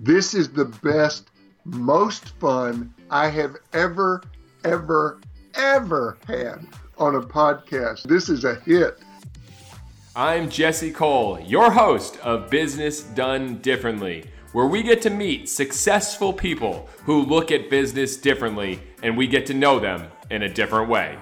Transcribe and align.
This 0.00 0.32
is 0.32 0.48
the 0.48 0.66
best, 0.66 1.32
most 1.64 2.28
fun 2.38 2.94
I 3.10 3.28
have 3.30 3.56
ever, 3.72 4.22
ever, 4.62 5.20
ever 5.56 6.18
had 6.24 6.64
on 6.98 7.16
a 7.16 7.20
podcast. 7.20 8.04
This 8.04 8.28
is 8.28 8.44
a 8.44 8.54
hit. 8.60 9.00
I'm 10.14 10.48
Jesse 10.50 10.92
Cole, 10.92 11.40
your 11.40 11.72
host 11.72 12.16
of 12.18 12.48
Business 12.48 13.02
Done 13.02 13.58
Differently, 13.58 14.24
where 14.52 14.66
we 14.66 14.84
get 14.84 15.02
to 15.02 15.10
meet 15.10 15.48
successful 15.48 16.32
people 16.32 16.88
who 17.02 17.22
look 17.22 17.50
at 17.50 17.68
business 17.68 18.16
differently 18.16 18.80
and 19.02 19.16
we 19.16 19.26
get 19.26 19.46
to 19.46 19.54
know 19.54 19.80
them 19.80 20.06
in 20.30 20.44
a 20.44 20.48
different 20.48 20.88
way. 20.88 21.18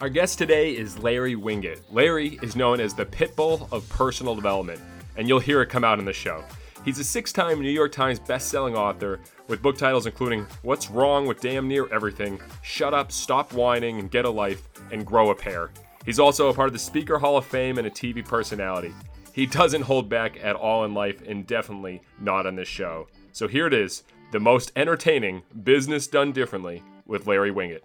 Our 0.00 0.08
guest 0.08 0.38
today 0.38 0.74
is 0.74 0.98
Larry 0.98 1.36
Winget. 1.36 1.82
Larry 1.90 2.38
is 2.40 2.56
known 2.56 2.80
as 2.80 2.94
the 2.94 3.04
Pitbull 3.04 3.70
of 3.70 3.86
personal 3.90 4.34
development, 4.34 4.80
and 5.18 5.28
you'll 5.28 5.40
hear 5.40 5.60
it 5.60 5.66
come 5.66 5.84
out 5.84 5.98
in 5.98 6.06
the 6.06 6.12
show. 6.14 6.42
He's 6.86 7.00
a 7.00 7.04
six 7.04 7.32
time 7.32 7.60
New 7.60 7.68
York 7.68 7.90
Times 7.90 8.20
best-selling 8.20 8.76
author 8.76 9.18
with 9.48 9.60
book 9.60 9.76
titles 9.76 10.06
including 10.06 10.46
What's 10.62 10.88
Wrong 10.88 11.26
with 11.26 11.40
Damn 11.40 11.66
Near 11.66 11.92
Everything, 11.92 12.40
Shut 12.62 12.94
Up, 12.94 13.10
Stop 13.10 13.52
Whining, 13.52 13.98
and 13.98 14.08
Get 14.08 14.24
a 14.24 14.30
Life, 14.30 14.68
and 14.92 15.04
Grow 15.04 15.30
a 15.30 15.34
Pair. 15.34 15.70
He's 16.04 16.20
also 16.20 16.48
a 16.48 16.54
part 16.54 16.68
of 16.68 16.72
the 16.72 16.78
Speaker 16.78 17.18
Hall 17.18 17.36
of 17.36 17.44
Fame 17.44 17.78
and 17.78 17.88
a 17.88 17.90
TV 17.90 18.24
personality. 18.24 18.94
He 19.32 19.46
doesn't 19.46 19.82
hold 19.82 20.08
back 20.08 20.38
at 20.40 20.54
all 20.54 20.84
in 20.84 20.94
life, 20.94 21.22
and 21.26 21.44
definitely 21.44 22.02
not 22.20 22.46
on 22.46 22.54
this 22.54 22.68
show. 22.68 23.08
So 23.32 23.48
here 23.48 23.66
it 23.66 23.74
is 23.74 24.04
the 24.30 24.38
most 24.38 24.70
entertaining 24.76 25.42
business 25.64 26.06
done 26.06 26.30
differently 26.30 26.84
with 27.04 27.26
Larry 27.26 27.50
Winget. 27.50 27.80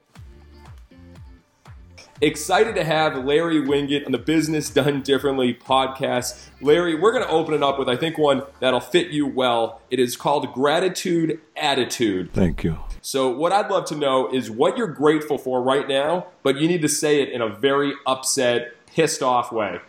Excited 2.24 2.76
to 2.76 2.84
have 2.84 3.26
Larry 3.26 3.60
Winget 3.60 4.06
on 4.06 4.12
the 4.12 4.20
Business 4.20 4.70
Done 4.70 5.02
Differently 5.02 5.56
podcast. 5.56 6.50
Larry, 6.62 6.94
we're 6.94 7.12
going 7.12 7.24
to 7.24 7.32
open 7.32 7.56
it 7.56 7.64
up 7.64 7.80
with, 7.80 7.90
I 7.90 7.96
think, 7.96 8.20
one 8.20 8.44
that'll 8.60 8.80
fit 8.80 9.08
you 9.08 9.26
well. 9.26 9.82
It 9.90 10.00
is 10.00 10.16
called 10.16 10.54
Gratitude 10.54 11.42
Attitude. 11.58 12.32
Thank 12.32 12.64
you. 12.64 12.78
So, 13.02 13.30
what 13.36 13.52
I'd 13.52 13.72
love 13.72 13.86
to 13.86 13.96
know 13.96 14.32
is 14.32 14.52
what 14.52 14.78
you're 14.78 14.86
grateful 14.86 15.40
for 15.40 15.64
right 15.64 15.88
now, 15.88 16.28
but 16.44 16.58
you 16.58 16.68
need 16.68 16.84
to 16.84 16.88
say 16.88 17.24
it 17.24 17.30
in 17.30 17.42
a 17.42 17.50
very 17.50 17.94
upset, 18.06 18.76
pissed 18.86 19.24
off 19.24 19.52
way. 19.52 19.80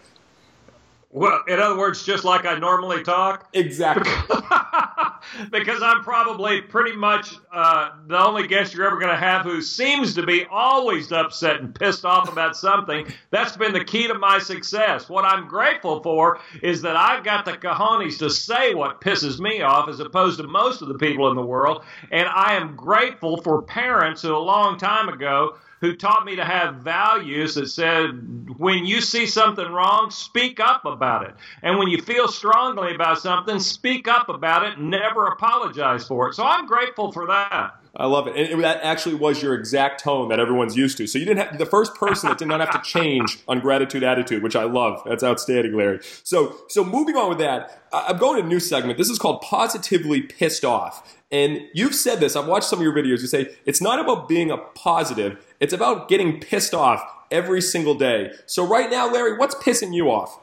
Well, 1.15 1.43
in 1.47 1.61
other 1.61 1.77
words, 1.77 2.05
just 2.05 2.25
like 2.25 2.47
I 2.47 2.59
normally 2.59 3.03
talk? 3.03 3.47
Exactly. 3.53 4.11
because 5.51 5.83
I'm 5.83 6.03
probably 6.03 6.63
pretty 6.63 6.97
much 6.97 7.35
uh, 7.53 7.91
the 8.07 8.19
only 8.19 8.47
guest 8.47 8.73
you're 8.73 8.87
ever 8.87 8.99
going 8.99 9.13
to 9.13 9.19
have 9.19 9.43
who 9.43 9.61
seems 9.61 10.15
to 10.15 10.25
be 10.25 10.47
always 10.51 11.13
upset 11.13 11.61
and 11.61 11.75
pissed 11.75 12.07
off 12.07 12.33
about 12.33 12.57
something. 12.57 13.07
That's 13.31 13.59
been 13.59 13.75
the 13.75 13.85
key 13.85 14.09
to 14.09 14.15
my 14.15 14.39
success. 14.39 15.11
What 15.11 15.27
I'm 15.27 15.49
grateful 15.49 16.03
for 16.03 16.41
is 16.63 16.81
that 16.81 16.97
I've 16.97 17.25
got 17.25 17.45
the 17.45 17.53
cojones 17.53 18.19
to 18.21 18.31
say 18.31 18.73
what 18.73 19.03
pisses 19.03 19.39
me 19.39 19.61
off 19.61 19.91
as 19.91 20.01
opposed 20.01 20.39
to 20.39 20.47
most 20.47 20.81
of 20.81 20.89
the 20.89 20.99
people 20.99 21.29
in 21.29 21.37
the 21.37 21.43
world. 21.43 21.85
And 22.11 22.27
I 22.27 22.55
am 22.55 22.75
grateful 22.75 23.37
for 23.43 23.61
parents 23.61 24.23
who 24.23 24.35
a 24.35 24.39
long 24.39 24.79
time 24.79 25.11
ago 25.11 25.59
who 25.83 25.97
taught 25.97 26.25
me 26.25 26.37
to 26.37 26.45
have 26.45 26.77
values 26.77 27.57
that 27.57 27.67
said 27.67 28.49
when 28.57 28.87
you 28.87 29.01
see 29.01 29.27
something 29.27 29.67
wrong, 29.67 30.13
speak 30.13 30.61
up 30.61 30.85
about 30.85 31.29
it. 31.29 31.35
And 31.61 31.77
when 31.77 31.89
you 31.89 32.01
feel 32.01 32.29
strongly 32.29 32.95
about 32.95 33.19
something, 33.19 33.59
speak 33.59 34.07
up 34.07 34.29
about 34.29 34.63
it 34.65 34.79
and 34.79 34.91
never 34.91 35.27
apologize 35.27 36.07
for 36.07 36.29
it. 36.29 36.35
So 36.35 36.45
I'm 36.45 36.67
grateful 36.67 37.11
for 37.11 37.27
that. 37.27 37.73
I 37.95 38.07
love 38.07 38.27
it. 38.29 38.37
And 38.37 38.63
that 38.65 38.81
actually 38.83 39.17
was 39.17 39.43
your 39.43 39.55
exact 39.55 40.03
tone 40.03 40.29
that 40.29 40.41
everyone's 40.41 40.77
used 40.77 40.97
to. 40.99 41.07
So 41.07 41.19
you 41.19 41.27
didn't 41.27 41.47
have 41.47 41.59
the 41.59 41.67
first 41.67 41.95
person 41.97 42.29
that 42.29 42.39
did 42.39 42.49
not 42.49 42.61
have 42.61 42.71
to 42.71 42.81
change 42.89 43.41
on 43.49 43.59
gratitude 43.61 44.03
attitude, 44.03 44.43
which 44.43 44.57
I 44.57 44.65
love. 44.65 45.03
That's 45.05 45.23
outstanding, 45.23 45.75
Larry. 45.75 45.99
So 46.23 46.57
so 46.69 46.85
moving 46.85 47.17
on 47.17 47.29
with 47.29 47.39
that, 47.39 47.83
I'm 47.93 48.17
going 48.17 48.39
to 48.41 48.47
a 48.47 48.49
new 48.49 48.61
segment. 48.61 48.97
This 48.97 49.11
is 49.11 49.19
called 49.19 49.43
Positively 49.43 50.23
Pissed 50.23 50.65
Off. 50.65 51.19
And 51.31 51.63
you've 51.73 51.95
said 51.95 52.21
this, 52.21 52.37
I've 52.37 52.47
watched 52.47 52.67
some 52.67 52.79
of 52.79 52.83
your 52.83 52.95
videos. 52.95 53.21
You 53.21 53.27
say 53.27 53.57
it's 53.65 53.81
not 53.81 53.99
about 53.99 54.29
being 54.29 54.51
a 54.51 54.59
positive, 54.59 55.52
it's 55.63 55.73
about 55.73 56.09
getting 56.09 56.41
pissed 56.41 56.75
off 56.75 57.01
every 57.31 57.61
single 57.61 57.95
day. 57.95 58.33
So 58.47 58.67
right 58.67 58.91
now, 58.91 59.11
Larry, 59.11 59.39
what's 59.39 59.55
pissing 59.55 59.95
you 59.95 60.11
off? 60.11 60.37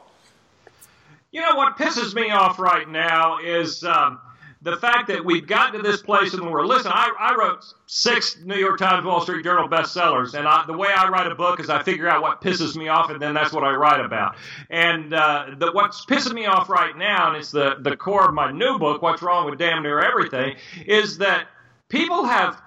You 1.30 1.42
know 1.42 1.56
what 1.56 1.76
pisses 1.76 2.14
me 2.14 2.30
off 2.30 2.58
right 2.58 2.88
now 2.88 3.38
is 3.38 3.84
um, 3.84 4.18
the 4.62 4.78
fact 4.78 5.08
that 5.08 5.22
we've 5.22 5.46
gotten 5.46 5.82
to 5.82 5.86
this 5.86 6.00
place 6.00 6.32
in 6.32 6.40
the 6.40 6.48
world. 6.48 6.68
Listen, 6.68 6.90
I, 6.94 7.12
I 7.20 7.36
wrote 7.36 7.62
six 7.84 8.38
New 8.42 8.56
York 8.56 8.78
Times, 8.78 9.04
Wall 9.04 9.20
Street 9.20 9.44
Journal 9.44 9.68
bestsellers, 9.68 10.32
and 10.32 10.48
I, 10.48 10.64
the 10.66 10.72
way 10.72 10.88
I 10.88 11.10
write 11.10 11.30
a 11.30 11.34
book 11.34 11.60
is 11.60 11.68
I 11.68 11.82
figure 11.82 12.08
out 12.08 12.22
what 12.22 12.40
pisses 12.40 12.74
me 12.74 12.88
off, 12.88 13.10
and 13.10 13.20
then 13.20 13.34
that's 13.34 13.52
what 13.52 13.62
I 13.62 13.74
write 13.74 14.02
about. 14.02 14.36
And 14.70 15.12
uh, 15.12 15.50
the, 15.58 15.70
what's 15.72 16.06
pissing 16.06 16.32
me 16.32 16.46
off 16.46 16.70
right 16.70 16.96
now, 16.96 17.28
and 17.28 17.36
it's 17.36 17.50
the 17.50 17.76
the 17.78 17.94
core 17.94 18.26
of 18.26 18.32
my 18.32 18.52
new 18.52 18.78
book, 18.78 19.02
What's 19.02 19.20
Wrong 19.20 19.50
with 19.50 19.58
Damn 19.58 19.82
Near 19.82 20.00
Everything, 20.00 20.56
is 20.86 21.18
that 21.18 21.46
people 21.90 22.24
have 22.24 22.60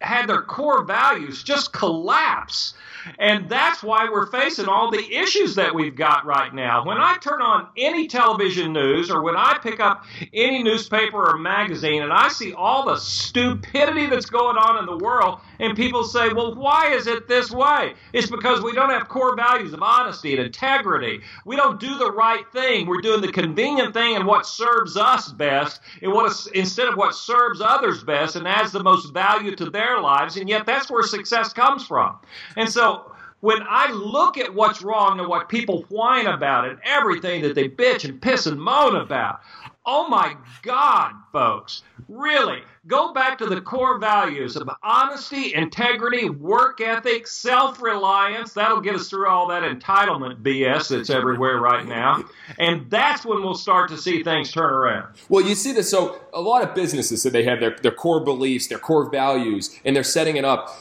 had 0.00 0.28
their 0.28 0.42
core 0.42 0.84
values 0.84 1.42
just 1.42 1.72
collapse. 1.72 2.74
And 3.18 3.48
that's 3.48 3.82
why 3.82 4.08
we're 4.10 4.30
facing 4.30 4.66
all 4.66 4.90
the 4.90 5.12
issues 5.12 5.54
that 5.56 5.74
we've 5.74 5.96
got 5.96 6.26
right 6.26 6.54
now. 6.54 6.84
When 6.84 6.98
I 6.98 7.16
turn 7.20 7.40
on 7.40 7.68
any 7.76 8.06
television 8.06 8.72
news 8.72 9.10
or 9.10 9.22
when 9.22 9.36
I 9.36 9.58
pick 9.62 9.80
up 9.80 10.04
any 10.32 10.62
newspaper 10.62 11.30
or 11.30 11.38
magazine 11.38 12.02
and 12.02 12.12
I 12.12 12.28
see 12.28 12.52
all 12.52 12.86
the 12.86 12.96
stupidity 12.96 14.06
that's 14.06 14.26
going 14.26 14.56
on 14.56 14.78
in 14.78 14.86
the 14.86 15.02
world, 15.04 15.40
and 15.58 15.76
people 15.76 16.04
say, 16.04 16.28
well, 16.32 16.54
why 16.54 16.92
is 16.92 17.06
it 17.06 17.28
this 17.28 17.50
way? 17.50 17.94
It's 18.12 18.30
because 18.30 18.62
we 18.62 18.72
don't 18.72 18.90
have 18.90 19.08
core 19.08 19.36
values 19.36 19.72
of 19.72 19.82
honesty 19.82 20.36
and 20.36 20.44
integrity. 20.44 21.20
We 21.44 21.56
don't 21.56 21.80
do 21.80 21.98
the 21.98 22.12
right 22.12 22.44
thing. 22.52 22.86
We're 22.86 23.00
doing 23.00 23.20
the 23.20 23.32
convenient 23.32 23.94
thing 23.94 24.16
and 24.16 24.26
what 24.26 24.46
serves 24.46 24.96
us 24.96 25.32
best 25.32 25.80
and 26.02 26.12
instead 26.54 26.88
of 26.88 26.96
what 26.96 27.14
serves 27.14 27.60
others 27.60 28.02
best 28.04 28.36
and 28.36 28.46
adds 28.46 28.72
the 28.72 28.82
most 28.82 29.12
value 29.12 29.54
to 29.56 29.70
their 29.70 30.00
lives. 30.00 30.36
And 30.36 30.48
yet 30.48 30.66
that's 30.66 30.90
where 30.90 31.02
success 31.02 31.52
comes 31.52 31.86
from. 31.86 32.18
And 32.56 32.68
so 32.68 33.12
when 33.40 33.62
I 33.68 33.92
look 33.92 34.36
at 34.36 34.52
what's 34.52 34.82
wrong 34.82 35.20
and 35.20 35.28
what 35.28 35.48
people 35.48 35.84
whine 35.88 36.26
about 36.26 36.68
and 36.68 36.78
everything 36.84 37.42
that 37.42 37.54
they 37.54 37.68
bitch 37.68 38.04
and 38.04 38.20
piss 38.20 38.46
and 38.46 38.60
moan 38.60 38.96
about, 38.96 39.40
oh 39.86 40.08
my 40.08 40.36
God, 40.62 41.12
folks, 41.32 41.82
really, 42.08 42.62
go 42.88 43.12
back 43.12 43.38
to 43.38 43.46
the 43.46 43.60
core 43.60 43.98
values 43.98 44.56
of 44.56 44.68
honesty, 44.82 45.54
integrity, 45.54 46.30
work 46.30 46.80
ethic, 46.80 47.26
self 47.26 47.80
reliance. 47.80 48.54
That'll 48.54 48.80
get 48.80 48.96
us 48.96 49.08
through 49.08 49.28
all 49.28 49.46
that 49.48 49.62
entitlement 49.62 50.42
BS 50.42 50.88
that's 50.88 51.10
everywhere 51.10 51.60
right 51.60 51.86
now. 51.86 52.24
And 52.58 52.90
that's 52.90 53.24
when 53.24 53.42
we'll 53.42 53.54
start 53.54 53.90
to 53.90 53.98
see 53.98 54.24
things 54.24 54.50
turn 54.50 54.72
around. 54.72 55.14
Well, 55.28 55.44
you 55.46 55.54
see 55.54 55.72
this. 55.72 55.88
So, 55.90 56.20
a 56.32 56.40
lot 56.40 56.62
of 56.62 56.74
businesses 56.74 57.22
say 57.22 57.30
they 57.30 57.44
have 57.44 57.60
their, 57.60 57.76
their 57.82 57.92
core 57.92 58.24
beliefs, 58.24 58.66
their 58.66 58.78
core 58.78 59.08
values, 59.08 59.78
and 59.84 59.94
they're 59.94 60.02
setting 60.02 60.36
it 60.36 60.44
up 60.44 60.76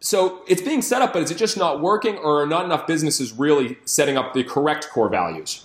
so 0.00 0.44
it's 0.46 0.62
being 0.62 0.82
set 0.82 1.02
up, 1.02 1.12
but 1.12 1.22
is 1.22 1.30
it 1.30 1.38
just 1.38 1.56
not 1.56 1.80
working, 1.80 2.18
or 2.18 2.42
are 2.42 2.46
not 2.46 2.64
enough 2.64 2.86
businesses 2.86 3.32
really 3.32 3.78
setting 3.84 4.16
up 4.16 4.32
the 4.32 4.44
correct 4.44 4.88
core 4.90 5.08
values? 5.08 5.64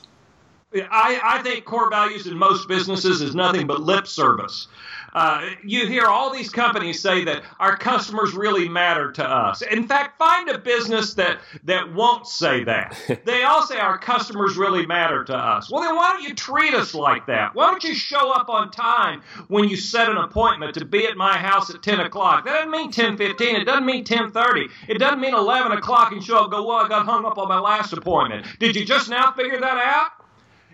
I, 0.75 1.19
I 1.23 1.43
think 1.43 1.65
core 1.65 1.89
values 1.89 2.27
in 2.27 2.37
most 2.37 2.67
businesses 2.67 3.21
is 3.21 3.35
nothing 3.35 3.67
but 3.67 3.81
lip 3.81 4.07
service. 4.07 4.67
Uh, 5.13 5.51
you 5.63 5.85
hear 5.85 6.05
all 6.05 6.33
these 6.33 6.49
companies 6.49 6.99
say 6.99 7.23
that 7.23 7.43
our 7.59 7.77
customers 7.77 8.33
really 8.33 8.67
matter 8.67 9.11
to 9.11 9.23
us. 9.23 9.61
In 9.61 9.87
fact, 9.87 10.17
find 10.17 10.49
a 10.49 10.57
business 10.57 11.13
that 11.13 11.39
that 11.65 11.93
won't 11.93 12.25
say 12.25 12.63
that. 12.63 12.97
they 13.25 13.43
all 13.43 13.61
say 13.61 13.77
our 13.77 13.97
customers 13.99 14.57
really 14.57 14.87
matter 14.87 15.23
to 15.25 15.35
us. 15.35 15.69
Well, 15.69 15.83
then 15.83 15.95
why 15.95 16.13
don't 16.13 16.23
you 16.23 16.33
treat 16.33 16.73
us 16.73 16.95
like 16.95 17.27
that? 17.27 17.53
Why 17.53 17.69
don't 17.69 17.83
you 17.83 17.93
show 17.93 18.31
up 18.31 18.49
on 18.49 18.71
time 18.71 19.21
when 19.49 19.69
you 19.69 19.77
set 19.77 20.09
an 20.09 20.17
appointment 20.17 20.73
to 20.75 20.85
be 20.85 21.05
at 21.05 21.15
my 21.15 21.37
house 21.37 21.69
at 21.69 21.83
10 21.83 21.99
o'clock? 21.99 22.45
That 22.45 22.53
doesn't 22.53 22.71
mean 22.71 22.91
10:15. 22.91 23.61
It 23.61 23.65
doesn't 23.65 23.85
mean 23.85 24.03
10:30. 24.03 24.69
It 24.87 24.97
doesn't 24.97 25.21
mean 25.21 25.35
11 25.35 25.73
o'clock 25.73 26.11
and 26.11 26.23
show 26.23 26.45
up. 26.45 26.51
Go, 26.51 26.65
well, 26.65 26.77
I 26.77 26.87
got 26.87 27.05
hung 27.05 27.25
up 27.25 27.37
on 27.37 27.47
my 27.47 27.59
last 27.59 27.93
appointment. 27.93 28.47
Did 28.57 28.75
you 28.75 28.83
just 28.83 29.09
now 29.09 29.31
figure 29.31 29.59
that 29.59 29.77
out? 29.77 30.22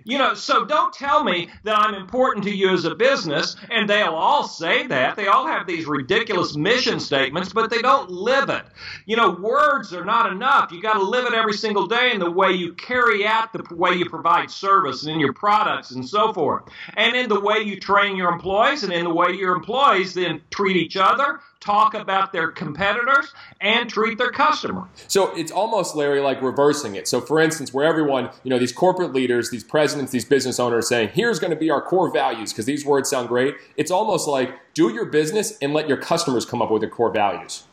You 0.03 0.17
know, 0.17 0.33
so 0.33 0.65
don't 0.65 0.93
tell 0.93 1.23
me 1.23 1.49
that 1.63 1.77
I'm 1.77 1.93
important 1.93 2.43
to 2.45 2.55
you 2.55 2.69
as 2.69 2.85
a 2.85 2.95
business, 2.95 3.55
and 3.69 3.89
they'll 3.89 4.13
all 4.13 4.47
say 4.47 4.87
that. 4.87 5.15
They 5.15 5.27
all 5.27 5.47
have 5.47 5.67
these 5.67 5.85
ridiculous 5.85 6.55
mission 6.55 6.99
statements, 6.99 7.53
but 7.53 7.69
they 7.69 7.81
don't 7.81 8.09
live 8.09 8.49
it. 8.49 8.65
You 9.05 9.15
know, 9.15 9.31
words 9.31 9.93
are 9.93 10.05
not 10.05 10.31
enough. 10.31 10.71
You 10.71 10.81
got 10.81 10.93
to 10.93 11.03
live 11.03 11.25
it 11.25 11.33
every 11.33 11.53
single 11.53 11.87
day 11.87 12.11
in 12.13 12.19
the 12.19 12.31
way 12.31 12.51
you 12.51 12.73
carry 12.73 13.25
out 13.25 13.53
the 13.53 13.63
way 13.75 13.93
you 13.93 14.09
provide 14.09 14.49
service 14.51 15.03
and 15.03 15.13
in 15.13 15.19
your 15.19 15.33
products 15.33 15.91
and 15.91 16.07
so 16.07 16.33
forth, 16.33 16.63
and 16.95 17.15
in 17.15 17.29
the 17.29 17.39
way 17.39 17.59
you 17.59 17.79
train 17.79 18.15
your 18.15 18.31
employees, 18.31 18.83
and 18.83 18.93
in 18.93 19.05
the 19.05 19.13
way 19.13 19.33
your 19.33 19.55
employees 19.55 20.13
then 20.13 20.41
treat 20.51 20.77
each 20.77 20.97
other, 20.97 21.39
talk 21.59 21.93
about 21.93 22.31
their 22.31 22.51
competitors, 22.51 23.33
and 23.59 23.89
treat 23.89 24.17
their 24.17 24.31
customer. 24.31 24.87
So 25.07 25.35
it's 25.35 25.51
almost, 25.51 25.95
Larry, 25.95 26.21
like 26.21 26.41
reversing 26.41 26.95
it. 26.95 27.07
So, 27.07 27.19
for 27.19 27.39
instance, 27.39 27.73
where 27.73 27.85
everyone, 27.85 28.29
you 28.43 28.49
know, 28.49 28.57
these 28.57 28.71
corporate 28.71 29.13
leaders, 29.13 29.49
these 29.49 29.63
presidents, 29.63 30.11
these 30.11 30.25
business 30.25 30.59
owners 30.59 30.87
saying, 30.87 31.09
here's 31.13 31.37
going 31.37 31.51
to 31.51 31.57
be 31.57 31.69
our 31.69 31.81
core 31.81 32.11
values, 32.11 32.53
because 32.53 32.65
these 32.65 32.85
words 32.85 33.09
sound 33.09 33.27
great. 33.27 33.55
It's 33.75 33.91
almost 33.91 34.27
like 34.27 34.57
do 34.73 34.93
your 34.93 35.05
business 35.05 35.57
and 35.61 35.73
let 35.73 35.87
your 35.89 35.97
customers 35.97 36.45
come 36.45 36.61
up 36.61 36.71
with 36.71 36.81
their 36.81 36.89
core 36.89 37.11
values. 37.11 37.63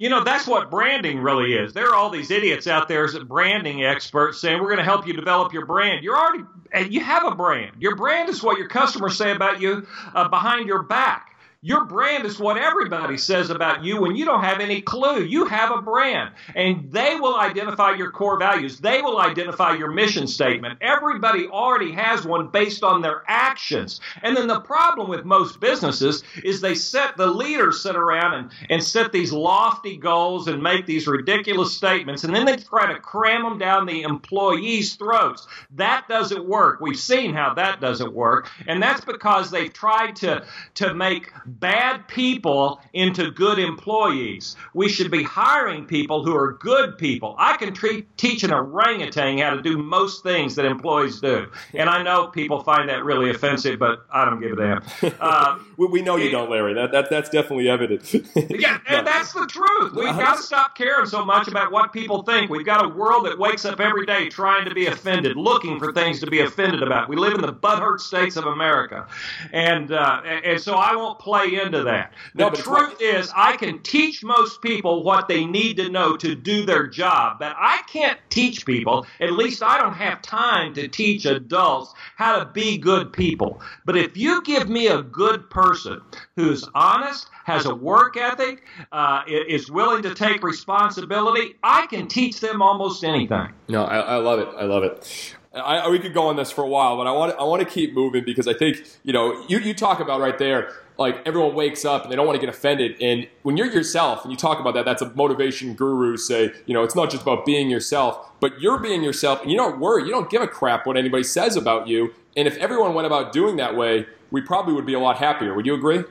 you 0.00 0.08
know, 0.08 0.24
that's 0.24 0.46
what 0.46 0.70
branding 0.70 1.20
really 1.20 1.52
is. 1.52 1.74
There 1.74 1.90
are 1.90 1.94
all 1.94 2.08
these 2.08 2.30
idiots 2.30 2.66
out 2.66 2.88
there 2.88 3.04
as 3.04 3.14
branding 3.18 3.84
experts 3.84 4.40
saying 4.40 4.58
we're 4.58 4.68
going 4.68 4.78
to 4.78 4.82
help 4.82 5.06
you 5.06 5.12
develop 5.12 5.52
your 5.52 5.66
brand. 5.66 6.02
You're 6.02 6.16
already, 6.16 6.42
and 6.72 6.90
you 6.90 7.00
have 7.00 7.26
a 7.26 7.34
brand. 7.34 7.72
Your 7.78 7.96
brand 7.96 8.30
is 8.30 8.42
what 8.42 8.56
your 8.56 8.68
customers 8.68 9.18
say 9.18 9.30
about 9.30 9.60
you 9.60 9.86
uh, 10.14 10.26
behind 10.30 10.66
your 10.66 10.84
back. 10.84 11.29
Your 11.62 11.84
brand 11.84 12.24
is 12.24 12.38
what 12.38 12.56
everybody 12.56 13.18
says 13.18 13.50
about 13.50 13.84
you 13.84 14.00
when 14.00 14.16
you 14.16 14.24
don't 14.24 14.44
have 14.44 14.60
any 14.60 14.80
clue. 14.80 15.22
You 15.22 15.44
have 15.44 15.70
a 15.70 15.82
brand, 15.82 16.30
and 16.56 16.90
they 16.90 17.16
will 17.16 17.36
identify 17.36 17.96
your 17.96 18.10
core 18.10 18.38
values. 18.38 18.78
They 18.78 19.02
will 19.02 19.20
identify 19.20 19.74
your 19.76 19.90
mission 19.90 20.26
statement. 20.26 20.78
Everybody 20.80 21.48
already 21.48 21.92
has 21.92 22.24
one 22.24 22.48
based 22.48 22.82
on 22.82 23.02
their 23.02 23.24
actions. 23.28 24.00
And 24.22 24.34
then 24.34 24.46
the 24.46 24.60
problem 24.60 25.10
with 25.10 25.26
most 25.26 25.60
businesses 25.60 26.22
is 26.42 26.62
they 26.62 26.74
set 26.74 27.18
the 27.18 27.26
leaders 27.26 27.82
sit 27.82 27.94
around 27.94 28.32
and, 28.32 28.50
and 28.70 28.82
set 28.82 29.12
these 29.12 29.30
lofty 29.30 29.98
goals 29.98 30.48
and 30.48 30.62
make 30.62 30.86
these 30.86 31.06
ridiculous 31.06 31.76
statements, 31.76 32.24
and 32.24 32.34
then 32.34 32.46
they 32.46 32.56
try 32.56 32.90
to 32.90 32.98
cram 33.00 33.42
them 33.42 33.58
down 33.58 33.84
the 33.84 34.00
employees' 34.00 34.94
throats. 34.94 35.46
That 35.72 36.08
doesn't 36.08 36.46
work. 36.46 36.80
We've 36.80 36.98
seen 36.98 37.34
how 37.34 37.52
that 37.52 37.82
doesn't 37.82 38.14
work, 38.14 38.48
and 38.66 38.82
that's 38.82 39.04
because 39.04 39.50
they've 39.50 39.70
tried 39.70 40.16
to 40.16 40.46
to 40.76 40.94
make 40.94 41.30
bad 41.58 42.06
people 42.08 42.80
into 42.92 43.30
good 43.30 43.58
employees. 43.58 44.56
We 44.74 44.88
should 44.88 45.10
be 45.10 45.22
hiring 45.22 45.84
people 45.86 46.24
who 46.24 46.36
are 46.36 46.52
good 46.52 46.98
people. 46.98 47.34
I 47.38 47.56
can 47.56 47.74
treat, 47.74 48.16
teach 48.16 48.44
an 48.44 48.52
orangutan 48.52 49.38
how 49.38 49.50
to 49.50 49.62
do 49.62 49.78
most 49.78 50.22
things 50.22 50.54
that 50.56 50.64
employees 50.64 51.20
do. 51.20 51.46
And 51.74 51.88
I 51.88 52.02
know 52.02 52.28
people 52.28 52.62
find 52.62 52.88
that 52.88 53.04
really 53.04 53.30
offensive, 53.30 53.78
but 53.78 54.06
I 54.12 54.24
don't 54.24 54.40
give 54.40 54.52
a 54.52 54.56
damn. 54.56 54.82
Uh, 55.20 55.58
we, 55.76 55.86
we, 55.86 56.02
know 56.02 56.16
you 56.16 56.30
don't, 56.30 56.50
Larry. 56.50 56.72
That, 56.72 56.92
that, 56.92 57.10
that's 57.10 57.28
definitely 57.28 57.68
evident. 57.68 58.14
yeah, 58.34 58.78
and 58.86 59.06
that's 59.06 59.32
the 59.32 59.46
truth. 59.46 59.92
We've 59.94 60.06
got 60.06 60.36
to 60.36 60.42
stop 60.42 60.76
caring 60.76 61.06
so 61.06 61.24
much 61.24 61.46
about 61.46 61.72
what 61.72 61.92
people 61.92 62.22
think. 62.22 62.50
We've 62.50 62.64
got 62.64 62.84
a 62.84 62.88
world 62.88 63.26
that 63.26 63.38
wakes 63.38 63.64
up 63.64 63.80
every 63.80 64.06
day 64.06 64.28
trying 64.28 64.66
to 64.66 64.74
be 64.74 64.86
offended, 64.86 65.36
looking 65.36 65.78
for 65.78 65.92
things 65.92 66.20
to 66.20 66.26
be 66.26 66.40
offended 66.40 66.82
about. 66.82 67.08
We 67.08 67.16
live 67.16 67.34
in 67.34 67.42
the 67.42 67.52
butthurt 67.52 68.00
states 68.00 68.36
of 68.36 68.46
America. 68.46 69.06
And, 69.52 69.92
uh, 69.92 70.22
and 70.24 70.60
so 70.60 70.74
I 70.74 70.96
won't 70.96 71.18
play 71.18 71.39
play 71.40 71.60
into 71.60 71.82
that. 71.84 72.12
The 72.34 72.50
no, 72.50 72.50
truth 72.50 73.00
is, 73.00 73.32
I 73.34 73.56
can 73.56 73.80
teach 73.82 74.22
most 74.22 74.62
people 74.62 75.02
what 75.02 75.28
they 75.28 75.44
need 75.44 75.76
to 75.76 75.88
know 75.88 76.16
to 76.16 76.34
do 76.34 76.64
their 76.64 76.86
job, 76.86 77.38
but 77.38 77.54
I 77.58 77.82
can't 77.86 78.18
teach 78.30 78.66
people, 78.66 79.06
at 79.20 79.32
least 79.32 79.62
I 79.62 79.78
don't 79.78 79.94
have 79.94 80.22
time 80.22 80.74
to 80.74 80.88
teach 80.88 81.24
adults 81.26 81.94
how 82.16 82.38
to 82.38 82.44
be 82.46 82.78
good 82.78 83.12
people. 83.12 83.60
But 83.84 83.96
if 83.96 84.16
you 84.16 84.42
give 84.42 84.68
me 84.68 84.88
a 84.88 85.02
good 85.02 85.48
person 85.50 86.00
who's 86.36 86.68
honest, 86.74 87.28
has 87.44 87.66
a 87.66 87.74
work 87.74 88.16
ethic, 88.16 88.64
uh, 88.92 89.22
is 89.26 89.70
willing 89.70 90.02
to 90.02 90.14
take 90.14 90.42
responsibility, 90.42 91.56
I 91.62 91.86
can 91.86 92.06
teach 92.06 92.40
them 92.40 92.62
almost 92.62 93.04
anything. 93.04 93.52
No, 93.68 93.84
I, 93.84 93.98
I 93.98 94.16
love 94.16 94.38
it. 94.40 94.48
I 94.56 94.64
love 94.64 94.84
it. 94.84 95.36
I, 95.52 95.88
we 95.88 95.98
could 95.98 96.14
go 96.14 96.28
on 96.28 96.36
this 96.36 96.52
for 96.52 96.62
a 96.62 96.68
while, 96.68 96.96
but 96.96 97.08
I 97.08 97.12
want 97.12 97.36
I 97.36 97.42
want 97.42 97.60
to 97.60 97.68
keep 97.68 97.92
moving 97.92 98.24
because 98.24 98.46
I 98.46 98.54
think 98.54 98.86
you 99.02 99.12
know 99.12 99.44
you, 99.48 99.58
you 99.58 99.74
talk 99.74 99.98
about 99.98 100.20
right 100.20 100.38
there 100.38 100.72
like 101.00 101.26
everyone 101.26 101.54
wakes 101.54 101.86
up 101.86 102.02
and 102.02 102.12
they 102.12 102.16
don't 102.16 102.26
want 102.26 102.38
to 102.38 102.46
get 102.46 102.54
offended. 102.54 102.94
And 103.00 103.26
when 103.42 103.56
you're 103.56 103.72
yourself 103.72 104.22
and 104.22 104.30
you 104.30 104.36
talk 104.36 104.60
about 104.60 104.74
that, 104.74 104.84
that's 104.84 105.00
a 105.00 105.10
motivation 105.14 105.72
guru 105.72 106.18
say, 106.18 106.52
you 106.66 106.74
know, 106.74 106.82
it's 106.82 106.94
not 106.94 107.10
just 107.10 107.22
about 107.22 107.46
being 107.46 107.70
yourself, 107.70 108.30
but 108.38 108.60
you're 108.60 108.78
being 108.78 109.02
yourself 109.02 109.40
and 109.40 109.50
you 109.50 109.56
don't 109.56 109.80
worry. 109.80 110.04
You 110.04 110.10
don't 110.10 110.28
give 110.28 110.42
a 110.42 110.46
crap 110.46 110.86
what 110.86 110.98
anybody 110.98 111.24
says 111.24 111.56
about 111.56 111.88
you. 111.88 112.12
And 112.36 112.46
if 112.46 112.56
everyone 112.58 112.92
went 112.92 113.06
about 113.06 113.32
doing 113.32 113.56
that 113.56 113.74
way, 113.74 114.06
we 114.30 114.42
probably 114.42 114.74
would 114.74 114.86
be 114.86 114.94
a 114.94 115.00
lot 115.00 115.16
happier. 115.16 115.54
Would 115.54 115.64
you 115.64 115.74
agree? 115.74 116.04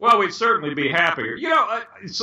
Well, 0.00 0.18
we'd 0.18 0.32
certainly 0.32 0.72
be 0.72 0.88
happier. 0.88 1.34
You 1.34 1.50
know, 1.50 1.62
uh, 1.68 1.80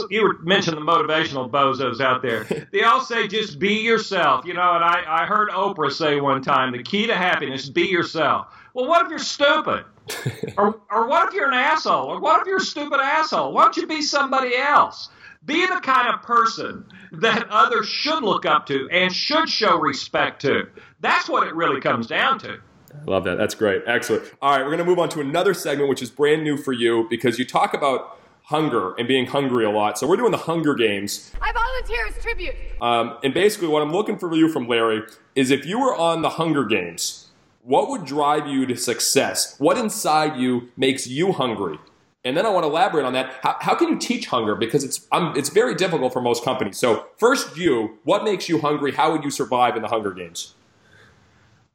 you 0.09 0.23
were 0.23 0.39
mentioned 0.39 0.77
the 0.77 0.81
motivational 0.81 1.49
bozos 1.49 2.01
out 2.01 2.23
there. 2.23 2.45
They 2.71 2.83
all 2.83 3.01
say 3.01 3.27
just 3.27 3.59
be 3.59 3.75
yourself. 3.81 4.45
You 4.45 4.53
know, 4.53 4.73
and 4.75 4.83
I, 4.83 5.03
I 5.07 5.25
heard 5.25 5.49
Oprah 5.49 5.91
say 5.91 6.19
one 6.19 6.41
time 6.41 6.71
the 6.71 6.83
key 6.83 7.07
to 7.07 7.15
happiness 7.15 7.69
be 7.69 7.83
yourself. 7.83 8.47
Well, 8.73 8.87
what 8.87 9.05
if 9.05 9.09
you're 9.09 9.19
stupid? 9.19 9.85
or, 10.57 10.79
or 10.89 11.07
what 11.07 11.29
if 11.29 11.33
you're 11.35 11.47
an 11.47 11.53
asshole? 11.53 12.07
Or 12.07 12.19
what 12.19 12.41
if 12.41 12.47
you're 12.47 12.57
a 12.57 12.61
stupid 12.61 12.99
asshole? 12.99 13.53
Why 13.53 13.63
don't 13.63 13.77
you 13.77 13.87
be 13.87 14.01
somebody 14.01 14.55
else? 14.55 15.09
Be 15.45 15.65
the 15.65 15.79
kind 15.81 16.13
of 16.13 16.23
person 16.23 16.85
that 17.13 17.47
others 17.49 17.87
should 17.87 18.23
look 18.23 18.45
up 18.45 18.65
to 18.67 18.89
and 18.91 19.13
should 19.13 19.49
show 19.49 19.77
respect 19.77 20.41
to. 20.41 20.67
That's 20.99 21.29
what 21.29 21.47
it 21.47 21.55
really 21.55 21.79
comes 21.79 22.07
down 22.07 22.39
to. 22.39 22.59
Love 23.05 23.23
that. 23.25 23.37
That's 23.37 23.55
great. 23.55 23.83
Excellent. 23.85 24.23
All 24.41 24.51
right, 24.51 24.61
we're 24.61 24.71
going 24.71 24.79
to 24.79 24.85
move 24.85 24.99
on 24.99 25.09
to 25.09 25.19
another 25.19 25.53
segment, 25.53 25.89
which 25.89 26.01
is 26.01 26.09
brand 26.09 26.43
new 26.43 26.57
for 26.57 26.73
you 26.73 27.07
because 27.09 27.37
you 27.37 27.45
talk 27.45 27.73
about 27.73 28.19
hunger 28.43 28.93
and 28.95 29.07
being 29.07 29.25
hungry 29.25 29.65
a 29.65 29.69
lot. 29.69 29.97
So 29.97 30.07
we're 30.07 30.17
doing 30.17 30.31
the 30.31 30.37
Hunger 30.37 30.73
Games. 30.73 31.33
I 31.41 31.51
volunteer 31.51 32.07
as 32.07 32.21
tribute. 32.21 32.55
Um, 32.81 33.17
and 33.23 33.33
basically, 33.33 33.67
what 33.67 33.81
I'm 33.81 33.91
looking 33.91 34.17
for 34.17 34.33
you 34.33 34.49
from 34.49 34.67
Larry 34.67 35.03
is 35.35 35.51
if 35.51 35.65
you 35.65 35.79
were 35.79 35.95
on 35.95 36.21
the 36.21 36.29
Hunger 36.29 36.63
Games 36.63 37.27
what 37.67 37.89
would 37.89 38.05
drive 38.05 38.47
you 38.47 38.65
to 38.65 38.77
success? 38.77 39.59
What 39.59 39.77
inside 39.77 40.39
you 40.39 40.69
makes 40.77 41.05
you 41.05 41.33
hungry? 41.33 41.77
And 42.23 42.37
then 42.37 42.45
I 42.45 42.49
want 42.49 42.63
to 42.63 42.69
elaborate 42.69 43.05
on 43.05 43.11
that. 43.11 43.33
How, 43.43 43.57
how 43.59 43.75
can 43.75 43.89
you 43.89 43.99
teach 43.99 44.27
hunger? 44.27 44.55
Because 44.55 44.85
it's 44.85 45.05
it's 45.11 45.49
very 45.49 45.75
difficult 45.75 46.13
for 46.13 46.21
most 46.21 46.45
companies. 46.45 46.77
So 46.77 47.07
first, 47.17 47.57
you, 47.57 47.99
what 48.05 48.23
makes 48.23 48.47
you 48.47 48.59
hungry? 48.59 48.93
How 48.93 49.11
would 49.11 49.25
you 49.25 49.29
survive 49.29 49.75
in 49.75 49.81
the 49.81 49.89
Hunger 49.89 50.13
Games? 50.13 50.55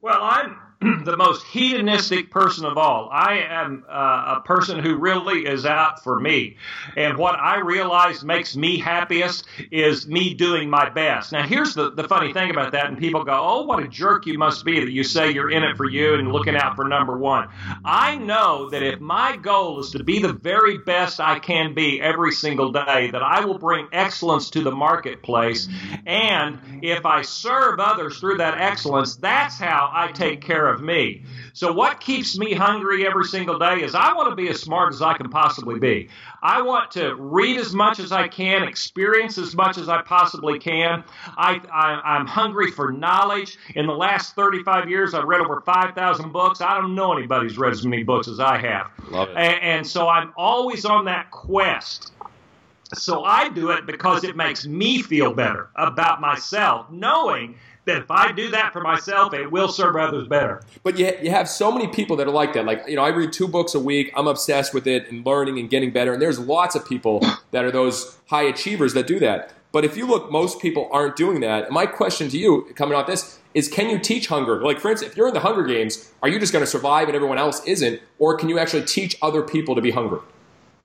Well, 0.01 0.17
I'm 0.19 0.57
the 1.05 1.15
most 1.17 1.45
hedonistic 1.45 2.29
person 2.29 2.65
of 2.65 2.77
all. 2.77 3.09
I 3.11 3.39
am 3.49 3.85
uh, 3.89 4.35
a 4.37 4.41
person 4.43 4.79
who 4.79 4.97
really 4.97 5.45
is 5.45 5.65
out 5.65 6.03
for 6.03 6.19
me. 6.19 6.57
And 6.97 7.17
what 7.17 7.39
I 7.39 7.59
realize 7.59 8.23
makes 8.23 8.55
me 8.55 8.79
happiest 8.79 9.45
is 9.71 10.07
me 10.07 10.33
doing 10.33 10.69
my 10.69 10.89
best. 10.89 11.31
Now, 11.31 11.43
here's 11.43 11.73
the, 11.73 11.91
the 11.91 12.03
funny 12.07 12.33
thing 12.33 12.49
about 12.49 12.73
that. 12.73 12.87
And 12.87 12.97
people 12.97 13.23
go, 13.23 13.39
oh, 13.41 13.63
what 13.63 13.81
a 13.81 13.87
jerk 13.87 14.25
you 14.25 14.37
must 14.37 14.65
be 14.65 14.79
that 14.81 14.91
you 14.91 15.03
say 15.03 15.31
you're 15.31 15.51
in 15.51 15.63
it 15.63 15.77
for 15.77 15.89
you 15.89 16.15
and 16.15 16.31
looking 16.31 16.55
out 16.55 16.75
for 16.75 16.85
number 16.85 17.17
one. 17.17 17.49
I 17.85 18.17
know 18.17 18.69
that 18.69 18.83
if 18.83 18.99
my 18.99 19.37
goal 19.37 19.79
is 19.79 19.91
to 19.91 20.03
be 20.03 20.19
the 20.19 20.33
very 20.33 20.79
best 20.79 21.19
I 21.19 21.39
can 21.39 21.73
be 21.73 22.01
every 22.01 22.31
single 22.33 22.71
day, 22.71 23.11
that 23.11 23.23
I 23.23 23.45
will 23.45 23.57
bring 23.57 23.87
excellence 23.93 24.49
to 24.51 24.61
the 24.61 24.71
marketplace. 24.71 25.69
And 26.05 26.59
if 26.81 27.05
I 27.05 27.21
serve 27.21 27.79
others 27.79 28.19
through 28.19 28.37
that 28.37 28.59
excellence, 28.59 29.15
that's 29.15 29.57
how 29.57 29.89
I 29.93 30.11
take 30.11 30.41
care 30.41 30.67
of 30.67 30.72
of 30.73 30.81
me. 30.81 31.23
So, 31.53 31.71
what 31.71 31.99
keeps 31.99 32.37
me 32.37 32.53
hungry 32.53 33.05
every 33.05 33.25
single 33.25 33.59
day 33.59 33.81
is 33.83 33.95
I 33.95 34.13
want 34.13 34.29
to 34.29 34.35
be 34.35 34.49
as 34.49 34.59
smart 34.61 34.93
as 34.93 35.01
I 35.01 35.13
can 35.13 35.29
possibly 35.29 35.79
be. 35.79 36.09
I 36.41 36.61
want 36.61 36.91
to 36.91 37.15
read 37.15 37.57
as 37.57 37.73
much 37.73 37.99
as 37.99 38.11
I 38.11 38.27
can, 38.27 38.63
experience 38.63 39.37
as 39.37 39.55
much 39.55 39.77
as 39.77 39.87
I 39.87 40.01
possibly 40.01 40.59
can. 40.59 41.03
I, 41.37 41.61
I, 41.71 42.17
am 42.17 42.25
hungry 42.25 42.71
for 42.71 42.91
knowledge. 42.91 43.57
In 43.75 43.87
the 43.87 43.93
last 43.93 44.35
35 44.35 44.89
years, 44.89 45.13
I've 45.13 45.25
read 45.25 45.41
over 45.41 45.61
5,000 45.61 46.31
books. 46.31 46.59
I 46.59 46.79
don't 46.79 46.95
know 46.95 47.13
anybody 47.13 47.47
who's 47.47 47.57
read 47.57 47.71
as 47.71 47.85
many 47.85 48.03
books 48.03 48.27
as 48.27 48.39
I 48.39 48.57
have. 48.57 48.91
Love 49.09 49.29
it. 49.29 49.37
And, 49.37 49.61
and 49.61 49.87
so 49.87 50.09
I'm 50.09 50.33
always 50.35 50.83
on 50.85 51.05
that 51.05 51.31
quest. 51.31 52.11
So 52.93 53.23
I 53.23 53.49
do 53.49 53.71
it 53.71 53.85
because 53.85 54.23
it 54.23 54.35
makes 54.35 54.67
me 54.67 55.01
feel 55.01 55.33
better 55.33 55.69
about 55.75 56.21
myself, 56.21 56.91
knowing 56.91 57.55
that 57.85 57.97
if 57.97 58.11
I 58.11 58.31
do 58.31 58.49
that 58.51 58.73
for 58.73 58.81
myself, 58.81 59.33
it 59.33 59.51
will 59.51 59.67
serve 59.67 59.95
others 59.95 60.27
better. 60.27 60.61
But 60.83 60.97
you, 60.97 61.11
you 61.21 61.31
have 61.31 61.49
so 61.49 61.71
many 61.71 61.87
people 61.87 62.15
that 62.17 62.27
are 62.27 62.31
like 62.31 62.53
that. 62.53 62.65
Like, 62.65 62.83
you 62.87 62.95
know, 62.95 63.03
I 63.03 63.09
read 63.09 63.33
two 63.33 63.47
books 63.47 63.75
a 63.75 63.79
week. 63.79 64.11
I'm 64.15 64.27
obsessed 64.27 64.73
with 64.73 64.87
it 64.87 65.09
and 65.11 65.25
learning 65.25 65.59
and 65.59 65.69
getting 65.69 65.91
better. 65.91 66.13
And 66.13 66.21
there's 66.21 66.39
lots 66.39 66.75
of 66.75 66.85
people 66.87 67.21
that 67.51 67.65
are 67.65 67.71
those 67.71 68.17
high 68.27 68.43
achievers 68.43 68.93
that 68.93 69.07
do 69.07 69.19
that. 69.19 69.51
But 69.71 69.83
if 69.83 69.97
you 69.97 70.05
look, 70.05 70.31
most 70.31 70.61
people 70.61 70.87
aren't 70.91 71.15
doing 71.15 71.41
that. 71.41 71.65
And 71.65 71.73
my 71.73 71.87
question 71.87 72.29
to 72.29 72.37
you, 72.37 72.71
coming 72.75 72.95
off 72.95 73.07
this, 73.07 73.39
is 73.53 73.67
can 73.67 73.89
you 73.89 73.99
teach 73.99 74.27
hunger? 74.27 74.61
Like, 74.61 74.79
for 74.79 74.89
instance, 74.89 75.11
if 75.11 75.17
you're 75.17 75.27
in 75.27 75.33
the 75.33 75.39
Hunger 75.39 75.63
Games, 75.63 76.11
are 76.21 76.29
you 76.29 76.39
just 76.39 76.53
going 76.53 76.63
to 76.63 76.69
survive 76.69 77.07
and 77.07 77.15
everyone 77.15 77.37
else 77.37 77.63
isn't? 77.65 78.01
Or 78.19 78.37
can 78.37 78.49
you 78.49 78.59
actually 78.59 78.85
teach 78.85 79.15
other 79.21 79.41
people 79.41 79.75
to 79.75 79.81
be 79.81 79.91
hungry? 79.91 80.19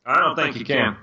I 0.04 0.18
don't 0.20 0.36
think 0.36 0.56
you 0.56 0.64
can. 0.64 0.96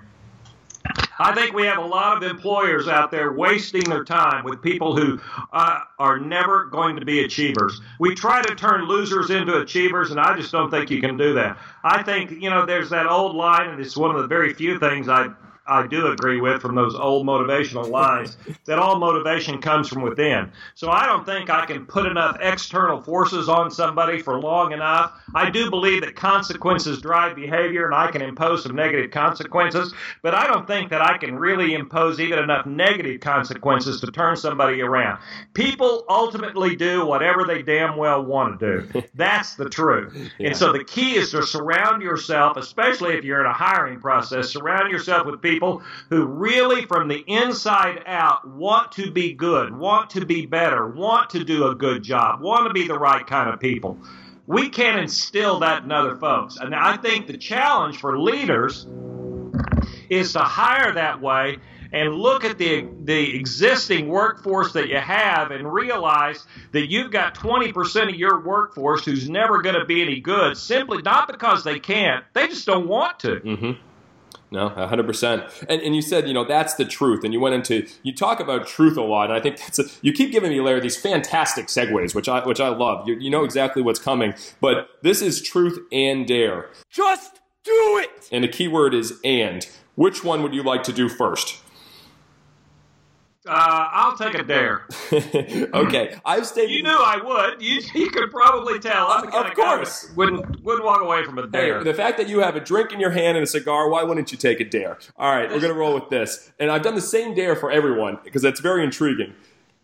I 1.18 1.34
think 1.34 1.56
we 1.56 1.66
have 1.66 1.78
a 1.78 1.86
lot 1.86 2.18
of 2.18 2.30
employers 2.30 2.88
out 2.88 3.10
there 3.10 3.32
wasting 3.32 3.84
their 3.84 4.04
time 4.04 4.44
with 4.44 4.62
people 4.62 4.96
who 4.96 5.20
uh, 5.54 5.80
are 5.98 6.20
never 6.20 6.66
going 6.66 6.98
to 6.98 7.06
be 7.06 7.24
achievers. 7.24 7.80
We 8.00 8.16
try 8.16 8.42
to 8.42 8.54
turn 8.56 8.86
losers 8.86 9.30
into 9.30 9.62
achievers, 9.62 10.12
and 10.12 10.20
I 10.20 10.36
just 10.36 10.52
don't 10.52 10.70
think 10.70 10.92
you 10.92 11.00
can 11.00 11.16
do 11.16 11.34
that. 11.36 11.58
I 11.84 12.04
think, 12.04 12.32
you 12.32 12.50
know, 12.50 12.66
there's 12.66 12.90
that 12.90 13.08
old 13.08 13.36
line, 13.36 13.70
and 13.70 13.80
it's 13.80 13.96
one 13.96 14.14
of 14.14 14.22
the 14.22 14.28
very 14.28 14.54
few 14.54 14.78
things 14.78 15.08
I 15.08 15.30
I 15.68 15.88
do 15.88 16.08
agree 16.08 16.40
with 16.40 16.62
from 16.62 16.76
those 16.76 16.94
old 16.94 17.26
motivational 17.26 17.90
lines 17.90 18.38
that 18.66 18.78
all 18.78 19.00
motivation 19.00 19.60
comes 19.62 19.88
from 19.88 20.04
within. 20.04 20.52
So 20.76 20.92
I 20.92 21.08
don't 21.08 21.26
think 21.26 21.50
I 21.50 21.66
can 21.66 21.86
put 21.86 22.06
enough 22.06 22.38
external 22.40 23.02
forces 23.02 23.50
on 23.50 23.72
somebody 23.72 24.22
for 24.22 24.40
long 24.40 24.74
enough. 24.74 25.14
I 25.34 25.50
do 25.50 25.72
believe 25.72 26.02
that 26.02 26.16
consequences 26.16 27.02
drive 27.02 27.36
behavior 27.36 27.86
and 27.86 27.96
I 27.96 28.12
can 28.12 28.22
impose 28.22 28.64
some 28.64 28.76
negative 28.76 29.10
consequences, 29.10 29.94
but 30.22 30.36
I 30.36 30.46
don't 30.46 30.68
think 30.68 30.92
that 30.92 31.02
I 31.02 31.18
can 31.18 31.36
really 31.36 31.74
impose 31.74 32.20
even 32.20 32.38
enough 32.38 32.68
negative 32.68 33.20
consequences 33.22 34.02
to 34.02 34.12
turn 34.12 34.36
somebody 34.36 34.82
around. 34.82 35.20
People 35.56 36.06
ultimately 36.10 36.76
do 36.76 37.06
whatever 37.06 37.44
they 37.44 37.64
damn 37.64 37.98
well 37.98 38.24
want 38.24 38.60
to 38.60 38.82
do. 38.92 39.04
That's 39.16 39.56
the 39.56 39.70
truth. 39.70 40.16
Yeah. 40.38 40.50
And 40.50 40.58
so 40.58 40.72
the 40.72 40.84
key 40.84 41.16
is 41.16 41.32
to 41.32 41.42
surround 41.42 42.04
yourself, 42.04 42.56
especially 42.58 43.16
if 43.16 43.24
you're 43.24 43.40
in 43.40 43.48
a 43.48 43.54
hiring 43.54 44.00
process, 44.00 44.52
surround 44.52 44.92
yourself 44.92 45.26
with 45.26 45.42
people 45.42 45.55
people 45.56 45.82
who 46.10 46.26
really, 46.26 46.86
from 46.86 47.08
the 47.08 47.24
inside 47.28 48.04
out, 48.06 48.48
want 48.48 48.92
to 48.94 49.10
be 49.10 49.34
good, 49.34 49.76
want 49.76 50.10
to 50.12 50.26
be 50.26 50.46
better, 50.46 50.88
want 50.88 51.30
to 51.30 51.44
do 51.44 51.68
a 51.68 51.76
good 51.76 52.04
job, 52.04 52.42
want 52.42 52.68
to 52.68 52.74
be 52.74 52.88
the 52.88 52.98
right 52.98 53.26
kind 53.26 53.50
of 53.50 53.60
people. 53.60 53.98
We 54.48 54.70
can't 54.70 55.00
instill 55.00 55.60
that 55.60 55.84
in 55.84 55.92
other 55.92 56.16
folks. 56.18 56.58
And 56.58 56.76
I 56.76 56.98
think 56.98 57.28
the 57.28 57.38
challenge 57.38 57.98
for 57.98 58.20
leaders 58.20 58.86
is 60.10 60.34
to 60.34 60.40
hire 60.40 60.94
that 60.94 61.22
way 61.22 61.58
and 61.92 62.14
look 62.14 62.44
at 62.44 62.58
the 62.58 62.88
the 63.04 63.36
existing 63.36 64.08
workforce 64.08 64.74
that 64.74 64.90
you 64.90 64.98
have 64.98 65.52
and 65.52 65.72
realize 65.72 66.46
that 66.74 66.90
you've 66.92 67.12
got 67.12 67.36
20% 67.36 68.10
of 68.10 68.16
your 68.16 68.42
workforce 68.42 69.06
who's 69.06 69.30
never 69.30 69.62
going 69.62 69.76
to 69.76 69.86
be 69.86 70.02
any 70.02 70.20
good 70.20 70.58
simply 70.58 71.02
not 71.02 71.28
because 71.28 71.64
they 71.64 71.80
can't 71.80 72.26
they 72.34 72.48
just 72.48 72.66
don't 72.66 72.88
want 72.88 73.20
to 73.20 73.40
mm-hmm. 73.40 73.72
No, 74.56 74.70
100%. 74.70 75.66
And, 75.68 75.82
and 75.82 75.94
you 75.94 76.02
said, 76.02 76.30
you 76.30 76.34
know, 76.34 76.46
that's 76.46 76.76
the 76.76 76.86
truth. 76.86 77.26
And 77.26 77.34
you 77.34 77.42
went 77.42 77.56
into, 77.56 77.86
you 78.04 78.16
talk 78.16 78.40
about 78.40 78.66
truth 78.66 78.96
a 78.96 79.02
lot. 79.02 79.30
And 79.30 79.34
I 79.34 79.42
think 79.42 79.58
that's 79.58 79.80
a, 79.80 79.84
you 80.02 80.14
keep 80.14 80.32
giving 80.32 80.50
me, 80.50 80.62
Larry, 80.62 80.80
these 80.80 80.96
fantastic 80.96 81.68
segues, 81.68 82.16
which 82.16 82.30
I, 82.30 82.46
which 82.48 82.62
I 82.62 82.70
love. 82.70 83.06
You, 83.06 83.16
you 83.16 83.30
know 83.30 83.44
exactly 83.44 83.82
what's 83.82 84.00
coming. 84.00 84.34
But 84.62 84.88
this 85.02 85.22
is 85.22 85.42
truth 85.42 85.78
and 85.92 86.26
dare. 86.26 86.70
Just 86.90 87.42
do 87.66 88.02
it! 88.02 88.30
And 88.32 88.46
the 88.46 88.48
key 88.48 88.70
word 88.70 88.94
is 88.94 89.20
and. 89.26 89.68
Which 89.96 90.24
one 90.24 90.42
would 90.42 90.54
you 90.54 90.64
like 90.64 90.84
to 90.84 90.94
do 90.94 91.10
first? 91.10 91.62
Uh, 93.48 93.90
I'll 93.92 94.18
take 94.18 94.34
a 94.34 94.44
dare. 94.44 94.88
okay, 95.14 96.16
I've 96.26 96.48
stated. 96.48 96.72
You 96.72 96.82
knew 96.82 96.98
I 96.98 97.22
would. 97.24 97.62
You, 97.62 97.80
you 97.94 98.10
could 98.10 98.32
probably 98.32 98.80
tell. 98.80 99.08
I'm 99.08 99.26
the 99.26 99.32
kind 99.32 99.46
of, 99.46 99.52
of 99.52 99.58
course. 99.58 100.12
wouldn't 100.16 100.64
wouldn't 100.64 100.84
walk 100.84 101.02
away 101.02 101.24
from 101.24 101.38
a 101.38 101.46
dare. 101.46 101.78
Hey, 101.78 101.84
the 101.84 101.94
fact 101.94 102.18
that 102.18 102.28
you 102.28 102.40
have 102.40 102.56
a 102.56 102.60
drink 102.60 102.92
in 102.92 103.00
your 103.00 103.12
hand 103.12 103.38
and 103.38 103.44
a 103.44 103.48
cigar, 103.48 103.88
why 103.88 104.02
wouldn't 104.02 104.32
you 104.32 104.38
take 104.38 104.60
a 104.60 104.66
dare? 104.66 104.98
All 105.18 105.32
right, 105.32 105.50
we're 105.50 105.60
gonna 105.60 105.76
roll 105.76 105.94
with 105.94 106.10
this, 106.10 106.52
and 106.60 106.72
I've 106.72 106.82
done 106.82 106.96
the 106.96 107.02
same 107.02 107.36
dare 107.36 107.56
for 107.56 107.72
everyone 107.72 108.18
because 108.24 108.42
that's 108.42 108.60
very 108.60 108.84
intriguing. 108.84 109.34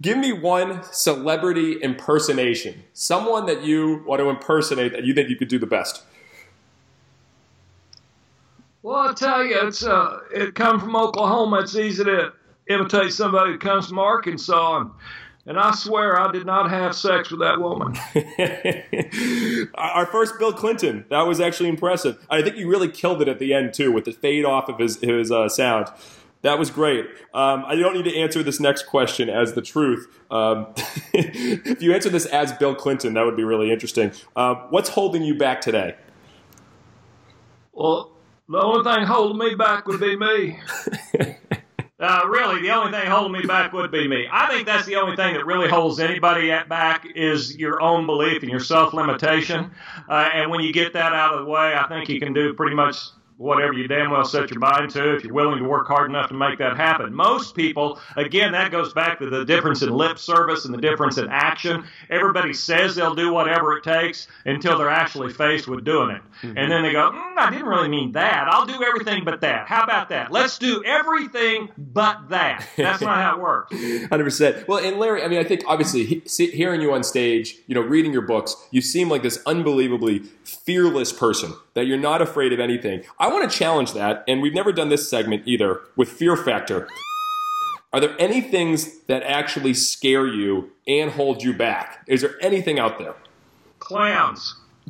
Give 0.02 0.18
me 0.18 0.34
one 0.34 0.82
celebrity 0.92 1.74
impersonation, 1.74 2.84
someone 2.94 3.46
that 3.46 3.64
you 3.64 4.04
want 4.08 4.20
to 4.22 4.30
impersonate 4.30 4.94
that 4.94 5.04
you 5.04 5.14
think 5.14 5.30
you 5.30 5.36
could 5.36 5.50
do 5.50 5.60
the 5.60 5.68
best. 5.68 6.02
Well, 8.82 8.96
I'll 8.96 9.14
tell 9.14 9.46
you, 9.46 9.68
it's 9.68 9.86
uh, 9.86 10.22
it 10.34 10.56
come 10.56 10.80
from 10.80 10.96
Oklahoma. 10.96 11.60
It's 11.60 11.76
easy 11.76 12.04
to 12.04 12.34
imitate 12.74 13.14
somebody 13.14 13.54
who 13.54 13.58
comes 13.58 13.88
from 13.88 14.00
Arkansas, 14.00 14.80
and, 14.80 14.92
and 15.46 15.60
I 15.60 15.72
swear 15.72 16.20
I 16.20 16.32
did 16.32 16.46
not 16.46 16.70
have 16.70 16.96
sex 16.96 17.32
with 17.32 17.40
that 17.42 17.60
woman. 17.60 17.98
Our 19.76 20.06
first 20.06 20.38
Bill 20.40 20.54
Clinton, 20.54 21.06
that 21.10 21.22
was 21.24 21.40
actually 21.40 21.70
impressive. 21.70 22.26
I 22.30 22.42
think 22.42 22.58
you 22.58 22.70
really 22.70 22.90
killed 22.90 23.22
it 23.22 23.28
at 23.28 23.40
the 23.40 23.54
end 23.54 23.74
too 23.74 23.92
with 23.92 24.06
the 24.06 24.12
fade 24.12 24.46
off 24.46 24.70
of 24.70 24.80
his 24.80 25.00
his 25.02 25.32
uh, 25.32 25.50
sound. 25.50 25.88
That 26.42 26.58
was 26.58 26.72
great. 26.72 27.06
Um, 27.34 27.64
I 27.68 27.76
don't 27.76 27.94
need 27.94 28.06
to 28.06 28.18
answer 28.18 28.42
this 28.42 28.60
next 28.60 28.88
question 28.88 29.30
as 29.30 29.54
the 29.54 29.62
truth. 29.62 30.08
Um, 30.32 30.74
if 31.14 31.82
you 31.82 31.94
answer 31.94 32.10
this 32.10 32.26
as 32.26 32.52
Bill 32.54 32.74
Clinton, 32.74 33.14
that 33.14 33.26
would 33.26 33.38
be 33.38 33.44
really 33.44 33.72
interesting. 33.72 34.12
Uh, 34.36 34.56
what's 34.70 34.90
holding 34.90 35.24
you 35.24 35.36
back 35.36 35.62
today? 35.62 35.96
Well, 37.74 38.12
the 38.50 38.60
only 38.60 38.84
thing 38.84 39.06
holding 39.06 39.38
me 39.38 39.56
back 39.56 39.88
would 39.88 40.00
be 40.00 40.18
me. 40.18 40.60
Uh, 42.02 42.24
really, 42.28 42.60
the 42.64 42.72
only 42.72 42.92
thing 42.92 43.06
holding 43.06 43.32
me 43.32 43.46
back 43.46 43.72
would 43.74 43.92
be 43.92 44.08
me. 44.08 44.28
I 44.32 44.48
think 44.48 44.66
that's 44.66 44.88
the 44.88 44.96
only 44.96 45.16
thing 45.16 45.36
that 45.36 45.46
really 45.46 45.70
holds 45.70 46.00
anybody 46.00 46.50
back 46.68 47.06
is 47.16 47.56
your 47.56 47.80
own 47.80 48.08
belief 48.08 48.42
and 48.42 48.50
your 48.50 48.60
self 48.60 48.94
limitation. 48.94 49.70
Uh, 50.10 50.30
and 50.34 50.50
when 50.50 50.62
you 50.62 50.74
get 50.74 50.94
that 50.94 51.14
out 51.14 51.36
of 51.36 51.46
the 51.46 51.52
way, 51.52 51.76
I 51.76 51.88
think 51.88 52.10
you 52.10 52.20
can 52.20 52.34
do 52.34 52.56
pretty 52.56 52.76
much 52.76 52.98
whatever 53.42 53.74
you 53.74 53.88
damn 53.88 54.12
well 54.12 54.24
set 54.24 54.52
your 54.52 54.60
mind 54.60 54.92
to 54.92 55.16
if 55.16 55.24
you're 55.24 55.34
willing 55.34 55.58
to 55.58 55.68
work 55.68 55.88
hard 55.88 56.10
enough 56.10 56.30
to 56.30 56.36
make 56.36 56.60
that 56.60 56.78
happen. 56.78 57.14
Most 57.14 57.56
people, 57.56 58.00
again, 58.16 58.52
that 58.52 58.72
goes 58.72 58.94
back 58.94 59.20
to 59.20 59.30
the 59.30 59.44
difference 59.44 59.82
in 59.82 59.90
lip 59.90 60.20
service 60.20 60.66
and 60.66 60.74
the 60.74 60.80
difference 60.82 61.18
in 61.18 61.28
action. 61.30 61.84
Everybody 62.10 62.54
says 62.54 62.96
they'll 62.96 63.16
do 63.16 63.34
whatever 63.34 63.78
it 63.78 63.84
takes 63.84 64.28
until 64.46 64.78
they're 64.78 64.90
actually 64.90 65.34
faced 65.34 65.68
with 65.68 65.84
doing 65.84 66.12
it. 66.12 66.22
Mm-hmm. 66.44 66.58
And 66.58 66.72
then 66.72 66.84
they 66.84 66.92
go, 66.92 67.12
mm, 67.12 67.38
I 67.38 67.50
didn't 67.50 67.66
really 67.66 67.90
mean 67.90 68.12
that. 68.12 68.48
I'll 68.48 68.66
do 68.66 68.84
everything 68.84 69.26
but 69.26 69.42
that. 69.42 69.68
How 69.68 69.84
about 69.84 70.10
that? 70.10 70.32
Let's 70.32 70.60
do 70.60 70.84
everything 70.84 71.70
but 71.78 72.30
that. 72.30 72.68
That's 72.78 73.02
not 73.02 73.18
how 73.18 73.38
it 73.38 73.42
works. 73.42 73.74
100%. 73.76 74.68
Well, 74.68 74.80
and 74.80 75.00
Larry, 75.00 75.24
I 75.24 75.28
mean, 75.28 75.40
I 75.40 75.44
think 75.44 75.64
obviously 75.66 76.22
hearing 76.28 76.82
you 76.82 76.94
on 76.94 77.04
stage, 77.04 77.58
you 77.66 77.74
know, 77.74 77.82
reading 77.82 78.14
your 78.14 78.22
books, 78.22 78.56
you 78.70 78.82
seem 78.82 79.10
like 79.10 79.24
this 79.24 79.42
unbelievably 79.46 80.20
fearless 80.44 81.12
person 81.12 81.54
that 81.74 81.88
you're 81.88 81.98
not 81.98 82.22
afraid 82.22 82.54
of 82.54 82.60
anything. 82.60 83.04
I 83.18 83.31
want 83.32 83.52
to 83.52 83.58
challenge 83.58 83.94
that, 83.94 84.24
and 84.28 84.42
we've 84.42 84.54
never 84.54 84.72
done 84.72 84.90
this 84.90 85.10
segment 85.10 85.44
either 85.46 85.82
with 85.96 86.10
Fear 86.10 86.38
Factor. 86.38 86.88
Are 87.94 88.00
there 88.00 88.16
any 88.20 88.40
things 88.42 89.00
that 89.08 89.24
actually 89.24 89.74
scare 89.74 90.26
you 90.26 90.72
and 90.88 91.12
hold 91.12 91.44
you 91.44 91.54
back? 91.54 92.04
Is 92.08 92.22
there 92.22 92.36
anything 92.42 92.80
out 92.80 92.98
there? 92.98 93.16
Clowns. 93.80 94.56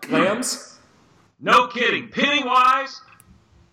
Clams? 0.00 0.78
No 1.40 1.66
kidding. 1.66 2.08
Pennywise, 2.08 3.02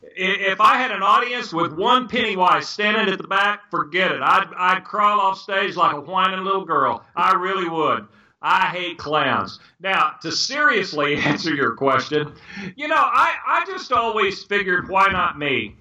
if 0.01 0.59
I 0.59 0.77
had 0.77 0.91
an 0.91 1.01
audience 1.03 1.53
with 1.53 1.73
one 1.73 2.07
Pennywise 2.07 2.67
standing 2.67 3.07
at 3.07 3.17
the 3.17 3.27
back, 3.27 3.69
forget 3.69 4.11
it. 4.11 4.21
I'd, 4.21 4.47
I'd 4.57 4.83
crawl 4.83 5.19
off 5.21 5.39
stage 5.39 5.75
like 5.75 5.95
a 5.95 6.01
whining 6.01 6.43
little 6.43 6.65
girl. 6.65 7.05
I 7.15 7.33
really 7.33 7.69
would. 7.69 8.07
I 8.41 8.67
hate 8.67 8.97
clowns. 8.97 9.59
Now, 9.79 10.15
to 10.21 10.31
seriously 10.31 11.15
answer 11.17 11.53
your 11.53 11.75
question, 11.75 12.33
you 12.75 12.87
know, 12.87 12.95
I, 12.95 13.35
I 13.45 13.65
just 13.65 13.91
always 13.91 14.43
figured, 14.43 14.89
why 14.89 15.07
not 15.07 15.37
me? 15.37 15.75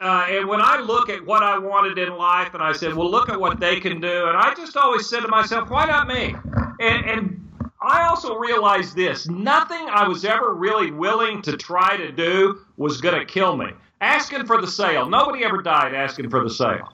Uh, 0.00 0.26
and 0.28 0.46
when 0.46 0.60
I 0.60 0.80
look 0.80 1.08
at 1.08 1.24
what 1.24 1.42
I 1.42 1.58
wanted 1.58 1.98
in 1.98 2.14
life, 2.16 2.52
and 2.52 2.62
I 2.62 2.72
said, 2.72 2.94
well, 2.94 3.10
look 3.10 3.30
at 3.30 3.40
what 3.40 3.60
they 3.60 3.80
can 3.80 4.00
do, 4.00 4.26
and 4.26 4.36
I 4.36 4.54
just 4.54 4.76
always 4.76 5.08
said 5.08 5.20
to 5.20 5.28
myself, 5.28 5.70
why 5.70 5.86
not 5.86 6.06
me? 6.06 6.34
And, 6.80 7.06
and 7.06 7.48
I 7.80 8.06
also 8.06 8.36
realized 8.36 8.94
this 8.94 9.28
nothing 9.28 9.88
I 9.88 10.06
was 10.06 10.24
ever 10.24 10.54
really 10.54 10.90
willing 10.90 11.40
to 11.42 11.56
try 11.56 11.96
to 11.96 12.12
do 12.12 12.60
was 12.76 13.00
going 13.00 13.18
to 13.18 13.24
kill 13.24 13.56
me. 13.56 13.68
Asking 14.00 14.44
for 14.44 14.60
the 14.60 14.66
sale, 14.66 15.08
nobody 15.08 15.44
ever 15.44 15.62
died 15.62 15.94
asking 15.94 16.28
for 16.28 16.42
the 16.44 16.50
sale. 16.50 16.92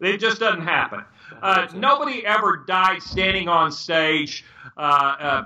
It 0.00 0.18
just 0.18 0.40
doesn't 0.40 0.62
happen. 0.62 1.02
Uh, 1.42 1.66
nobody 1.74 2.24
ever 2.24 2.64
died 2.66 3.02
standing 3.02 3.48
on 3.48 3.70
stage, 3.72 4.44
uh, 4.76 4.80
uh, 4.80 5.44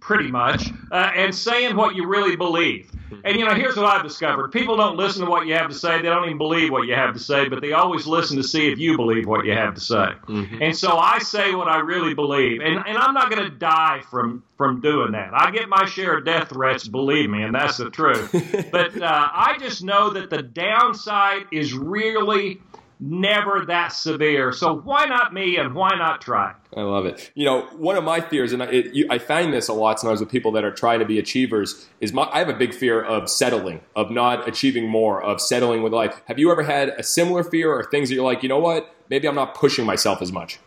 pretty 0.00 0.30
much, 0.30 0.68
uh, 0.90 1.10
and 1.14 1.34
saying 1.34 1.76
what 1.76 1.94
you 1.94 2.06
really 2.06 2.36
believe. 2.36 2.90
And 3.24 3.38
you 3.38 3.44
know, 3.44 3.54
here's 3.54 3.76
what 3.76 3.86
I've 3.86 4.02
discovered: 4.02 4.50
people 4.52 4.76
don't 4.76 4.96
listen 4.96 5.24
to 5.24 5.30
what 5.30 5.46
you 5.46 5.54
have 5.54 5.68
to 5.68 5.74
say; 5.74 5.98
they 5.98 6.08
don't 6.08 6.24
even 6.24 6.38
believe 6.38 6.70
what 6.70 6.86
you 6.86 6.94
have 6.94 7.14
to 7.14 7.20
say, 7.20 7.48
but 7.48 7.60
they 7.60 7.72
always 7.72 8.06
listen 8.06 8.36
to 8.38 8.42
see 8.42 8.70
if 8.72 8.78
you 8.78 8.96
believe 8.96 9.26
what 9.26 9.44
you 9.44 9.52
have 9.52 9.74
to 9.74 9.80
say. 9.80 10.08
Mm-hmm. 10.26 10.62
And 10.62 10.76
so 10.76 10.96
I 10.96 11.18
say 11.18 11.54
what 11.54 11.68
I 11.68 11.78
really 11.78 12.14
believe, 12.14 12.60
and, 12.60 12.82
and 12.86 12.98
I'm 12.98 13.14
not 13.14 13.30
going 13.30 13.42
to 13.44 13.50
die 13.50 14.02
from 14.10 14.42
from 14.56 14.80
doing 14.80 15.12
that. 15.12 15.30
I 15.34 15.50
get 15.50 15.68
my 15.68 15.84
share 15.84 16.18
of 16.18 16.24
death 16.24 16.48
threats, 16.50 16.88
believe 16.88 17.30
me, 17.30 17.42
and 17.42 17.54
that's 17.54 17.76
the 17.76 17.90
truth. 17.90 18.30
but 18.72 19.00
uh, 19.00 19.28
I 19.32 19.56
just 19.58 19.82
know 19.82 20.10
that 20.10 20.30
the 20.30 20.42
downside 20.42 21.46
is 21.52 21.72
really 21.72 22.60
never 23.00 23.64
that 23.66 23.88
severe. 23.88 24.52
So 24.52 24.76
why 24.76 25.04
not 25.06 25.32
me 25.32 25.56
and 25.56 25.74
why 25.74 25.90
not 25.96 26.20
try? 26.20 26.54
I 26.76 26.82
love 26.82 27.06
it. 27.06 27.30
You 27.34 27.44
know, 27.44 27.62
one 27.76 27.96
of 27.96 28.04
my 28.04 28.20
fears, 28.20 28.52
and 28.52 28.62
I, 28.62 28.66
it, 28.66 28.94
you, 28.94 29.06
I 29.10 29.18
find 29.18 29.52
this 29.52 29.68
a 29.68 29.72
lot 29.72 30.00
sometimes 30.00 30.20
with 30.20 30.30
people 30.30 30.52
that 30.52 30.64
are 30.64 30.72
trying 30.72 31.00
to 31.00 31.04
be 31.04 31.18
achievers, 31.18 31.86
is 32.00 32.12
my, 32.12 32.28
I 32.32 32.38
have 32.38 32.48
a 32.48 32.54
big 32.54 32.74
fear 32.74 33.02
of 33.02 33.28
settling, 33.28 33.80
of 33.94 34.10
not 34.10 34.48
achieving 34.48 34.88
more, 34.88 35.22
of 35.22 35.40
settling 35.40 35.82
with 35.82 35.92
life. 35.92 36.20
Have 36.26 36.38
you 36.38 36.50
ever 36.50 36.62
had 36.62 36.90
a 36.90 37.02
similar 37.02 37.44
fear 37.44 37.72
or 37.72 37.84
things 37.84 38.08
that 38.08 38.14
you're 38.14 38.24
like, 38.24 38.42
you 38.42 38.48
know 38.48 38.58
what, 38.58 38.94
maybe 39.08 39.28
I'm 39.28 39.34
not 39.34 39.54
pushing 39.54 39.84
myself 39.84 40.22
as 40.22 40.32
much? 40.32 40.58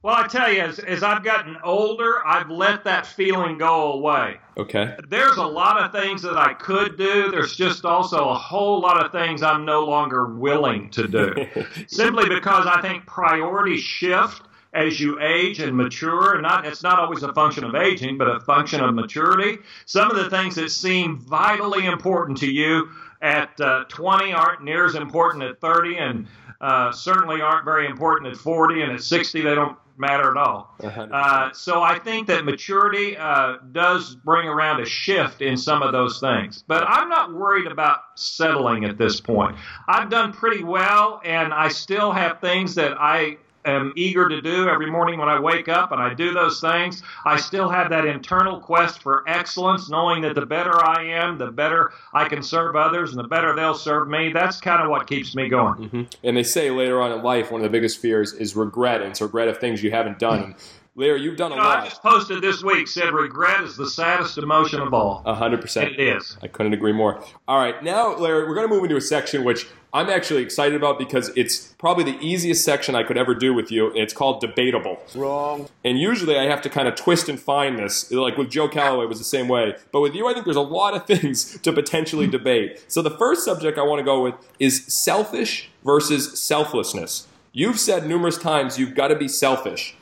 Well, 0.00 0.14
I 0.14 0.28
tell 0.28 0.52
you, 0.52 0.60
as, 0.60 0.78
as 0.78 1.02
I've 1.02 1.24
gotten 1.24 1.56
older, 1.64 2.24
I've 2.24 2.50
let 2.50 2.84
that 2.84 3.04
feeling 3.04 3.58
go 3.58 3.94
away. 3.94 4.36
Okay. 4.56 4.94
There's 5.08 5.38
a 5.38 5.44
lot 5.44 5.82
of 5.82 5.90
things 5.90 6.22
that 6.22 6.36
I 6.36 6.54
could 6.54 6.96
do. 6.96 7.32
There's 7.32 7.56
just 7.56 7.84
also 7.84 8.28
a 8.28 8.34
whole 8.34 8.80
lot 8.80 9.04
of 9.04 9.10
things 9.10 9.42
I'm 9.42 9.64
no 9.64 9.84
longer 9.84 10.26
willing 10.26 10.90
to 10.90 11.08
do. 11.08 11.34
Simply 11.88 12.28
because 12.28 12.64
I 12.66 12.80
think 12.80 13.06
priorities 13.06 13.80
shift 13.80 14.42
as 14.72 15.00
you 15.00 15.20
age 15.20 15.58
and 15.58 15.76
mature. 15.76 16.34
And 16.34 16.42
not, 16.42 16.64
it's 16.64 16.84
not 16.84 17.00
always 17.00 17.24
a 17.24 17.32
function 17.32 17.64
of 17.64 17.74
aging, 17.74 18.18
but 18.18 18.28
a 18.28 18.38
function 18.38 18.80
of 18.80 18.94
maturity. 18.94 19.58
Some 19.86 20.12
of 20.12 20.16
the 20.16 20.30
things 20.30 20.54
that 20.54 20.70
seem 20.70 21.18
vitally 21.18 21.86
important 21.86 22.38
to 22.38 22.46
you 22.46 22.88
at 23.20 23.60
uh, 23.60 23.82
20 23.88 24.32
aren't 24.32 24.62
near 24.62 24.86
as 24.86 24.94
important 24.94 25.42
at 25.42 25.60
30, 25.60 25.96
and 25.96 26.28
uh, 26.60 26.92
certainly 26.92 27.40
aren't 27.40 27.64
very 27.64 27.86
important 27.86 28.32
at 28.32 28.38
40, 28.38 28.82
and 28.82 28.92
at 28.92 29.02
60 29.02 29.40
they 29.40 29.54
don't 29.56 29.76
matter 29.98 30.30
at 30.30 30.36
all. 30.36 30.74
Uh, 31.12 31.52
so 31.52 31.82
I 31.82 31.98
think 31.98 32.26
that 32.28 32.44
maturity 32.44 33.16
uh, 33.16 33.56
does 33.72 34.14
bring 34.14 34.46
around 34.48 34.80
a 34.80 34.86
shift 34.86 35.42
in 35.42 35.56
some 35.56 35.82
of 35.82 35.92
those 35.92 36.20
things. 36.20 36.64
But 36.66 36.84
I'm 36.86 37.08
not 37.08 37.32
worried 37.32 37.66
about 37.66 38.00
settling 38.14 38.84
at 38.84 38.98
this 38.98 39.20
point. 39.20 39.56
I've 39.86 40.10
done 40.10 40.32
pretty 40.32 40.62
well, 40.64 41.20
and 41.24 41.52
I 41.52 41.68
still 41.68 42.12
have 42.12 42.40
things 42.40 42.74
that 42.76 42.96
I 43.00 43.38
am 43.70 43.92
eager 43.96 44.28
to 44.28 44.40
do 44.40 44.68
every 44.68 44.90
morning 44.90 45.18
when 45.18 45.28
I 45.28 45.38
wake 45.38 45.68
up 45.68 45.92
and 45.92 46.00
I 46.00 46.14
do 46.14 46.32
those 46.32 46.60
things, 46.60 47.02
I 47.24 47.36
still 47.36 47.68
have 47.68 47.90
that 47.90 48.04
internal 48.04 48.60
quest 48.60 49.02
for 49.02 49.24
excellence, 49.26 49.88
knowing 49.88 50.22
that 50.22 50.34
the 50.34 50.46
better 50.46 50.84
I 50.84 51.04
am, 51.04 51.38
the 51.38 51.50
better 51.50 51.92
I 52.12 52.28
can 52.28 52.42
serve 52.42 52.76
others 52.76 53.10
and 53.10 53.18
the 53.18 53.28
better 53.28 53.54
they'll 53.54 53.74
serve 53.74 54.08
me. 54.08 54.32
That's 54.32 54.60
kind 54.60 54.82
of 54.82 54.90
what 54.90 55.06
keeps 55.06 55.34
me 55.34 55.48
going. 55.48 55.74
Mm-hmm. 55.74 56.02
And 56.24 56.36
they 56.36 56.42
say 56.42 56.70
later 56.70 57.00
on 57.00 57.12
in 57.12 57.22
life, 57.22 57.50
one 57.50 57.60
of 57.60 57.64
the 57.64 57.70
biggest 57.70 57.98
fears 57.98 58.32
is 58.32 58.56
regret, 58.56 59.02
and 59.02 59.10
it's 59.10 59.20
regret 59.20 59.48
of 59.48 59.58
things 59.58 59.82
you 59.82 59.90
haven't 59.90 60.18
done. 60.18 60.54
Larry, 60.98 61.22
you've 61.22 61.36
done 61.36 61.52
a 61.52 61.54
You 61.54 61.60
know, 61.60 61.68
lot. 61.68 61.78
I 61.78 61.84
just 61.84 62.02
posted 62.02 62.42
this 62.42 62.60
week 62.64 62.88
said 62.88 63.14
regret 63.14 63.62
is 63.62 63.76
the 63.76 63.88
saddest 63.88 64.36
emotion 64.36 64.80
of 64.80 64.92
all. 64.92 65.22
A 65.24 65.34
hundred 65.34 65.60
percent. 65.60 65.92
It 65.92 66.00
is. 66.00 66.36
I 66.42 66.48
couldn't 66.48 66.72
agree 66.72 66.92
more. 66.92 67.22
All 67.46 67.56
right, 67.56 67.80
now, 67.84 68.16
Larry, 68.16 68.48
we're 68.48 68.56
going 68.56 68.68
to 68.68 68.74
move 68.74 68.82
into 68.82 68.96
a 68.96 69.00
section 69.00 69.44
which 69.44 69.68
I'm 69.92 70.10
actually 70.10 70.42
excited 70.42 70.74
about 70.74 70.98
because 70.98 71.30
it's 71.36 71.68
probably 71.78 72.02
the 72.02 72.18
easiest 72.18 72.64
section 72.64 72.96
I 72.96 73.04
could 73.04 73.16
ever 73.16 73.32
do 73.32 73.54
with 73.54 73.70
you, 73.70 73.90
and 73.90 73.98
it's 73.98 74.12
called 74.12 74.40
debatable. 74.40 75.00
Wrong. 75.14 75.68
And 75.84 76.00
usually 76.00 76.36
I 76.36 76.46
have 76.46 76.62
to 76.62 76.68
kind 76.68 76.88
of 76.88 76.96
twist 76.96 77.28
and 77.28 77.38
find 77.38 77.78
this. 77.78 78.10
Like 78.10 78.36
with 78.36 78.50
Joe 78.50 78.68
Calloway 78.68 79.06
was 79.06 79.18
the 79.18 79.24
same 79.24 79.46
way. 79.46 79.76
But 79.92 80.00
with 80.00 80.16
you, 80.16 80.26
I 80.26 80.32
think 80.32 80.46
there's 80.46 80.56
a 80.56 80.60
lot 80.60 80.94
of 80.94 81.06
things 81.20 81.58
to 81.60 81.72
potentially 81.72 82.26
debate. 82.26 82.84
So 82.88 83.02
the 83.02 83.16
first 83.16 83.44
subject 83.44 83.78
I 83.78 83.82
want 83.82 84.00
to 84.00 84.04
go 84.04 84.20
with 84.20 84.34
is 84.58 84.84
selfish 84.86 85.70
versus 85.84 86.40
selflessness. 86.40 87.28
You've 87.52 87.78
said 87.78 88.04
numerous 88.06 88.36
times 88.36 88.80
you've 88.80 88.96
got 88.96 89.08
to 89.08 89.16
be 89.16 89.28
selfish. 89.28 89.94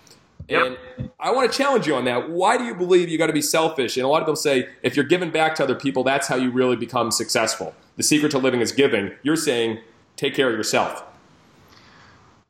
Yep. 0.49 0.79
And 0.99 1.11
I 1.19 1.33
want 1.33 1.51
to 1.51 1.57
challenge 1.57 1.87
you 1.87 1.95
on 1.95 2.05
that. 2.05 2.31
Why 2.31 2.57
do 2.57 2.65
you 2.65 2.75
believe 2.75 3.09
you 3.09 3.19
got 3.19 3.27
to 3.27 3.33
be 3.33 3.43
selfish? 3.43 3.97
And 3.97 4.05
a 4.05 4.09
lot 4.09 4.23
of 4.23 4.27
people 4.27 4.37
say 4.37 4.69
if 4.83 4.97
you're 4.97 5.05
giving 5.05 5.31
back 5.31 5.55
to 5.57 5.65
other 5.65 5.75
people, 5.75 6.05
that's 6.05 6.29
how 6.29 6.37
you 6.37 6.51
really 6.51 6.77
become 6.77 7.11
successful. 7.11 7.75
The 7.97 8.03
secret 8.03 8.31
to 8.31 8.39
living 8.39 8.61
is 8.61 8.73
giving. 8.73 9.13
You're 9.23 9.37
saying 9.37 9.81
take 10.17 10.35
care 10.35 10.49
of 10.49 10.57
yourself. 10.57 11.03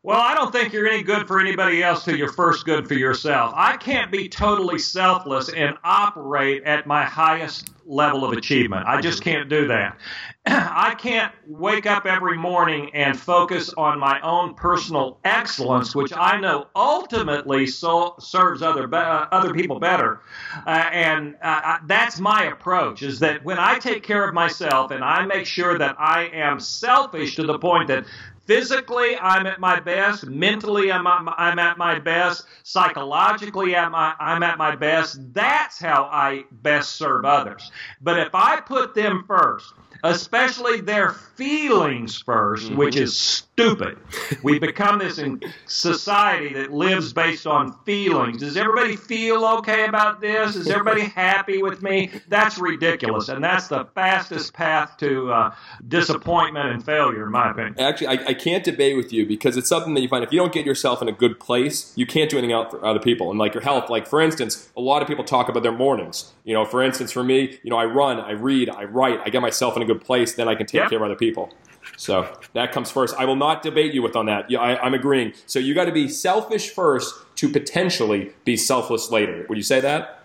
Well, 0.07 0.21
I 0.21 0.37
don't 0.37 0.53
think 0.53 0.73
you're 0.73 0.87
any 0.87 1.03
good 1.03 1.27
for 1.27 1.41
anybody 1.41 1.83
else 1.83 2.05
till 2.05 2.15
you're 2.15 2.33
first 2.33 2.65
good 2.65 2.87
for 2.87 2.95
yourself. 2.95 3.53
I 3.57 3.77
can't 3.77 4.09
be 4.13 4.29
totally 4.29 4.79
selfless 4.79 5.49
and 5.49 5.77
operate 5.83 6.63
at 6.63 6.87
my 6.87 7.03
highest 7.03 7.73
level 7.87 8.25
of 8.25 8.33
achievement. 8.33 8.87
I 8.87 9.01
just 9.01 9.23
can't 9.23 9.49
do 9.49 9.67
that. 9.67 9.99
I 10.47 10.95
can't 10.95 11.33
wake 11.49 11.87
up 11.87 12.07
every 12.07 12.39
morning 12.39 12.95
and 12.95 13.19
focus 13.19 13.73
on 13.77 13.99
my 13.99 14.21
own 14.21 14.55
personal 14.55 15.19
excellence, 15.25 15.93
which 15.95 16.13
I 16.17 16.39
know 16.39 16.69
ultimately 16.77 17.67
so, 17.67 18.15
serves 18.21 18.63
other 18.63 18.87
be- 18.87 18.97
uh, 18.97 19.27
other 19.33 19.53
people 19.53 19.81
better. 19.81 20.21
Uh, 20.67 20.89
and 20.93 21.35
uh, 21.43 21.79
that's 21.87 22.21
my 22.21 22.45
approach: 22.45 23.03
is 23.03 23.19
that 23.21 23.45
when 23.45 23.59
I 23.59 23.81
take 23.81 24.05
care 24.05 24.27
of 24.27 24.35
myself 24.35 24.93
and 24.93 25.03
I 25.03 25.27
make 25.27 25.47
sure 25.47 25.77
that 25.79 25.97
I 25.99 26.31
am 26.33 26.61
selfish 26.61 27.35
to 27.37 27.43
the 27.45 27.59
point 27.59 27.89
that 27.89 28.05
physically 28.47 29.17
i'm 29.19 29.47
at 29.47 29.61
my 29.61 29.81
best. 29.81 30.27
Mentally 30.27 30.91
i'm 30.91 31.07
at 31.07 31.23
my, 31.23 31.35
I'm 31.37 31.59
at 31.59 31.79
my 31.79 31.99
best. 31.99 32.47
Psychologically 32.63 33.77
I'm, 33.77 33.95
I'm 33.95 34.43
at 34.43 34.59
my 34.59 34.77
best. 34.77 35.19
That's 35.33 35.79
how 35.79 36.05
i 36.05 36.45
best 36.51 36.97
serve 36.97 37.25
others. 37.25 37.71
But 38.01 38.19
if 38.21 38.35
i 38.35 38.61
put 38.61 38.95
them 38.95 39.25
first 39.27 39.73
especially 40.05 40.81
their 40.81 41.11
feelings 41.13 42.23
1st 42.23 42.77
which 42.77 42.97
is 42.97 43.46
stupid 43.59 43.97
we've 44.43 44.61
become 44.61 44.99
this 44.99 45.17
in 45.19 45.41
society 45.67 46.53
that 46.53 46.71
lives 46.73 47.15
based 47.15 47.47
on 47.47 47.73
feelings 47.85 48.41
does 48.41 48.55
everybody 48.55 48.97
feel 48.97 49.47
okay 49.47 49.87
about 49.87 50.21
this 50.21 50.57
is 50.57 50.69
everybody 50.69 51.01
happy 51.03 51.63
with 51.63 51.83
me 51.83 52.11
that's 52.29 52.59
ridiculous 52.59 53.31
and 53.31 53.43
that's 53.43 53.69
the 53.69 53.87
fastest 53.95 54.53
path 54.53 54.99
to 54.99 55.33
uh, 55.33 55.55
disappointment 55.89 56.69
and 56.69 56.85
failure 56.85 57.25
in 57.25 57.33
my 57.33 57.51
opinion 57.51 57.75
Actually, 57.79 58.09
I, 58.09 58.13
I 58.29 58.35
can't 58.35 58.63
debate 58.65 58.97
with 58.97 59.13
you 59.13 59.25
because 59.27 59.57
it's 59.57 59.69
something 59.69 59.95
that 59.95 60.01
you 60.01 60.09
find 60.09 60.23
if 60.23 60.33
you 60.33 60.39
don't 60.39 60.53
get 60.53 60.65
yourself 60.67 61.01
in 61.03 61.09
a 61.09 61.13
good 61.13 61.39
place, 61.41 61.93
you 61.97 62.07
can't 62.07 62.31
do 62.31 62.37
anything 62.39 62.55
out 62.55 62.71
for 62.71 62.85
other 62.85 62.99
people. 63.01 63.29
And 63.31 63.39
like 63.39 63.55
your 63.55 63.63
health, 63.63 63.91
like 63.91 64.07
for 64.07 64.21
instance, 64.21 64.71
a 64.77 64.81
lot 64.81 65.03
of 65.03 65.09
people 65.09 65.25
talk 65.25 65.49
about 65.49 65.63
their 65.63 65.73
mornings. 65.73 66.33
You 66.45 66.55
know, 66.55 66.65
for 66.65 66.83
instance, 66.83 67.13
for 67.13 67.23
me, 67.23 67.59
you 67.63 67.71
know, 67.71 67.77
I 67.77 67.85
run, 67.85 68.19
I 68.19 68.33
read, 68.33 68.71
I 68.71 68.85
write, 68.85 69.21
I 69.25 69.29
get 69.31 69.43
myself 69.43 69.77
in 69.77 69.83
a 69.83 69.85
good 69.87 70.01
place, 70.03 70.35
then 70.35 70.49
I 70.49 70.55
can 70.55 70.67
take 70.67 70.81
Yep. 70.81 70.91
care 70.91 70.99
of 70.99 71.05
other 71.05 71.17
people. 71.17 71.53
So 71.97 72.39
that 72.53 72.73
comes 72.73 72.91
first. 72.91 73.15
I 73.19 73.25
will 73.25 73.37
not 73.37 73.63
debate 73.63 73.95
you 73.95 74.03
with 74.03 74.17
on 74.17 74.27
that. 74.27 74.51
Yeah, 74.51 74.61
I, 74.61 74.83
I'm 74.85 74.95
agreeing. 74.95 75.33
So 75.47 75.59
you 75.59 75.75
got 75.75 75.87
to 75.87 75.93
be 75.93 76.09
selfish 76.09 76.71
first 76.71 77.15
to 77.37 77.49
potentially 77.49 78.33
be 78.45 78.57
selfless 78.57 79.11
later. 79.11 79.47
Would 79.49 79.59
you 79.59 79.65
say 79.65 79.81
that? 79.81 80.21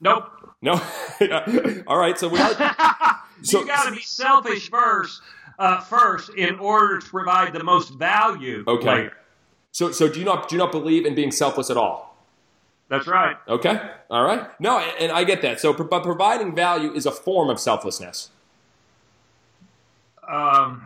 nope 0.00 0.30
No. 0.62 0.80
All 1.86 1.98
right. 1.98 2.18
So 2.18 2.28
we 2.28 2.38
are. 2.38 3.16
So 3.40 3.60
you 3.60 3.68
got 3.68 3.84
to 3.84 3.92
be 3.92 4.00
selfish 4.02 4.68
first, 4.68 5.22
uh, 5.60 5.80
first, 5.82 6.30
in 6.30 6.58
order 6.58 6.98
to 6.98 7.08
provide 7.08 7.52
the 7.52 7.62
most 7.62 7.94
value. 7.94 8.64
Okay. 8.66 8.88
later. 8.88 9.16
So 9.70 9.92
so 9.92 10.08
do 10.08 10.18
you 10.18 10.24
not 10.24 10.48
do 10.48 10.56
you 10.56 10.58
not 10.58 10.72
believe 10.72 11.06
in 11.06 11.14
being 11.14 11.30
selfless 11.30 11.70
at 11.70 11.76
all? 11.76 12.16
That's 12.88 13.06
right. 13.06 13.36
Okay. 13.46 13.80
All 14.10 14.24
right. 14.24 14.48
No, 14.60 14.80
and 14.80 14.90
and 14.98 15.12
I 15.12 15.22
get 15.22 15.40
that. 15.42 15.60
So, 15.60 15.72
but 15.72 16.02
providing 16.02 16.52
value 16.54 16.92
is 16.92 17.06
a 17.06 17.12
form 17.12 17.48
of 17.48 17.60
selflessness. 17.60 18.30
Um, 20.26 20.82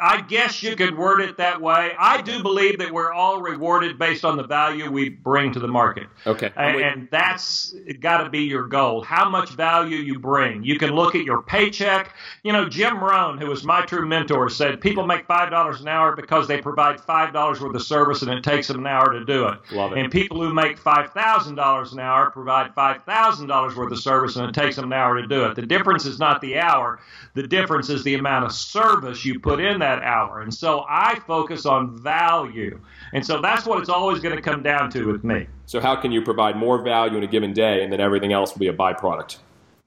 I 0.00 0.20
guess 0.22 0.62
you 0.62 0.76
could 0.76 0.96
word 0.96 1.20
it 1.20 1.36
that 1.36 1.60
way. 1.60 1.92
I 1.98 2.22
do 2.22 2.42
believe 2.42 2.78
that 2.78 2.92
we're 2.92 3.12
all 3.12 3.40
rewarded 3.40 3.98
based 3.98 4.24
on 4.24 4.36
the 4.36 4.44
value 4.44 4.90
we 4.90 5.08
bring 5.10 5.52
to 5.52 5.60
the 5.60 5.68
market. 5.68 6.06
Okay. 6.26 6.50
And, 6.56 6.80
and 6.80 7.08
that's 7.10 7.74
got 8.00 8.24
to 8.24 8.30
be 8.30 8.40
your 8.40 8.66
goal. 8.66 9.02
How 9.02 9.28
much 9.28 9.50
value 9.50 9.96
you 9.96 10.18
bring. 10.18 10.64
You 10.64 10.78
can 10.78 10.90
look 10.90 11.14
at 11.14 11.24
your 11.24 11.42
paycheck. 11.42 12.14
You 12.42 12.52
know, 12.52 12.68
Jim 12.68 13.02
Rohn, 13.02 13.38
who 13.38 13.46
was 13.46 13.64
my 13.64 13.84
true 13.84 14.06
mentor, 14.06 14.48
said 14.48 14.80
people 14.80 15.06
make 15.06 15.26
five 15.26 15.50
dollars 15.50 15.80
an 15.80 15.88
hour 15.88 16.14
because 16.14 16.48
they 16.48 16.60
provide 16.60 17.00
five 17.00 17.32
dollars 17.32 17.60
worth 17.60 17.74
of 17.74 17.82
service, 17.82 18.22
and 18.22 18.30
it 18.30 18.42
takes 18.42 18.68
them 18.68 18.78
an 18.80 18.86
hour 18.86 19.12
to 19.12 19.24
do 19.24 19.46
it. 19.48 19.58
Love 19.72 19.92
it. 19.92 19.98
And 19.98 20.10
people 20.10 20.40
who 20.40 20.52
make 20.52 20.78
five 20.78 21.12
thousand 21.12 21.54
dollars 21.54 21.92
an 21.92 22.00
hour 22.00 22.30
provide 22.30 22.74
five 22.74 23.02
thousand 23.04 23.46
dollars 23.46 23.76
worth 23.76 23.92
of 23.92 23.98
service, 23.98 24.36
and 24.36 24.48
it 24.48 24.54
takes 24.54 24.76
them 24.76 24.86
an 24.86 24.92
hour 24.92 25.20
to 25.20 25.26
do 25.26 25.44
it. 25.44 25.54
The 25.54 25.66
difference 25.66 26.06
is 26.06 26.18
not 26.18 26.40
the 26.40 26.58
hour. 26.58 27.00
The 27.34 27.46
difference 27.46 27.90
is 27.90 28.02
the 28.02 28.14
amount 28.14 28.46
of 28.46 28.52
service 28.52 29.24
you 29.24 29.38
put 29.38 29.60
in 29.60 29.75
that 29.80 30.02
hour. 30.02 30.40
And 30.40 30.52
so 30.52 30.84
I 30.88 31.18
focus 31.26 31.66
on 31.66 31.98
value. 31.98 32.80
And 33.12 33.24
so 33.24 33.40
that's 33.40 33.66
what 33.66 33.80
it's 33.80 33.88
always 33.88 34.20
going 34.20 34.36
to 34.36 34.42
come 34.42 34.62
down 34.62 34.90
to 34.90 35.06
with 35.06 35.24
me. 35.24 35.46
so, 35.66 35.80
how 35.80 35.96
can 35.96 36.12
you 36.12 36.22
provide 36.22 36.56
more 36.56 36.82
value 36.82 37.16
in 37.16 37.24
a 37.24 37.26
given 37.26 37.52
day, 37.52 37.82
and 37.82 37.92
then 37.92 38.00
everything 38.00 38.32
else 38.32 38.52
will 38.52 38.60
be 38.60 38.68
a 38.68 38.74
byproduct? 38.74 39.38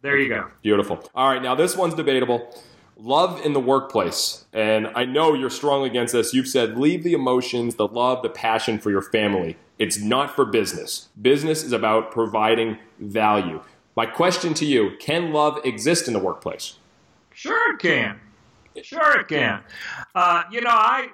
There 0.02 0.18
you 0.18 0.30
go. 0.30 0.48
Beautiful. 0.62 1.04
All 1.14 1.30
right. 1.30 1.42
Now 1.42 1.56
this 1.56 1.76
one's 1.76 1.94
debatable. 1.94 2.56
Love 2.98 3.46
in 3.46 3.54
the 3.54 3.60
workplace, 3.60 4.46
and 4.52 4.88
I 4.94 5.06
know 5.06 5.34
you're 5.34 5.50
strongly 5.50 5.90
against 5.90 6.14
this. 6.14 6.34
You've 6.34 6.48
said 6.48 6.78
leave 6.78 7.04
the 7.04 7.14
emotions, 7.14 7.76
the 7.76 7.88
love, 7.88 8.24
the 8.24 8.30
passion 8.30 8.78
for 8.78 8.92
your 8.92 9.02
family. 9.02 9.58
It's 9.78 9.98
not 9.98 10.36
for 10.36 10.44
business. 10.44 11.08
Business 11.22 11.64
is 11.64 11.72
about 11.72 12.12
providing 12.12 12.78
value. 13.00 13.62
My 13.96 14.06
question 14.06 14.54
to 14.56 14.66
you: 14.66 14.98
Can 15.00 15.32
love 15.32 15.60
exist 15.64 16.08
in 16.08 16.14
the 16.14 16.20
workplace? 16.20 16.78
Sure 17.34 17.74
it 17.74 17.80
can. 17.80 18.20
Sure 18.84 19.20
it 19.20 19.28
can. 19.28 19.62
Uh, 20.16 20.44
you 20.52 20.62
know, 20.62 20.70
I 20.70 21.10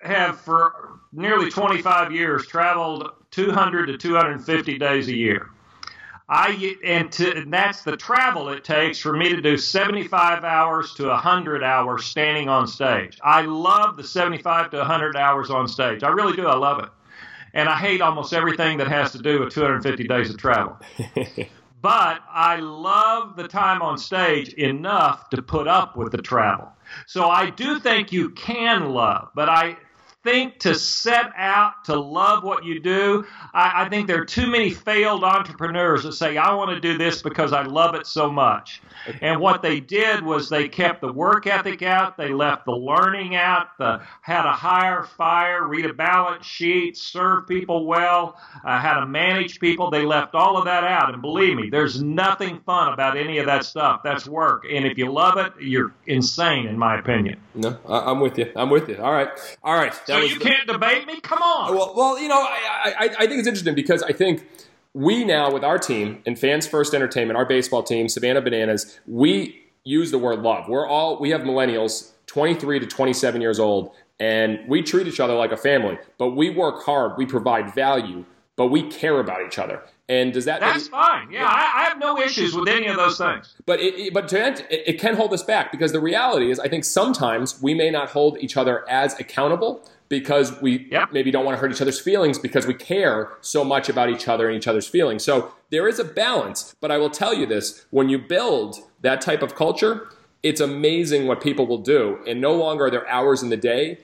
have 0.00 0.40
for 0.40 1.00
nearly 1.12 1.50
25 1.50 2.12
years 2.12 2.46
traveled 2.46 3.10
200 3.30 3.86
to 3.86 3.96
250 3.96 4.78
days 4.78 5.08
a 5.08 5.16
year. 5.16 5.50
I 6.28 6.76
and, 6.84 7.12
to, 7.12 7.36
and 7.36 7.52
that's 7.52 7.82
the 7.82 7.96
travel 7.96 8.48
it 8.48 8.64
takes 8.64 8.98
for 8.98 9.12
me 9.12 9.28
to 9.30 9.40
do 9.42 9.58
75 9.58 10.44
hours 10.44 10.94
to 10.94 11.08
100 11.08 11.62
hours 11.62 12.06
standing 12.06 12.48
on 12.48 12.66
stage. 12.66 13.18
I 13.22 13.42
love 13.42 13.96
the 13.96 14.04
75 14.04 14.70
to 14.70 14.78
100 14.78 15.16
hours 15.16 15.50
on 15.50 15.68
stage. 15.68 16.02
I 16.02 16.08
really 16.08 16.34
do. 16.34 16.46
I 16.46 16.56
love 16.56 16.82
it. 16.82 16.88
And 17.54 17.68
I 17.68 17.76
hate 17.76 18.00
almost 18.00 18.32
everything 18.32 18.78
that 18.78 18.88
has 18.88 19.12
to 19.12 19.18
do 19.18 19.40
with 19.40 19.52
250 19.52 20.04
days 20.08 20.30
of 20.30 20.38
travel. 20.38 20.78
but 21.82 22.22
I 22.30 22.56
love 22.56 23.36
the 23.36 23.48
time 23.48 23.82
on 23.82 23.98
stage 23.98 24.54
enough 24.54 25.28
to 25.30 25.42
put 25.42 25.66
up 25.66 25.96
with 25.96 26.12
the 26.12 26.22
travel. 26.22 26.72
So 27.06 27.28
I 27.28 27.50
do 27.50 27.80
think 27.80 28.12
you 28.12 28.30
can 28.30 28.90
love, 28.90 29.30
but 29.34 29.48
I 29.48 29.76
think 30.22 30.58
to 30.60 30.74
set 30.74 31.32
out 31.36 31.84
to 31.86 31.98
love 31.98 32.44
what 32.44 32.64
you 32.64 32.80
do, 32.80 33.26
I, 33.52 33.84
I 33.84 33.88
think 33.88 34.06
there 34.06 34.20
are 34.20 34.24
too 34.24 34.46
many 34.46 34.70
failed 34.70 35.24
entrepreneurs 35.24 36.04
that 36.04 36.12
say, 36.12 36.36
I 36.36 36.54
want 36.54 36.70
to 36.70 36.80
do 36.80 36.96
this 36.96 37.22
because 37.22 37.52
I 37.52 37.62
love 37.62 37.94
it 37.94 38.06
so 38.06 38.30
much. 38.30 38.82
And 39.20 39.40
what 39.40 39.62
they 39.62 39.80
did 39.80 40.24
was 40.24 40.48
they 40.48 40.68
kept 40.68 41.00
the 41.00 41.12
work 41.12 41.46
ethic 41.46 41.82
out, 41.82 42.16
they 42.16 42.32
left 42.32 42.66
the 42.66 42.72
learning 42.72 43.34
out, 43.34 43.76
the 43.78 44.02
how 44.20 44.42
to 44.42 44.52
hire, 44.52 45.02
fire, 45.02 45.66
read 45.66 45.86
a 45.86 45.92
balance 45.94 46.46
sheet, 46.46 46.96
serve 46.96 47.48
people 47.48 47.86
well, 47.86 48.40
uh, 48.64 48.78
how 48.78 49.00
to 49.00 49.06
manage 49.06 49.58
people. 49.58 49.90
They 49.90 50.04
left 50.04 50.34
all 50.34 50.56
of 50.56 50.66
that 50.66 50.84
out. 50.84 51.12
And 51.12 51.20
believe 51.20 51.56
me, 51.56 51.68
there's 51.70 52.02
nothing 52.02 52.60
fun 52.60 52.92
about 52.92 53.16
any 53.16 53.38
of 53.38 53.46
that 53.46 53.64
stuff. 53.64 54.02
That's 54.04 54.26
work. 54.26 54.64
And 54.70 54.86
if 54.86 54.96
you 54.98 55.10
love 55.10 55.38
it, 55.38 55.52
you're 55.60 55.92
insane, 56.06 56.66
in 56.66 56.78
my 56.78 56.98
opinion. 56.98 57.40
No, 57.54 57.78
I, 57.88 58.10
I'm 58.10 58.20
with 58.20 58.38
you. 58.38 58.52
I'm 58.54 58.70
with 58.70 58.88
you. 58.88 58.98
All 58.98 59.12
right. 59.12 59.28
All 59.62 59.74
right. 59.74 59.92
That 60.12 60.18
So 60.18 60.22
was 60.22 60.32
you 60.32 60.40
can't 60.40 60.66
debate 60.66 61.06
me? 61.06 61.20
Come 61.20 61.42
on. 61.42 61.74
Well, 61.74 61.94
well, 61.96 62.20
you 62.20 62.28
know, 62.28 62.38
I, 62.38 62.94
I, 62.98 63.04
I 63.04 63.26
think 63.26 63.38
it's 63.38 63.48
interesting 63.48 63.74
because 63.74 64.02
I 64.02 64.12
think 64.12 64.46
we 64.94 65.24
now, 65.24 65.50
with 65.50 65.64
our 65.64 65.78
team 65.78 66.22
and 66.26 66.38
Fans 66.38 66.66
First 66.66 66.94
Entertainment, 66.94 67.36
our 67.36 67.46
baseball 67.46 67.82
team, 67.82 68.08
Savannah 68.08 68.42
Bananas, 68.42 69.00
we 69.06 69.62
use 69.84 70.10
the 70.10 70.18
word 70.18 70.40
love. 70.40 70.68
We're 70.68 70.86
all 70.86 71.18
we 71.18 71.30
have 71.30 71.42
millennials, 71.42 72.12
23 72.26 72.80
to 72.80 72.86
27 72.86 73.40
years 73.40 73.58
old, 73.58 73.94
and 74.20 74.60
we 74.68 74.82
treat 74.82 75.06
each 75.06 75.20
other 75.20 75.34
like 75.34 75.52
a 75.52 75.56
family, 75.56 75.98
but 76.18 76.30
we 76.30 76.50
work 76.50 76.84
hard, 76.84 77.16
we 77.16 77.26
provide 77.26 77.74
value, 77.74 78.24
but 78.56 78.66
we 78.66 78.88
care 78.88 79.18
about 79.18 79.44
each 79.46 79.58
other. 79.58 79.82
And 80.08 80.32
does 80.32 80.44
that? 80.44 80.60
That's 80.60 80.88
fine. 80.88 81.30
Yeah, 81.30 81.46
I, 81.46 81.80
I, 81.80 81.84
have 81.84 81.98
no 81.98 82.20
issues 82.20 82.54
with 82.54 82.68
any 82.68 82.86
of 82.86 82.96
those 82.96 83.16
things. 83.16 83.54
But 83.64 83.80
it, 83.80 83.94
it 83.94 84.12
but 84.12 84.28
to, 84.28 84.48
it, 84.48 84.66
it 84.70 85.00
can 85.00 85.14
hold 85.16 85.32
us 85.32 85.42
back 85.42 85.72
because 85.72 85.92
the 85.92 86.00
reality 86.00 86.50
is, 86.50 86.60
I 86.60 86.68
think 86.68 86.84
sometimes 86.84 87.62
we 87.62 87.72
may 87.72 87.90
not 87.90 88.10
hold 88.10 88.36
each 88.38 88.56
other 88.56 88.86
as 88.90 89.18
accountable 89.18 89.88
because 90.12 90.60
we 90.60 90.88
yep. 90.90 91.10
maybe 91.10 91.30
don't 91.30 91.44
want 91.44 91.56
to 91.56 91.60
hurt 91.60 91.72
each 91.72 91.80
other's 91.80 91.98
feelings 91.98 92.38
because 92.38 92.66
we 92.66 92.74
care 92.74 93.32
so 93.40 93.64
much 93.64 93.88
about 93.88 94.10
each 94.10 94.28
other 94.28 94.46
and 94.46 94.56
each 94.56 94.68
other's 94.68 94.86
feelings. 94.86 95.24
So 95.24 95.52
there 95.70 95.88
is 95.88 95.98
a 95.98 96.04
balance. 96.04 96.76
But 96.80 96.90
I 96.90 96.98
will 96.98 97.10
tell 97.10 97.32
you 97.32 97.46
this: 97.46 97.86
when 97.90 98.08
you 98.10 98.18
build 98.18 98.76
that 99.00 99.20
type 99.20 99.42
of 99.42 99.54
culture, 99.54 100.08
it's 100.42 100.60
amazing 100.60 101.26
what 101.26 101.40
people 101.40 101.66
will 101.66 101.78
do. 101.78 102.18
And 102.26 102.40
no 102.40 102.54
longer 102.54 102.84
are 102.84 102.90
there 102.90 103.08
hours 103.08 103.42
in 103.42 103.48
the 103.48 103.56
day 103.56 103.98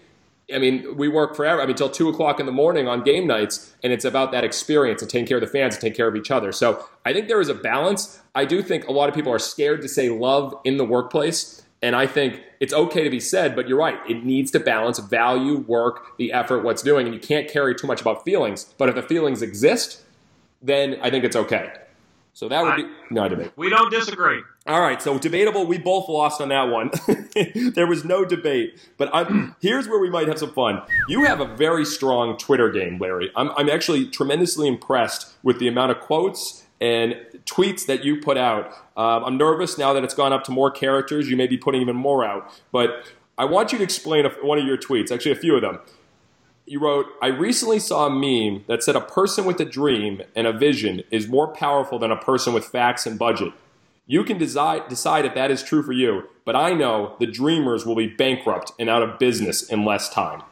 I 0.55 0.59
mean, 0.59 0.97
we 0.97 1.09
work 1.09 1.37
forever. 1.37 1.61
I 1.61 1.67
mean, 1.67 1.77
till 1.77 1.91
two 1.91 2.09
o'clock 2.09 2.41
in 2.41 2.47
the 2.47 2.53
morning 2.53 2.89
on 2.89 3.03
game 3.03 3.27
nights, 3.27 3.75
and 3.85 3.93
it's 3.93 4.05
about 4.05 4.33
that 4.33 4.45
experience 4.45 5.03
and 5.03 5.11
taking 5.11 5.27
care 5.27 5.37
of 5.37 5.43
the 5.43 5.47
fans 5.47 5.75
and 5.75 5.83
taking 5.83 5.97
care 5.97 6.09
of 6.09 6.17
each 6.17 6.31
other. 6.31 6.53
So 6.53 6.87
I 7.05 7.13
think 7.13 7.29
there 7.29 7.41
is 7.41 7.51
a 7.51 7.55
balance. 7.55 8.21
I 8.35 8.47
do 8.47 8.63
think 8.63 8.89
a 8.89 8.93
lot 8.93 9.11
of 9.11 9.15
people 9.15 9.33
are 9.33 9.39
scared 9.39 9.83
to 9.83 9.89
say 9.89 10.09
love 10.09 10.59
in 10.65 10.79
the 10.79 10.85
workplace, 10.85 11.63
and 11.83 11.95
I 11.95 12.07
think 12.07 12.43
it's 12.61 12.73
okay 12.73 13.05
to 13.05 13.11
be 13.11 13.21
said, 13.21 13.55
but 13.55 13.69
you're 13.69 13.79
right. 13.79 13.99
It 14.09 14.25
needs 14.25 14.51
to 14.53 14.61
balance 14.61 14.99
value, 14.99 15.59
work, 15.59 16.17
the 16.19 16.33
effort, 16.33 16.65
what's 16.65 16.83
doing, 16.83 17.07
and 17.07 17.15
you 17.15 17.21
can't 17.21 17.49
carry 17.49 17.75
too 17.75 17.87
much 17.87 18.01
about 18.01 18.25
feelings. 18.25 18.75
But 18.79 18.89
if 18.89 18.97
the 18.97 19.03
feelings 19.03 19.43
exist, 19.43 20.03
then 20.61 20.99
I 21.03 21.11
think 21.11 21.25
it's 21.25 21.37
okay. 21.37 21.73
So 22.39 22.49
that 22.49 22.63
would 22.63 22.77
be 22.77 22.89
no 23.11 23.29
debate. 23.29 23.51
We 23.57 23.69
don't 23.69 23.91
disagree. 23.91 24.43
All 24.67 24.81
right, 24.81 25.03
so 25.03 25.19
debatable. 25.19 25.67
We 25.67 25.77
both 25.79 26.09
lost 26.09 26.41
on 26.41 26.51
that 26.51 26.69
one. 26.69 26.91
there 27.75 27.87
was 27.87 28.05
no 28.05 28.25
debate. 28.25 28.79
But 28.97 29.11
I'm, 29.13 29.57
here's 29.61 29.89
where 29.89 29.99
we 29.99 30.09
might 30.09 30.29
have 30.29 30.39
some 30.39 30.53
fun. 30.53 30.83
You 31.09 31.25
have 31.25 31.41
a 31.41 31.47
very 31.57 31.85
strong 31.85 32.37
Twitter 32.37 32.71
game, 32.71 32.99
Larry. 32.99 33.33
I'm, 33.35 33.51
I'm 33.57 33.69
actually 33.69 34.07
tremendously 34.07 34.69
impressed 34.69 35.33
with 35.43 35.59
the 35.59 35.67
amount 35.67 35.91
of 35.91 36.01
quotes 36.01 36.65
and 36.81 37.17
tweets 37.45 37.87
that 37.87 38.05
you 38.05 38.21
put 38.21 38.37
out. 38.37 38.67
Um, 38.97 39.25
I'm 39.25 39.37
nervous 39.37 39.79
now 39.79 39.93
that 39.93 40.05
it's 40.05 40.15
gone 40.15 40.33
up 40.33 40.45
to 40.45 40.51
more 40.51 40.71
characters. 40.71 41.29
You 41.29 41.37
may 41.37 41.47
be 41.47 41.57
putting 41.57 41.81
even 41.81 41.97
more 41.97 42.25
out. 42.25 42.51
But 42.73 43.13
I 43.37 43.45
want 43.45 43.73
you 43.73 43.79
to 43.79 43.85
explain 43.85 44.25
one 44.43 44.59
of 44.59 44.67
your 44.67 44.77
tweets, 44.77 45.11
actually, 45.11 45.33
a 45.33 45.37
few 45.37 45.55
of 45.55 45.63
them 45.63 45.81
you 46.69 46.79
wrote, 46.79 47.07
I 47.23 47.29
recently 47.29 47.79
saw 47.79 48.07
a 48.07 48.11
meme 48.11 48.65
that 48.69 48.83
said 48.83 48.97
a 48.97 49.01
person 49.01 49.45
with 49.45 49.61
a 49.61 49.65
dream 49.65 50.23
and 50.37 50.47
a 50.47 50.53
vision 50.53 51.03
is 51.11 51.29
more 51.29 51.49
powerful 51.49 51.99
than 51.99 52.11
a 52.11 52.17
person 52.17 52.53
with 52.53 52.67
facts 52.67 53.07
and 53.07 53.19
budget. 53.19 53.53
You 54.07 54.25
can 54.25 54.39
decide, 54.39 54.89
decide 54.89 55.25
if 55.25 55.35
that 55.35 55.51
is 55.51 55.63
true 55.63 55.83
for 55.83 55.93
you, 55.93 56.25
but 56.45 56.57
I 56.57 56.73
know 56.73 57.17
the 57.21 57.27
dreamers 57.27 57.85
will 57.85 57.97
be 57.97 58.07
bankrupt 58.07 58.73
and 58.79 58.89
out 58.89 59.03
of 59.03 59.19
business 59.19 59.63
in 59.63 59.85
less 59.85 60.09
time. 60.09 60.43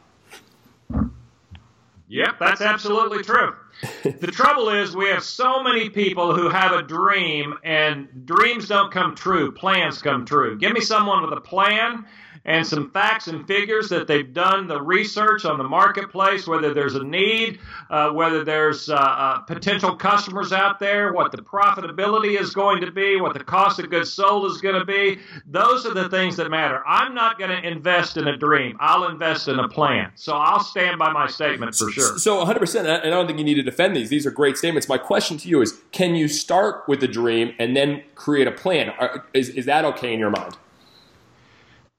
Yep, 2.09 2.35
that's 2.39 2.61
absolutely 2.61 3.23
true. 3.23 3.55
The 4.03 4.31
trouble 4.31 4.69
is, 4.69 4.95
we 4.95 5.07
have 5.09 5.23
so 5.23 5.61
many 5.61 5.89
people 5.89 6.35
who 6.35 6.49
have 6.49 6.71
a 6.71 6.81
dream, 6.81 7.55
and 7.63 8.25
dreams 8.25 8.67
don't 8.67 8.91
come 8.91 9.15
true, 9.15 9.51
plans 9.51 10.01
come 10.01 10.25
true. 10.25 10.57
Give 10.57 10.73
me 10.73 10.81
someone 10.81 11.21
with 11.23 11.37
a 11.37 11.41
plan 11.41 12.05
and 12.47 12.65
some 12.65 12.89
facts 12.91 13.27
and 13.27 13.45
figures 13.45 13.89
that 13.89 14.07
they've 14.07 14.33
done 14.33 14.67
the 14.67 14.81
research 14.81 15.43
on 15.45 15.57
the 15.57 15.63
marketplace, 15.63 16.47
whether 16.47 16.73
there's 16.73 16.95
a 16.95 17.03
need, 17.03 17.59
uh, 17.89 18.09
whether 18.11 18.43
there's 18.43 18.89
uh, 18.89 18.95
uh, 18.95 19.39
potential 19.39 19.95
customers 19.95 20.53
out 20.53 20.79
there, 20.79 21.11
what 21.11 21.31
the 21.31 21.37
profitability 21.37 22.39
is 22.39 22.53
going 22.53 22.81
to 22.81 22.91
be, 22.91 23.19
what 23.19 23.33
the 23.33 23.43
cost 23.43 23.79
of 23.79 23.89
goods 23.89 24.11
sold 24.11 24.49
is 24.49 24.61
going 24.61 24.79
to 24.79 24.85
be. 24.85 25.19
Those 25.45 25.85
are 25.85 25.93
the 25.93 26.09
things 26.09 26.37
that 26.37 26.49
matter. 26.49 26.81
I'm 26.87 27.13
not 27.13 27.37
going 27.37 27.51
to 27.51 27.67
invest 27.67 28.15
in 28.15 28.27
a 28.27 28.37
dream. 28.37 28.77
I'll 28.79 29.09
invest 29.09 29.49
in 29.49 29.59
a 29.59 29.67
plan. 29.67 30.11
So 30.15 30.33
I'll 30.33 30.61
stand 30.61 30.97
by 30.97 31.11
my 31.11 31.27
statement 31.27 31.75
for 31.75 31.91
sure. 31.91 32.17
So 32.17 32.43
100%, 32.45 32.79
and 32.79 32.87
I 32.89 33.09
don't 33.09 33.27
think 33.27 33.39
you 33.39 33.45
need 33.45 33.55
to 33.55 33.63
defend 33.63 33.95
these. 33.95 34.09
These 34.09 34.25
are 34.25 34.31
great 34.31 34.57
statements. 34.57 34.87
My 34.87 34.97
question 34.97 35.37
to 35.39 35.49
you 35.49 35.61
is 35.61 35.81
can 35.91 36.15
you 36.15 36.29
start 36.29 36.87
with 36.87 37.03
a 37.03 37.07
dream 37.07 37.53
and 37.59 37.75
then 37.75 38.03
create 38.15 38.47
a 38.47 38.51
plan? 38.51 38.93
Is, 39.33 39.49
is 39.49 39.65
that 39.65 39.83
okay 39.83 40.13
in 40.13 40.19
your 40.19 40.29
mind? 40.29 40.55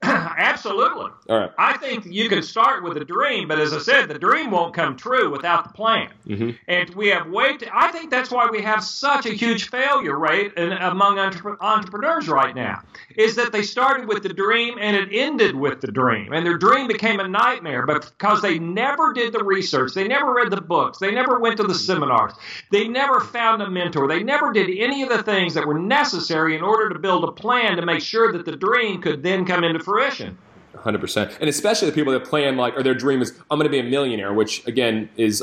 Absolutely. 0.02 1.10
All 1.28 1.40
right. 1.40 1.50
I 1.58 1.76
think 1.76 2.06
you 2.06 2.28
can 2.28 2.40
start 2.42 2.84
with 2.84 2.96
a 2.96 3.04
dream, 3.04 3.48
but 3.48 3.58
as 3.58 3.72
I 3.72 3.80
said, 3.80 4.08
the 4.08 4.18
dream 4.18 4.52
won't 4.52 4.72
come 4.72 4.96
true 4.96 5.28
without 5.28 5.64
the 5.64 5.70
plan. 5.70 6.10
Mm-hmm. 6.24 6.50
And 6.68 6.94
we 6.94 7.08
have 7.08 7.26
way. 7.28 7.58
I 7.72 7.90
think 7.90 8.12
that's 8.12 8.30
why 8.30 8.48
we 8.48 8.62
have 8.62 8.84
such 8.84 9.26
a 9.26 9.32
huge 9.32 9.70
failure 9.70 10.16
rate 10.16 10.54
in, 10.54 10.70
among 10.70 11.18
entre- 11.18 11.60
entrepreneurs 11.60 12.28
right 12.28 12.54
now. 12.54 12.82
Is 13.16 13.34
that 13.34 13.50
they 13.50 13.62
started 13.62 14.06
with 14.06 14.22
the 14.22 14.28
dream 14.28 14.76
and 14.80 14.96
it 14.96 15.08
ended 15.10 15.56
with 15.56 15.80
the 15.80 15.90
dream, 15.90 16.32
and 16.32 16.46
their 16.46 16.58
dream 16.58 16.86
became 16.86 17.18
a 17.18 17.26
nightmare. 17.26 17.84
Because 17.84 18.40
they 18.40 18.60
never 18.60 19.12
did 19.12 19.32
the 19.32 19.42
research, 19.42 19.94
they 19.94 20.06
never 20.06 20.32
read 20.32 20.50
the 20.50 20.60
books, 20.60 20.98
they 20.98 21.10
never 21.10 21.40
went 21.40 21.56
to 21.56 21.64
the 21.64 21.74
seminars, 21.74 22.34
they 22.70 22.86
never 22.86 23.18
found 23.18 23.62
a 23.62 23.68
mentor, 23.68 24.06
they 24.06 24.22
never 24.22 24.52
did 24.52 24.70
any 24.78 25.02
of 25.02 25.08
the 25.08 25.24
things 25.24 25.54
that 25.54 25.66
were 25.66 25.78
necessary 25.78 26.54
in 26.54 26.62
order 26.62 26.88
to 26.90 26.98
build 27.00 27.24
a 27.24 27.32
plan 27.32 27.76
to 27.76 27.84
make 27.84 28.00
sure 28.00 28.32
that 28.32 28.44
the 28.44 28.56
dream 28.56 29.02
could 29.02 29.24
then 29.24 29.44
come 29.44 29.64
into 29.64 29.87
fruition. 29.88 30.38
100% 30.74 31.38
and 31.40 31.48
especially 31.48 31.88
the 31.88 31.94
people 31.94 32.12
that 32.12 32.24
plan 32.24 32.56
like 32.56 32.76
or 32.76 32.82
their 32.82 32.94
dream 32.94 33.20
is 33.20 33.30
i'm 33.50 33.58
going 33.58 33.64
to 33.64 33.70
be 33.70 33.78
a 33.78 33.82
millionaire 33.82 34.32
which 34.32 34.64
again 34.66 35.08
is 35.16 35.40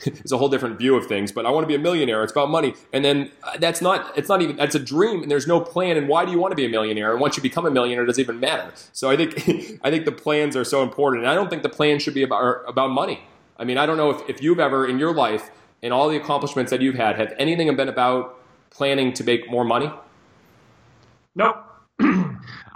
is 0.24 0.32
a 0.32 0.38
whole 0.38 0.48
different 0.48 0.78
view 0.78 0.96
of 0.96 1.06
things 1.06 1.32
but 1.32 1.44
i 1.44 1.50
want 1.50 1.64
to 1.64 1.68
be 1.68 1.74
a 1.74 1.78
millionaire. 1.78 2.22
It's 2.22 2.32
about 2.32 2.48
money. 2.48 2.74
And 2.92 3.04
then 3.04 3.30
uh, 3.42 3.58
that's 3.58 3.82
not 3.82 4.16
it's 4.16 4.28
not 4.28 4.40
even 4.40 4.56
that's 4.56 4.74
a 4.74 4.78
dream 4.78 5.22
and 5.22 5.30
there's 5.30 5.46
no 5.46 5.60
plan 5.60 5.96
and 5.96 6.08
why 6.08 6.24
do 6.24 6.30
you 6.30 6.38
want 6.38 6.52
to 6.52 6.56
be 6.56 6.64
a 6.64 6.68
millionaire? 6.68 7.12
And 7.12 7.20
once 7.20 7.36
you 7.36 7.42
become 7.42 7.66
a 7.66 7.70
millionaire 7.70 8.04
it 8.04 8.06
doesn't 8.06 8.22
even 8.22 8.40
matter. 8.40 8.72
So 8.92 9.10
i 9.10 9.16
think 9.16 9.34
i 9.82 9.90
think 9.90 10.04
the 10.04 10.12
plans 10.12 10.56
are 10.56 10.64
so 10.64 10.82
important 10.82 11.24
and 11.24 11.30
i 11.30 11.34
don't 11.34 11.50
think 11.50 11.62
the 11.62 11.68
plan 11.68 11.98
should 11.98 12.14
be 12.14 12.22
about 12.22 12.62
about 12.66 12.90
money. 12.90 13.20
I 13.58 13.64
mean 13.64 13.78
i 13.78 13.84
don't 13.84 13.96
know 13.96 14.10
if, 14.10 14.28
if 14.28 14.42
you've 14.42 14.60
ever 14.60 14.86
in 14.86 14.98
your 14.98 15.12
life 15.12 15.50
and 15.82 15.92
all 15.92 16.08
the 16.08 16.16
accomplishments 16.16 16.70
that 16.70 16.80
you've 16.80 16.96
had 16.96 17.16
have 17.16 17.34
anything 17.38 17.74
been 17.76 17.88
about 17.88 18.38
planning 18.70 19.12
to 19.14 19.24
make 19.24 19.50
more 19.50 19.64
money? 19.64 19.90
Nope 21.34 21.67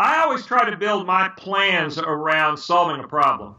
I 0.03 0.23
always 0.23 0.45
try 0.45 0.69
to 0.69 0.77
build 0.77 1.07
my 1.07 1.29
plans 1.37 1.97
around 1.99 2.57
solving 2.57 3.03
a 3.03 3.07
problem. 3.07 3.55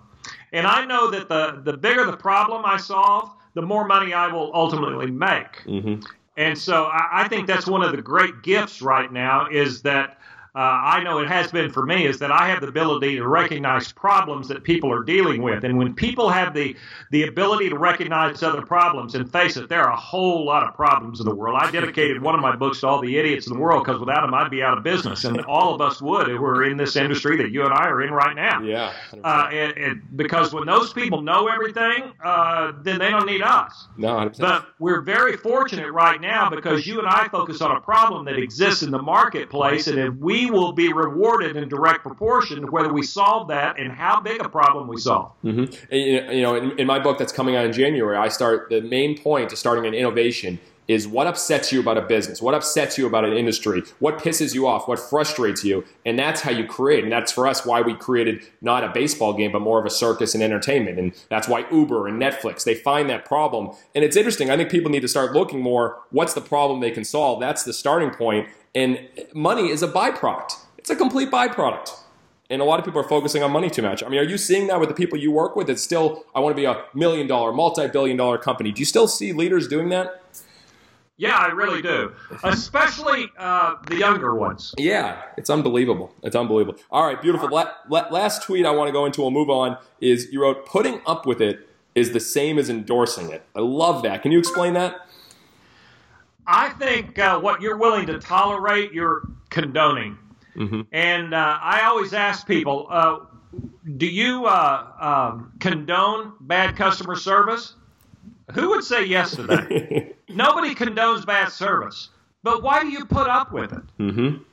And 0.51 0.67
I 0.67 0.86
know 0.86 1.10
that 1.10 1.29
the, 1.29 1.62
the 1.63 1.77
bigger 1.77 2.06
the 2.06 2.17
problem 2.17 2.63
I 2.65 2.77
solve, 2.77 3.32
the 3.53 3.62
more 3.62 3.88
money 3.88 4.13
I 4.13 4.27
will 4.27 4.51
ultimately 4.53 5.10
make. 5.10 5.63
Mm-hmm. 5.65 6.01
And 6.36 6.58
so 6.58 6.86
I, 6.86 7.23
I, 7.23 7.27
think 7.27 7.47
that's 7.47 7.67
one 7.67 7.82
of 7.82 7.91
the 7.91 8.01
great 8.01 8.41
gifts 8.41 8.82
right 8.82 9.12
now 9.12 9.47
is 9.49 9.84
that 9.84 10.17
uh, 10.55 10.59
I 10.59 11.03
know 11.03 11.17
it 11.17 11.27
has 11.27 11.51
been 11.51 11.71
for 11.71 11.83
me 11.83 12.05
is 12.05 12.19
that 12.19 12.31
I 12.31 12.47
have 12.49 12.61
the 12.61 12.67
ability 12.67 13.15
to 13.15 13.27
recognize 13.27 13.91
problems 13.91 14.47
that 14.49 14.63
people 14.63 14.93
are 14.93 15.03
dealing 15.03 15.41
with. 15.41 15.63
And 15.63 15.79
when 15.79 15.95
people 15.95 16.29
have 16.29 16.53
the, 16.53 16.75
the 17.09 17.23
ability 17.23 17.69
to 17.69 17.77
recognize 17.77 18.43
other 18.43 18.61
problems, 18.61 19.15
and 19.15 19.31
face 19.31 19.57
it, 19.57 19.67
there 19.67 19.81
are 19.81 19.91
a 19.91 19.99
whole 19.99 20.45
lot 20.45 20.61
of 20.61 20.75
problems 20.75 21.19
in 21.19 21.25
the 21.25 21.33
world. 21.33 21.57
I 21.59 21.71
dedicated 21.71 22.21
one 22.21 22.35
of 22.35 22.41
my 22.41 22.55
books 22.55 22.81
to 22.81 22.87
all 22.87 23.01
the 23.01 23.17
idiots 23.17 23.47
in 23.47 23.53
the 23.53 23.59
world 23.59 23.83
because 23.83 23.99
without 23.99 24.21
them, 24.21 24.35
I'd 24.35 24.51
be 24.51 24.61
out 24.61 24.77
of 24.77 24.83
business. 24.83 25.23
And 25.23 25.41
all 25.45 25.73
of 25.73 25.81
us 25.81 25.99
would 26.03 26.27
who 26.27 26.45
are 26.45 26.63
in 26.63 26.77
this 26.77 26.95
industry 26.95 27.35
that 27.37 27.49
you 27.49 27.63
and 27.63 27.73
I 27.73 27.87
are 27.87 28.03
in 28.03 28.11
right 28.11 28.35
now. 28.35 28.61
Yeah. 28.61 28.93
Uh, 29.23 29.47
and, 29.51 29.77
and 29.77 30.01
because 30.15 30.53
when 30.53 30.67
those 30.67 30.93
people 30.93 31.23
know 31.23 31.47
everything, 31.47 32.13
uh, 32.23 32.73
then 32.83 32.99
they 32.99 33.09
don't 33.09 33.25
need 33.25 33.41
us. 33.41 33.87
No, 33.97 34.09
100%. 34.09 34.37
But 34.37 34.67
we're 34.77 35.01
very 35.01 35.35
fortunate 35.35 35.91
right 35.91 36.21
now 36.21 36.51
because 36.51 36.85
you 36.85 36.99
and 36.99 37.07
I 37.07 37.27
focus 37.29 37.59
on 37.61 37.75
a 37.75 37.81
problem 37.81 38.25
that 38.25 38.37
exists 38.37 38.83
in 38.83 38.91
the 38.91 39.01
marketplace. 39.01 39.87
And 39.87 39.97
if 39.97 40.13
we 40.13 40.42
will 40.45 40.71
be 40.71 40.91
rewarded 40.93 41.56
in 41.56 41.67
direct 41.69 42.01
proportion 42.01 42.62
to 42.62 42.71
whether 42.71 42.91
we 42.91 43.03
solve 43.03 43.47
that 43.49 43.79
and 43.79 43.91
how 43.91 44.19
big 44.19 44.41
a 44.41 44.49
problem 44.49 44.88
we 44.88 44.97
solve. 44.97 45.32
Mm-hmm. 45.43 45.73
And, 45.91 46.38
you 46.38 46.41
know, 46.41 46.56
in, 46.56 46.79
in 46.79 46.88
my 46.88 46.99
book 46.99 47.17
that's 47.17 47.34
coming 47.34 47.56
out 47.56 47.65
in 47.65 47.73
January, 47.73 48.17
I 48.17 48.27
start 48.29 48.69
the 48.69 48.82
main 48.82 49.17
point 49.17 49.49
to 49.49 49.56
starting 49.56 49.86
an 49.86 49.93
innovation 49.93 50.60
is 50.88 51.08
what 51.08 51.27
upsets 51.27 51.71
you 51.71 51.79
about 51.79 51.97
a 51.97 52.01
business, 52.01 52.41
what 52.41 52.53
upsets 52.53 52.97
you 52.97 53.08
about 53.08 53.23
an 53.23 53.34
industry, 53.34 53.84
what 53.99 54.17
pisses 54.17 54.53
you 54.53 54.67
off, 54.67 54.88
what 54.88 54.99
frustrates 54.99 55.63
you, 55.63 55.84
and 56.06 56.19
that's 56.19 56.41
how 56.41 56.51
you 56.51 56.65
create. 56.65 57.03
And 57.03 57.12
that's 57.12 57.32
for 57.32 57.47
us 57.47 57.65
why 57.65 57.82
we 57.82 57.93
created 57.93 58.43
not 58.62 58.84
a 58.84 58.89
baseball 58.89 59.34
game, 59.34 59.51
but 59.51 59.62
more 59.62 59.79
of 59.79 59.86
a 59.86 59.89
circus 59.89 60.34
and 60.34 60.43
entertainment. 60.43 60.99
And 60.99 61.13
that's 61.29 61.47
why 61.47 61.65
Uber 61.71 62.08
and 62.08 62.21
Netflix 62.21 62.63
they 62.63 62.75
find 62.75 63.10
that 63.10 63.25
problem. 63.25 63.75
And 63.95 64.03
it's 64.03 64.17
interesting. 64.17 64.49
I 64.49 64.58
think 64.58 64.69
people 64.69 64.91
need 64.91 65.01
to 65.01 65.08
start 65.08 65.34
looking 65.34 65.62
more. 65.62 65.99
What's 66.12 66.34
the 66.34 66.41
problem 66.41 66.82
they 66.82 66.91
can 66.91 67.06
solve? 67.06 67.39
That's 67.39 67.63
the 67.63 67.73
starting 67.73 68.10
point. 68.10 68.49
And 68.75 69.07
money 69.33 69.69
is 69.69 69.83
a 69.83 69.88
byproduct. 69.88 70.53
It's 70.77 70.89
a 70.89 70.95
complete 70.95 71.29
byproduct. 71.29 71.91
And 72.49 72.62
a 72.62 72.65
lot 72.65 72.79
of 72.79 72.86
people 72.86 72.99
are 72.99 73.07
focusing 73.07 73.41
on 73.41 73.51
money 73.51 73.69
too 73.69 73.81
much. 73.81 74.03
I 74.03 74.09
mean, 74.09 74.19
are 74.19 74.23
you 74.23 74.38
seeing 74.38 74.67
that 74.67 74.79
with 74.79 74.89
the 74.89 74.95
people 74.95 75.17
you 75.17 75.31
work 75.31 75.55
with? 75.55 75.69
It's 75.69 75.81
still, 75.81 76.25
I 76.36 76.39
want 76.39 76.55
to 76.55 76.62
be 76.62 76.65
a 76.65 76.86
million 76.93 77.25
dollar, 77.25 77.53
multi 77.53 77.88
billion 77.88 78.17
dollar 78.17 78.38
company. 78.38 78.71
Do 78.71 78.79
you 78.79 78.86
still 78.86 79.07
see 79.07 79.31
leaders 79.33 79.67
doing 79.67 79.89
that? 79.89 80.21
Yeah, 81.15 81.38
I 81.38 81.47
really 81.47 81.81
do. 81.81 82.12
Especially 82.43 83.31
uh, 83.38 83.75
the 83.88 83.95
younger 83.95 84.33
ones. 84.36 84.73
Yeah, 84.77 85.21
it's 85.38 85.49
unbelievable. 85.49 86.13
It's 86.23 86.36
unbelievable. 86.36 86.79
All 86.91 87.05
right, 87.05 87.21
beautiful. 87.21 87.49
La- 87.49 87.71
la- 87.88 88.09
last 88.09 88.43
tweet 88.43 88.65
I 88.65 88.71
want 88.71 88.88
to 88.88 88.91
go 88.91 89.05
into, 89.05 89.21
we'll 89.21 89.31
move 89.31 89.49
on, 89.49 89.77
is 90.01 90.27
you 90.31 90.41
wrote, 90.41 90.65
putting 90.65 91.01
up 91.05 91.25
with 91.25 91.39
it 91.39 91.69
is 91.95 92.12
the 92.12 92.19
same 92.19 92.57
as 92.57 92.69
endorsing 92.69 93.29
it. 93.29 93.43
I 93.55 93.59
love 93.59 94.01
that. 94.03 94.23
Can 94.23 94.31
you 94.31 94.39
explain 94.39 94.73
that? 94.73 95.07
I 96.45 96.69
think 96.69 97.19
uh, 97.19 97.39
what 97.39 97.62
you're 97.62 97.77
willing 97.77 98.08
to 98.08 98.19
tolerate, 98.19 98.93
you're 98.93 99.29
condoning. 99.49 100.17
Mm-hmm. 100.56 100.82
And 100.91 101.34
uh, 101.34 101.58
I 101.62 101.84
always 101.84 102.13
ask 102.13 102.45
people, 102.45 102.88
uh, 102.89 103.19
do 103.97 104.06
you 104.06 104.45
uh, 104.45 104.88
um, 104.99 105.53
condone 105.60 106.34
bad 106.41 106.75
customer 106.75 107.15
service? 107.15 107.75
Who 108.53 108.69
would 108.69 108.84
say 108.84 109.06
yes 109.06 109.36
to 109.36 109.43
that? 109.43 110.15
Nobody 110.29 110.75
condones 110.75 111.25
bad 111.25 111.51
service. 111.51 112.10
But 112.43 112.62
why 112.62 112.82
do 112.84 112.89
you 112.89 113.06
put 113.06 113.27
up 113.27 113.51
with 113.51 113.71
it? 113.71 113.84
Mm-hmm. 113.99 114.43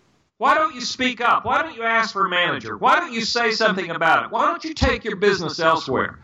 Why 0.41 0.55
don't 0.55 0.75
you 0.75 0.81
speak 0.81 1.21
up? 1.21 1.45
Why 1.45 1.61
don't 1.61 1.77
you 1.77 1.83
ask 1.83 2.15
for 2.15 2.25
a 2.25 2.31
manager? 2.31 2.75
Why 2.79 2.99
don't 2.99 3.13
you 3.13 3.21
say 3.21 3.51
something 3.51 3.91
about 3.91 4.25
it? 4.25 4.31
Why 4.31 4.47
don't 4.47 4.65
you 4.65 4.73
take 4.73 5.05
your 5.05 5.17
business 5.17 5.61
elsewhere? 5.61 6.19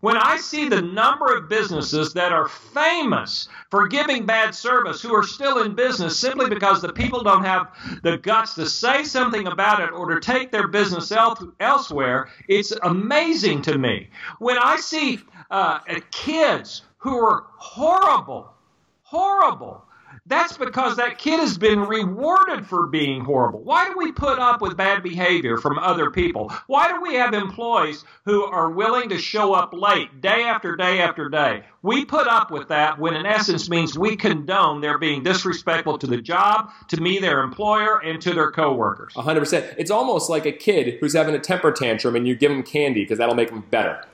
When 0.00 0.18
I 0.18 0.36
see 0.36 0.68
the 0.68 0.82
number 0.82 1.34
of 1.34 1.48
businesses 1.48 2.12
that 2.12 2.32
are 2.32 2.48
famous 2.48 3.48
for 3.70 3.88
giving 3.88 4.26
bad 4.26 4.54
service 4.54 5.00
who 5.00 5.14
are 5.14 5.22
still 5.22 5.62
in 5.62 5.74
business 5.74 6.18
simply 6.18 6.50
because 6.50 6.82
the 6.82 6.92
people 6.92 7.22
don't 7.22 7.44
have 7.46 7.74
the 8.02 8.18
guts 8.18 8.56
to 8.56 8.68
say 8.68 9.04
something 9.04 9.46
about 9.46 9.80
it 9.80 9.90
or 9.90 10.14
to 10.14 10.20
take 10.20 10.52
their 10.52 10.68
business 10.68 11.10
el- 11.10 11.54
elsewhere, 11.58 12.28
it's 12.48 12.72
amazing 12.82 13.62
to 13.62 13.78
me. 13.78 14.10
When 14.38 14.58
I 14.58 14.76
see 14.76 15.18
uh, 15.50 15.78
kids 16.10 16.82
who 16.98 17.16
are 17.24 17.46
horrible, 17.56 18.52
horrible, 19.00 19.86
that's 20.26 20.56
because 20.56 20.96
that 20.96 21.18
kid 21.18 21.40
has 21.40 21.58
been 21.58 21.80
rewarded 21.80 22.64
for 22.66 22.86
being 22.86 23.24
horrible. 23.24 23.60
Why 23.64 23.88
do 23.88 23.98
we 23.98 24.12
put 24.12 24.38
up 24.38 24.60
with 24.60 24.76
bad 24.76 25.02
behavior 25.02 25.56
from 25.56 25.80
other 25.80 26.10
people? 26.10 26.52
Why 26.68 26.88
do 26.92 27.00
we 27.00 27.14
have 27.14 27.34
employees 27.34 28.04
who 28.24 28.44
are 28.44 28.70
willing 28.70 29.08
to 29.08 29.18
show 29.18 29.52
up 29.52 29.72
late 29.72 30.20
day 30.20 30.44
after 30.44 30.76
day 30.76 31.00
after 31.00 31.28
day? 31.28 31.64
We 31.82 32.04
put 32.04 32.28
up 32.28 32.52
with 32.52 32.68
that 32.68 33.00
when 33.00 33.14
in 33.14 33.26
essence 33.26 33.68
means 33.68 33.98
we 33.98 34.14
condone 34.14 34.80
their 34.80 34.96
being 34.96 35.24
disrespectful 35.24 35.98
to 35.98 36.06
the 36.06 36.22
job, 36.22 36.70
to 36.88 37.00
me, 37.00 37.18
their 37.18 37.40
employer, 37.42 37.98
and 37.98 38.22
to 38.22 38.32
their 38.32 38.52
coworkers. 38.52 39.14
100%. 39.14 39.74
It's 39.76 39.90
almost 39.90 40.30
like 40.30 40.46
a 40.46 40.52
kid 40.52 40.98
who's 41.00 41.14
having 41.14 41.34
a 41.34 41.40
temper 41.40 41.72
tantrum 41.72 42.14
and 42.14 42.28
you 42.28 42.36
give 42.36 42.52
him 42.52 42.62
candy 42.62 43.02
because 43.02 43.18
that'll 43.18 43.34
make 43.34 43.50
him 43.50 43.64
better. 43.70 44.04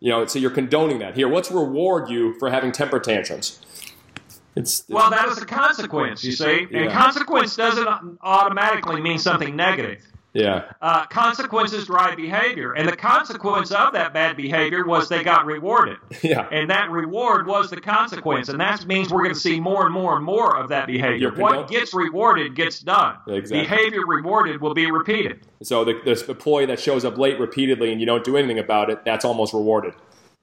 You 0.00 0.08
know, 0.08 0.24
so 0.24 0.38
you're 0.38 0.50
condoning 0.50 1.00
that. 1.00 1.14
Here, 1.14 1.28
let's 1.28 1.50
reward 1.50 2.08
you 2.08 2.38
for 2.38 2.50
having 2.50 2.72
temper 2.72 2.98
tantrums. 2.98 3.60
It's, 4.56 4.84
well, 4.88 5.10
that 5.10 5.28
is 5.28 5.38
a 5.38 5.46
consequence, 5.46 6.24
you 6.24 6.32
see. 6.32 6.66
And 6.72 6.90
consequence 6.90 7.56
doesn't 7.56 7.86
automatically 8.20 9.00
mean 9.00 9.18
something 9.18 9.54
negative. 9.54 10.02
yeah, 10.32 10.72
Uh, 10.80 11.06
consequences 11.06 11.86
drive 11.86 12.16
behavior. 12.16 12.72
And 12.72 12.88
the 12.88 12.96
consequence 12.96 13.70
of 13.72 13.92
that 13.94 14.12
bad 14.12 14.36
behavior 14.36 14.84
was 14.84 15.08
they 15.08 15.22
got 15.24 15.46
rewarded. 15.46 15.98
yeah. 16.22 16.48
And 16.52 16.70
that 16.70 16.90
reward 16.90 17.46
was 17.46 17.70
the 17.70 17.80
consequence. 17.80 18.48
And 18.48 18.60
that 18.60 18.86
means 18.86 19.10
we're 19.10 19.22
going 19.22 19.34
to 19.34 19.40
see 19.40 19.58
more 19.60 19.84
and 19.86 19.94
more 19.94 20.16
and 20.16 20.24
more 20.24 20.56
of 20.56 20.68
that 20.70 20.86
behavior. 20.86 21.32
What 21.32 21.68
gets 21.68 21.94
rewarded 21.94 22.54
gets 22.54 22.80
done. 22.80 23.16
Exactly. 23.28 23.60
Behavior 23.60 24.06
rewarded 24.06 24.60
will 24.60 24.74
be 24.74 24.90
repeated. 24.90 25.46
So 25.62 25.84
the, 25.84 26.00
the 26.04 26.24
employee 26.30 26.66
that 26.66 26.78
shows 26.80 27.04
up 27.04 27.18
late 27.18 27.38
repeatedly 27.40 27.92
and 27.92 28.00
you 28.00 28.06
don't 28.06 28.24
do 28.24 28.36
anything 28.36 28.58
about 28.58 28.90
it, 28.90 29.04
that's 29.04 29.24
almost 29.24 29.52
rewarded. 29.54 29.94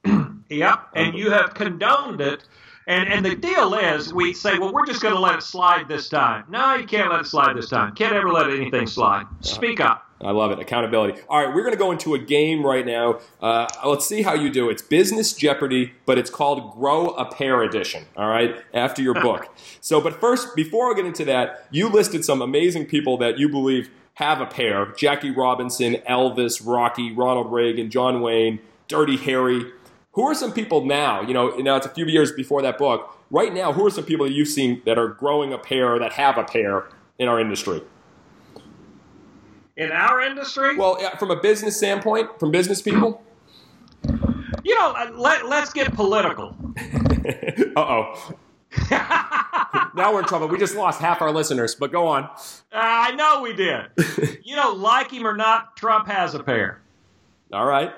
Yep. 0.50 0.80
And 0.94 1.14
you 1.14 1.30
have 1.30 1.52
condoned 1.52 2.22
it. 2.22 2.42
And, 2.88 3.06
and 3.12 3.24
the 3.24 3.36
deal 3.36 3.74
is, 3.74 4.14
we 4.14 4.32
say, 4.32 4.58
well, 4.58 4.72
we're 4.72 4.86
just 4.86 5.02
going 5.02 5.14
to 5.14 5.20
let 5.20 5.34
it 5.34 5.42
slide 5.42 5.88
this 5.88 6.08
time. 6.08 6.44
No, 6.48 6.74
you 6.74 6.86
can't 6.86 7.10
let 7.10 7.20
it 7.20 7.26
slide 7.26 7.54
this 7.54 7.68
time. 7.68 7.94
Can't 7.94 8.14
ever 8.14 8.32
let 8.32 8.48
anything 8.48 8.86
slide. 8.86 9.26
Speak 9.42 9.78
up. 9.78 10.10
I 10.22 10.30
love 10.30 10.52
it. 10.52 10.58
Accountability. 10.58 11.20
All 11.28 11.44
right, 11.44 11.54
we're 11.54 11.60
going 11.60 11.74
to 11.74 11.78
go 11.78 11.92
into 11.92 12.14
a 12.14 12.18
game 12.18 12.64
right 12.64 12.86
now. 12.86 13.20
Uh, 13.42 13.66
let's 13.84 14.06
see 14.06 14.22
how 14.22 14.32
you 14.32 14.50
do. 14.50 14.70
It's 14.70 14.80
Business 14.80 15.34
Jeopardy, 15.34 15.92
but 16.06 16.16
it's 16.16 16.30
called 16.30 16.72
Grow 16.72 17.10
a 17.10 17.30
Pair 17.30 17.62
Edition. 17.62 18.06
All 18.16 18.28
right, 18.28 18.56
after 18.72 19.02
your 19.02 19.14
book. 19.14 19.46
So, 19.80 20.00
but 20.00 20.20
first, 20.20 20.54
before 20.56 20.90
I 20.90 20.94
get 20.94 21.06
into 21.06 21.24
that, 21.26 21.66
you 21.70 21.88
listed 21.88 22.24
some 22.24 22.42
amazing 22.42 22.86
people 22.86 23.16
that 23.18 23.38
you 23.38 23.48
believe 23.48 23.88
have 24.14 24.40
a 24.40 24.46
pair 24.46 24.92
Jackie 24.96 25.30
Robinson, 25.30 25.94
Elvis, 26.08 26.60
Rocky, 26.64 27.12
Ronald 27.12 27.50
Reagan, 27.50 27.90
John 27.90 28.20
Wayne, 28.20 28.58
Dirty 28.88 29.16
Harry. 29.16 29.64
Who 30.18 30.24
are 30.24 30.34
some 30.34 30.52
people 30.52 30.84
now? 30.84 31.22
You 31.22 31.32
know, 31.32 31.50
now 31.58 31.76
it's 31.76 31.86
a 31.86 31.90
few 31.90 32.04
years 32.06 32.32
before 32.32 32.60
that 32.62 32.76
book. 32.76 33.16
Right 33.30 33.54
now, 33.54 33.72
who 33.72 33.86
are 33.86 33.90
some 33.90 34.02
people 34.02 34.26
that 34.26 34.32
you've 34.32 34.48
seen 34.48 34.82
that 34.84 34.98
are 34.98 35.06
growing 35.06 35.52
a 35.52 35.58
pair 35.58 35.96
that 36.00 36.14
have 36.14 36.36
a 36.36 36.42
pair 36.42 36.88
in 37.20 37.28
our 37.28 37.38
industry? 37.38 37.82
In 39.76 39.92
our 39.92 40.20
industry, 40.20 40.76
Well, 40.76 40.98
yeah, 41.00 41.16
from 41.18 41.30
a 41.30 41.36
business 41.40 41.76
standpoint, 41.76 42.40
from 42.40 42.50
business 42.50 42.82
people. 42.82 43.22
you 44.64 44.74
know, 44.74 44.90
uh, 44.90 45.12
let, 45.14 45.46
let's 45.46 45.72
get 45.72 45.94
political. 45.94 46.56
uh 47.76 47.80
oh. 47.80 48.34
now 48.90 50.12
we're 50.12 50.18
in 50.18 50.24
trouble. 50.26 50.48
We 50.48 50.58
just 50.58 50.74
lost 50.74 51.00
half 51.00 51.22
our 51.22 51.30
listeners, 51.30 51.76
but 51.76 51.92
go 51.92 52.08
on. 52.08 52.24
Uh, 52.24 52.28
I 52.72 53.12
know 53.12 53.40
we 53.42 53.52
did. 53.52 53.82
you 54.42 54.56
know, 54.56 54.72
like 54.72 55.12
him 55.12 55.24
or 55.24 55.36
not, 55.36 55.76
Trump 55.76 56.08
has 56.08 56.34
a 56.34 56.42
pair. 56.42 56.80
All 57.52 57.66
right. 57.66 57.92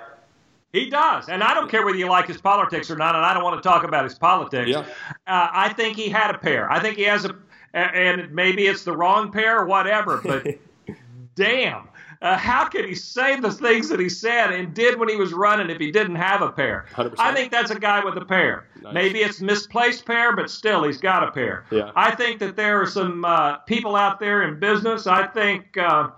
He 0.72 0.88
does, 0.88 1.28
and 1.28 1.42
I 1.42 1.54
don't 1.54 1.68
care 1.70 1.84
whether 1.84 1.98
you 1.98 2.08
like 2.08 2.26
his 2.28 2.40
politics 2.40 2.90
or 2.90 2.96
not, 2.96 3.16
and 3.16 3.24
I 3.24 3.34
don't 3.34 3.42
want 3.42 3.60
to 3.60 3.68
talk 3.68 3.82
about 3.82 4.04
his 4.04 4.16
politics. 4.16 4.68
Yeah. 4.68 4.80
Uh, 5.26 5.48
I 5.52 5.72
think 5.72 5.96
he 5.96 6.08
had 6.08 6.32
a 6.32 6.38
pair. 6.38 6.70
I 6.70 6.78
think 6.80 6.96
he 6.96 7.02
has 7.04 7.24
a, 7.24 7.34
and 7.74 8.32
maybe 8.32 8.66
it's 8.66 8.84
the 8.84 8.96
wrong 8.96 9.32
pair 9.32 9.58
or 9.58 9.66
whatever, 9.66 10.20
but 10.22 10.46
damn. 11.34 11.88
Uh, 12.22 12.36
how 12.36 12.66
could 12.66 12.84
he 12.84 12.94
say 12.94 13.40
the 13.40 13.50
things 13.50 13.88
that 13.88 13.98
he 13.98 14.08
said 14.08 14.52
and 14.52 14.74
did 14.74 14.98
when 14.98 15.08
he 15.08 15.16
was 15.16 15.32
running 15.32 15.70
if 15.70 15.78
he 15.78 15.90
didn't 15.90 16.16
have 16.16 16.42
a 16.42 16.52
pair? 16.52 16.84
100%. 16.92 17.14
I 17.18 17.34
think 17.34 17.50
that's 17.50 17.70
a 17.70 17.78
guy 17.78 18.04
with 18.04 18.14
a 18.18 18.24
pair. 18.26 18.66
Nice. 18.82 18.92
Maybe 18.92 19.20
it's 19.20 19.40
misplaced 19.40 20.04
pair, 20.04 20.36
but 20.36 20.50
still 20.50 20.84
he's 20.84 20.98
got 20.98 21.26
a 21.26 21.32
pair. 21.32 21.64
Yeah. 21.70 21.92
I 21.96 22.14
think 22.14 22.40
that 22.40 22.56
there 22.56 22.82
are 22.82 22.86
some 22.86 23.24
uh, 23.24 23.56
people 23.60 23.96
out 23.96 24.20
there 24.20 24.42
in 24.42 24.60
business. 24.60 25.06
I 25.06 25.28
think 25.28 25.78
uh, 25.78 26.10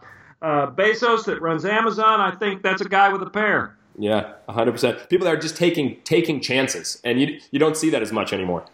uh, 0.42 0.72
Bezos 0.72 1.24
that 1.26 1.40
runs 1.40 1.64
Amazon. 1.64 2.20
I 2.20 2.32
think 2.32 2.62
that's 2.64 2.82
a 2.82 2.88
guy 2.88 3.12
with 3.12 3.22
a 3.22 3.30
pair. 3.30 3.76
Yeah, 3.98 4.34
100%. 4.48 5.08
People 5.08 5.26
that 5.26 5.34
are 5.34 5.40
just 5.40 5.56
taking 5.56 6.00
taking 6.04 6.40
chances, 6.40 7.00
and 7.04 7.20
you 7.20 7.40
you 7.50 7.58
don't 7.58 7.76
see 7.76 7.90
that 7.90 8.02
as 8.02 8.12
much 8.12 8.32
anymore. 8.32 8.64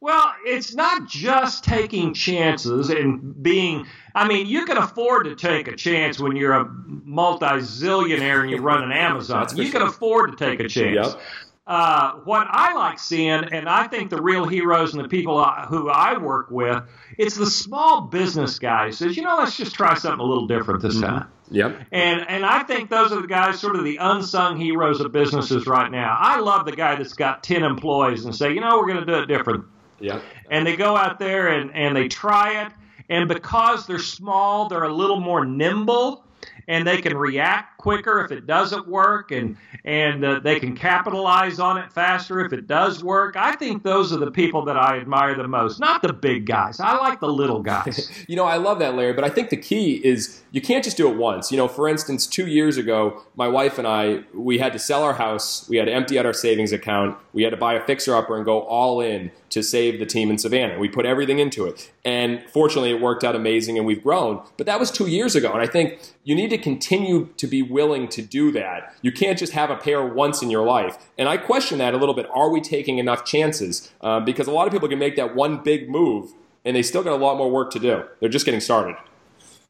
Well, 0.00 0.32
it's 0.44 0.74
not 0.74 1.08
just 1.08 1.64
taking 1.64 2.14
chances 2.14 2.88
and 2.88 3.42
being. 3.42 3.86
I 4.14 4.28
mean, 4.28 4.46
you 4.46 4.64
can 4.64 4.76
afford 4.76 5.24
to 5.24 5.34
take 5.34 5.66
a 5.66 5.74
chance 5.74 6.20
when 6.20 6.36
you're 6.36 6.52
a 6.52 6.64
multi-zillionaire 6.64 8.42
and 8.42 8.50
you 8.50 8.58
run 8.58 8.84
an 8.84 8.92
Amazon. 8.92 9.48
You 9.56 9.70
can 9.70 9.82
afford 9.82 10.30
to 10.30 10.36
take 10.36 10.60
a 10.60 10.68
chance. 10.68 11.14
Yep. 11.14 11.20
Uh, 11.68 12.12
what 12.24 12.46
I 12.48 12.72
like 12.72 12.98
seeing, 12.98 13.44
and 13.52 13.68
I 13.68 13.86
think 13.88 14.08
the 14.08 14.20
real 14.22 14.46
heroes 14.46 14.94
and 14.94 15.04
the 15.04 15.08
people 15.08 15.36
I- 15.36 15.66
who 15.68 15.90
I 15.90 16.16
work 16.16 16.50
with, 16.50 16.82
it's 17.18 17.36
the 17.36 17.44
small 17.44 18.00
business 18.00 18.58
guy 18.58 18.86
who 18.86 18.92
says, 18.92 19.16
you 19.18 19.22
know, 19.22 19.36
let's 19.36 19.54
just 19.54 19.74
try 19.74 19.92
something 19.94 20.18
a 20.18 20.24
little 20.24 20.46
different 20.46 20.80
this 20.80 20.98
time. 20.98 21.28
Yep. 21.50 21.78
And 21.92 22.26
and 22.28 22.44
I 22.46 22.62
think 22.62 22.88
those 22.88 23.12
are 23.12 23.20
the 23.20 23.26
guys, 23.28 23.60
sort 23.60 23.76
of 23.76 23.84
the 23.84 23.98
unsung 23.98 24.58
heroes 24.58 25.00
of 25.00 25.12
businesses 25.12 25.66
right 25.66 25.90
now. 25.90 26.16
I 26.18 26.40
love 26.40 26.64
the 26.64 26.72
guy 26.72 26.94
that's 26.96 27.12
got 27.12 27.42
ten 27.42 27.62
employees 27.64 28.24
and 28.24 28.34
say, 28.34 28.52
you 28.54 28.60
know, 28.60 28.78
we're 28.78 28.86
going 28.86 29.00
to 29.00 29.06
do 29.06 29.14
it 29.18 29.26
different 29.26 29.64
Yep. 30.00 30.22
and 30.50 30.66
they 30.66 30.76
go 30.76 30.96
out 30.96 31.18
there 31.18 31.48
and, 31.48 31.70
and 31.74 31.94
they 31.94 32.08
try 32.08 32.62
it. 32.66 32.72
And 33.10 33.28
because 33.28 33.86
they're 33.86 33.98
small, 33.98 34.68
they're 34.68 34.84
a 34.84 34.92
little 34.92 35.20
more 35.20 35.44
nimble 35.44 36.24
and 36.68 36.86
they 36.86 37.00
can 37.00 37.16
react 37.16 37.78
quicker 37.78 38.22
if 38.22 38.30
it 38.30 38.46
doesn't 38.46 38.86
work 38.86 39.32
and, 39.32 39.56
and 39.84 40.22
uh, 40.24 40.38
they 40.38 40.60
can 40.60 40.76
capitalize 40.76 41.58
on 41.58 41.78
it 41.78 41.90
faster 41.90 42.44
if 42.44 42.52
it 42.52 42.66
does 42.66 43.02
work. 43.02 43.36
I 43.36 43.56
think 43.56 43.82
those 43.82 44.12
are 44.12 44.18
the 44.18 44.30
people 44.30 44.66
that 44.66 44.76
I 44.76 44.98
admire 44.98 45.34
the 45.34 45.48
most, 45.48 45.80
not 45.80 46.02
the 46.02 46.12
big 46.12 46.44
guys. 46.44 46.78
I 46.78 46.98
like 46.98 47.20
the 47.20 47.28
little 47.28 47.62
guys. 47.62 48.10
You 48.28 48.36
know, 48.36 48.44
I 48.44 48.56
love 48.56 48.78
that, 48.80 48.94
Larry, 48.94 49.14
but 49.14 49.24
I 49.24 49.30
think 49.30 49.48
the 49.48 49.56
key 49.56 50.04
is 50.04 50.42
you 50.50 50.60
can't 50.60 50.84
just 50.84 50.98
do 50.98 51.10
it 51.10 51.16
once. 51.16 51.50
You 51.50 51.56
know, 51.56 51.66
for 51.66 51.88
instance, 51.88 52.26
two 52.26 52.46
years 52.46 52.76
ago, 52.76 53.22
my 53.36 53.48
wife 53.48 53.78
and 53.78 53.86
I, 53.86 54.24
we 54.34 54.58
had 54.58 54.72
to 54.74 54.78
sell 54.78 55.02
our 55.02 55.14
house, 55.14 55.66
we 55.68 55.78
had 55.78 55.86
to 55.86 55.92
empty 55.92 56.18
out 56.18 56.26
our 56.26 56.34
savings 56.34 56.72
account, 56.72 57.16
we 57.32 57.44
had 57.44 57.50
to 57.50 57.56
buy 57.56 57.74
a 57.74 57.84
fixer 57.84 58.14
upper 58.14 58.36
and 58.36 58.44
go 58.44 58.60
all 58.62 59.00
in 59.00 59.30
to 59.50 59.62
save 59.62 59.98
the 59.98 60.06
team 60.06 60.30
in 60.30 60.36
Savannah. 60.38 60.78
We 60.78 60.88
put 60.88 61.06
everything 61.06 61.38
into 61.38 61.64
it. 61.64 61.90
And 62.04 62.42
fortunately, 62.50 62.90
it 62.90 63.00
worked 63.00 63.24
out 63.24 63.34
amazing 63.34 63.78
and 63.78 63.86
we've 63.86 64.02
grown. 64.02 64.42
But 64.56 64.66
that 64.66 64.78
was 64.78 64.90
two 64.90 65.06
years 65.06 65.34
ago. 65.34 65.52
And 65.52 65.62
I 65.62 65.66
think 65.66 66.00
you 66.24 66.34
need 66.34 66.50
to 66.50 66.57
continue 66.62 67.28
to 67.36 67.46
be 67.46 67.62
willing 67.62 68.08
to 68.08 68.22
do 68.22 68.52
that. 68.52 68.94
You 69.02 69.12
can't 69.12 69.38
just 69.38 69.52
have 69.52 69.70
a 69.70 69.76
pair 69.76 70.04
once 70.04 70.42
in 70.42 70.50
your 70.50 70.64
life. 70.64 70.96
And 71.16 71.28
I 71.28 71.36
question 71.36 71.78
that 71.78 71.94
a 71.94 71.96
little 71.96 72.14
bit. 72.14 72.26
Are 72.32 72.50
we 72.50 72.60
taking 72.60 72.98
enough 72.98 73.24
chances? 73.24 73.90
Um, 74.00 74.24
because 74.24 74.46
a 74.46 74.52
lot 74.52 74.66
of 74.66 74.72
people 74.72 74.88
can 74.88 74.98
make 74.98 75.16
that 75.16 75.34
one 75.34 75.62
big 75.62 75.88
move 75.88 76.32
and 76.64 76.76
they 76.76 76.82
still 76.82 77.02
got 77.02 77.12
a 77.12 77.16
lot 77.16 77.36
more 77.36 77.50
work 77.50 77.70
to 77.72 77.78
do. 77.78 78.04
They're 78.20 78.28
just 78.28 78.44
getting 78.44 78.60
started. 78.60 78.96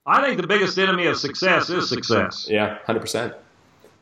I 0.07 0.22
think 0.22 0.40
the 0.40 0.46
biggest 0.46 0.79
enemy 0.79 1.07
of 1.07 1.18
success 1.18 1.68
is 1.68 1.88
success. 1.88 2.46
Yeah, 2.51 2.79
hundred 2.87 3.01
percent. 3.01 3.35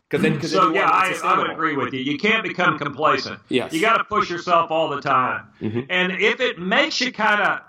Because 0.09 0.23
then, 0.23 0.35
because 0.35 0.53
So 0.53 0.73
yeah, 0.73 0.89
I, 0.89 1.19
I 1.25 1.37
would 1.37 1.51
agree 1.51 1.77
with 1.77 1.93
you. 1.93 2.01
You 2.01 2.17
can't 2.17 2.45
become 2.45 2.79
complacent. 2.79 3.41
Yes. 3.49 3.73
You 3.73 3.81
got 3.81 3.97
to 3.97 4.05
push 4.05 4.31
yourself 4.31 4.71
all 4.71 4.89
the 4.89 5.01
time. 5.01 5.49
And 5.61 6.13
if 6.13 6.41
it 6.41 6.61
makes 6.61 7.01
you 7.01 7.11
kind 7.13 7.43
of 7.43 7.61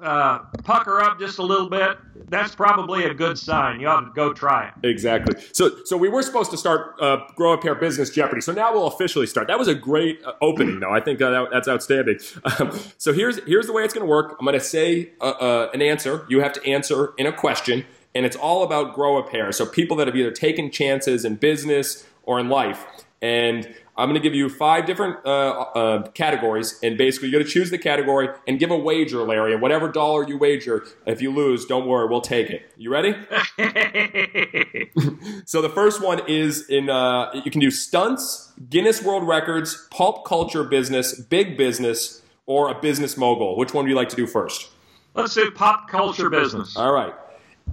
uh, 0.00 0.40
pucker 0.64 1.00
up 1.00 1.18
just 1.18 1.38
a 1.38 1.42
little 1.42 1.68
bit, 1.68 1.96
that's 2.28 2.54
probably 2.54 3.04
a 3.04 3.14
good 3.14 3.38
sign. 3.38 3.80
You 3.80 3.88
ought 3.88 4.00
to 4.00 4.10
go 4.14 4.32
try 4.32 4.68
it. 4.68 4.88
Exactly. 4.88 5.40
So, 5.52 5.70
so 5.84 5.96
we 5.96 6.08
were 6.08 6.22
supposed 6.22 6.50
to 6.50 6.56
start 6.56 6.96
uh, 7.00 7.18
grow 7.36 7.52
a 7.52 7.58
pair 7.58 7.74
business 7.74 8.10
Jeopardy. 8.10 8.40
So 8.40 8.52
now 8.52 8.72
we'll 8.72 8.86
officially 8.86 9.26
start. 9.26 9.48
That 9.48 9.58
was 9.58 9.68
a 9.68 9.74
great 9.74 10.20
uh, 10.24 10.32
opening, 10.40 10.80
though. 10.80 10.92
I 10.92 11.00
think 11.00 11.20
uh, 11.22 11.30
that, 11.30 11.48
that's 11.52 11.68
outstanding. 11.68 12.18
Um, 12.58 12.78
so 12.98 13.12
here's 13.12 13.42
here's 13.44 13.66
the 13.66 13.72
way 13.72 13.84
it's 13.84 13.94
going 13.94 14.06
to 14.06 14.10
work. 14.10 14.36
I'm 14.38 14.44
going 14.44 14.58
to 14.58 14.64
say 14.64 15.12
uh, 15.20 15.68
an 15.72 15.82
answer. 15.82 16.26
You 16.28 16.40
have 16.40 16.52
to 16.54 16.64
answer 16.66 17.14
in 17.16 17.26
a 17.26 17.32
question, 17.32 17.84
and 18.14 18.26
it's 18.26 18.36
all 18.36 18.62
about 18.62 18.94
grow 18.94 19.16
a 19.16 19.22
pair. 19.22 19.52
So 19.52 19.66
people 19.66 19.96
that 19.98 20.06
have 20.06 20.16
either 20.16 20.30
taken 20.30 20.70
chances 20.70 21.24
in 21.24 21.36
business 21.36 22.06
or 22.24 22.40
in 22.40 22.48
life. 22.48 23.03
And 23.24 23.74
I'm 23.96 24.10
going 24.10 24.20
to 24.20 24.28
give 24.28 24.34
you 24.34 24.50
five 24.50 24.84
different 24.84 25.24
uh, 25.24 25.28
uh, 25.28 26.10
categories, 26.10 26.78
and 26.82 26.98
basically 26.98 27.28
you 27.28 27.38
got 27.38 27.42
to 27.42 27.50
choose 27.50 27.70
the 27.70 27.78
category 27.78 28.28
and 28.46 28.58
give 28.58 28.70
a 28.70 28.76
wager, 28.76 29.22
Larry. 29.22 29.54
And 29.54 29.62
whatever 29.62 29.90
dollar 29.90 30.28
you 30.28 30.36
wager, 30.36 30.84
if 31.06 31.22
you 31.22 31.32
lose, 31.32 31.64
don't 31.64 31.86
worry, 31.86 32.06
we'll 32.06 32.20
take 32.20 32.50
it. 32.50 32.70
You 32.76 32.90
ready? 32.90 33.12
so 35.46 35.62
the 35.62 35.70
first 35.70 36.02
one 36.02 36.20
is 36.28 36.68
in 36.68 36.90
uh, 36.90 37.30
you 37.42 37.50
can 37.50 37.62
do 37.62 37.70
stunts, 37.70 38.52
Guinness 38.68 39.02
World 39.02 39.26
Records, 39.26 39.88
pop 39.90 40.26
culture 40.26 40.62
business, 40.62 41.18
big 41.18 41.56
business, 41.56 42.20
or 42.44 42.68
a 42.68 42.78
business 42.78 43.16
mogul. 43.16 43.56
Which 43.56 43.72
one 43.72 43.86
do 43.86 43.90
you 43.90 43.96
like 43.96 44.10
to 44.10 44.16
do 44.16 44.26
first? 44.26 44.68
Let's 45.14 45.32
do 45.32 45.50
pop 45.50 45.88
culture 45.88 46.28
business. 46.28 46.76
All 46.76 46.92
right. 46.92 47.14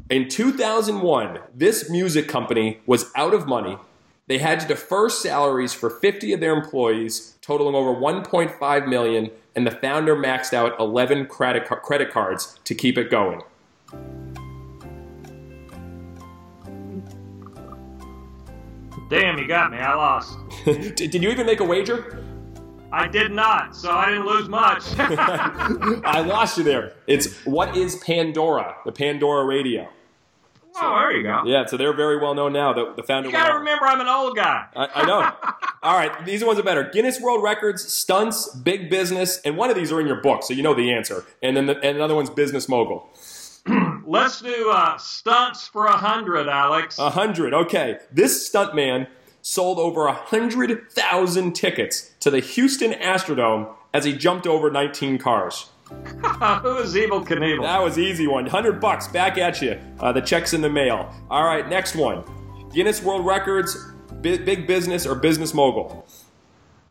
In 0.09 0.29
2001, 0.29 1.39
this 1.53 1.89
music 1.89 2.29
company 2.29 2.79
was 2.85 3.11
out 3.17 3.33
of 3.33 3.47
money. 3.47 3.77
They 4.31 4.37
had 4.37 4.61
to 4.61 4.65
defer 4.65 5.09
salaries 5.09 5.73
for 5.73 5.89
50 5.89 6.31
of 6.31 6.39
their 6.39 6.55
employees, 6.55 7.35
totaling 7.41 7.75
over 7.75 7.93
1.5 7.93 8.87
million, 8.87 9.29
and 9.57 9.67
the 9.67 9.71
founder 9.71 10.15
maxed 10.15 10.53
out 10.53 10.79
11 10.79 11.25
credit, 11.25 11.65
credit 11.65 12.11
cards 12.11 12.57
to 12.63 12.73
keep 12.73 12.97
it 12.97 13.11
going. 13.11 13.41
Damn, 19.09 19.37
you 19.37 19.49
got 19.49 19.69
me. 19.69 19.79
I 19.79 19.95
lost. 19.95 20.37
Did 20.65 21.13
you 21.13 21.29
even 21.29 21.45
make 21.45 21.59
a 21.59 21.65
wager? 21.65 22.25
I 22.93 23.09
did 23.09 23.33
not, 23.33 23.75
so 23.75 23.91
I 23.91 24.11
didn't 24.11 24.27
lose 24.27 24.47
much. 24.47 24.83
I 24.97 26.23
lost 26.25 26.57
you 26.57 26.63
there. 26.63 26.93
It's 27.05 27.45
what 27.45 27.75
is 27.75 27.97
Pandora? 27.97 28.77
The 28.85 28.93
Pandora 28.93 29.43
Radio. 29.43 29.89
Oh, 30.75 30.99
there 30.99 31.17
you 31.17 31.23
go. 31.23 31.43
Yeah, 31.45 31.65
so 31.65 31.77
they're 31.77 31.95
very 31.95 32.17
well 32.17 32.33
known 32.33 32.53
now. 32.53 32.73
The, 32.73 32.93
the 32.95 33.03
founder. 33.03 33.29
You 33.29 33.33
gotta 33.33 33.55
remember, 33.55 33.85
I'm 33.85 34.01
an 34.01 34.07
old 34.07 34.35
guy. 34.35 34.67
I, 34.75 34.87
I 34.95 35.05
know. 35.05 35.31
All 35.83 35.97
right, 35.97 36.25
these 36.25 36.43
ones 36.43 36.59
are 36.59 36.63
better. 36.63 36.83
Guinness 36.83 37.19
World 37.19 37.43
Records, 37.43 37.91
stunts, 37.91 38.53
big 38.55 38.89
business, 38.89 39.39
and 39.43 39.57
one 39.57 39.69
of 39.69 39.75
these 39.75 39.91
are 39.91 39.99
in 39.99 40.07
your 40.07 40.21
book, 40.21 40.43
so 40.43 40.53
you 40.53 40.63
know 40.63 40.73
the 40.73 40.93
answer. 40.93 41.25
And 41.41 41.57
then 41.57 41.65
the, 41.65 41.75
and 41.77 41.97
another 41.97 42.15
one's 42.15 42.29
business 42.29 42.69
mogul. 42.69 43.09
Let's 44.05 44.41
do 44.41 44.71
uh, 44.71 44.97
stunts 44.97 45.67
for 45.67 45.85
a 45.85 45.97
hundred, 45.97 46.47
Alex. 46.47 46.99
A 46.99 47.09
hundred. 47.09 47.53
Okay, 47.53 47.99
this 48.11 48.49
stuntman 48.49 49.07
sold 49.41 49.79
over 49.79 50.05
a 50.07 50.13
hundred 50.13 50.91
thousand 50.91 51.53
tickets 51.53 52.11
to 52.19 52.29
the 52.29 52.39
Houston 52.39 52.93
Astrodome 52.93 53.73
as 53.93 54.05
he 54.05 54.13
jumped 54.13 54.47
over 54.47 54.69
19 54.69 55.17
cars. 55.17 55.70
Who 56.61 56.77
is 56.77 56.93
Evel 56.93 57.25
Knievel? 57.25 57.63
That 57.63 57.81
was 57.81 57.97
easy 57.97 58.27
one. 58.27 58.45
Hundred 58.47 58.79
bucks 58.79 59.07
back 59.07 59.37
at 59.37 59.61
you. 59.61 59.79
Uh, 59.99 60.11
the 60.11 60.21
check's 60.21 60.53
in 60.53 60.61
the 60.61 60.69
mail. 60.69 61.13
All 61.29 61.43
right, 61.45 61.67
next 61.67 61.95
one. 61.95 62.23
Guinness 62.73 63.01
World 63.03 63.25
Records, 63.25 63.77
bi- 64.21 64.37
big 64.37 64.67
business 64.67 65.05
or 65.05 65.15
business 65.15 65.53
mogul. 65.53 66.05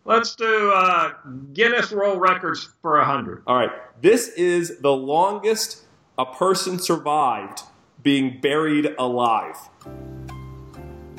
Let's 0.04 0.34
do 0.34 0.72
uh, 0.72 1.12
Guinness 1.52 1.90
World 1.92 2.20
Records 2.20 2.68
for 2.82 2.98
a 2.98 3.04
hundred. 3.04 3.42
All 3.46 3.56
right. 3.56 3.70
This 4.00 4.28
is 4.28 4.78
the 4.80 4.92
longest 4.92 5.84
a 6.18 6.24
person 6.24 6.78
survived 6.78 7.62
being 8.02 8.40
buried 8.40 8.94
alive. 8.98 9.56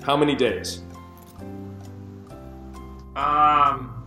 How 0.03 0.17
many 0.17 0.35
days? 0.35 0.81
Um, 3.15 4.00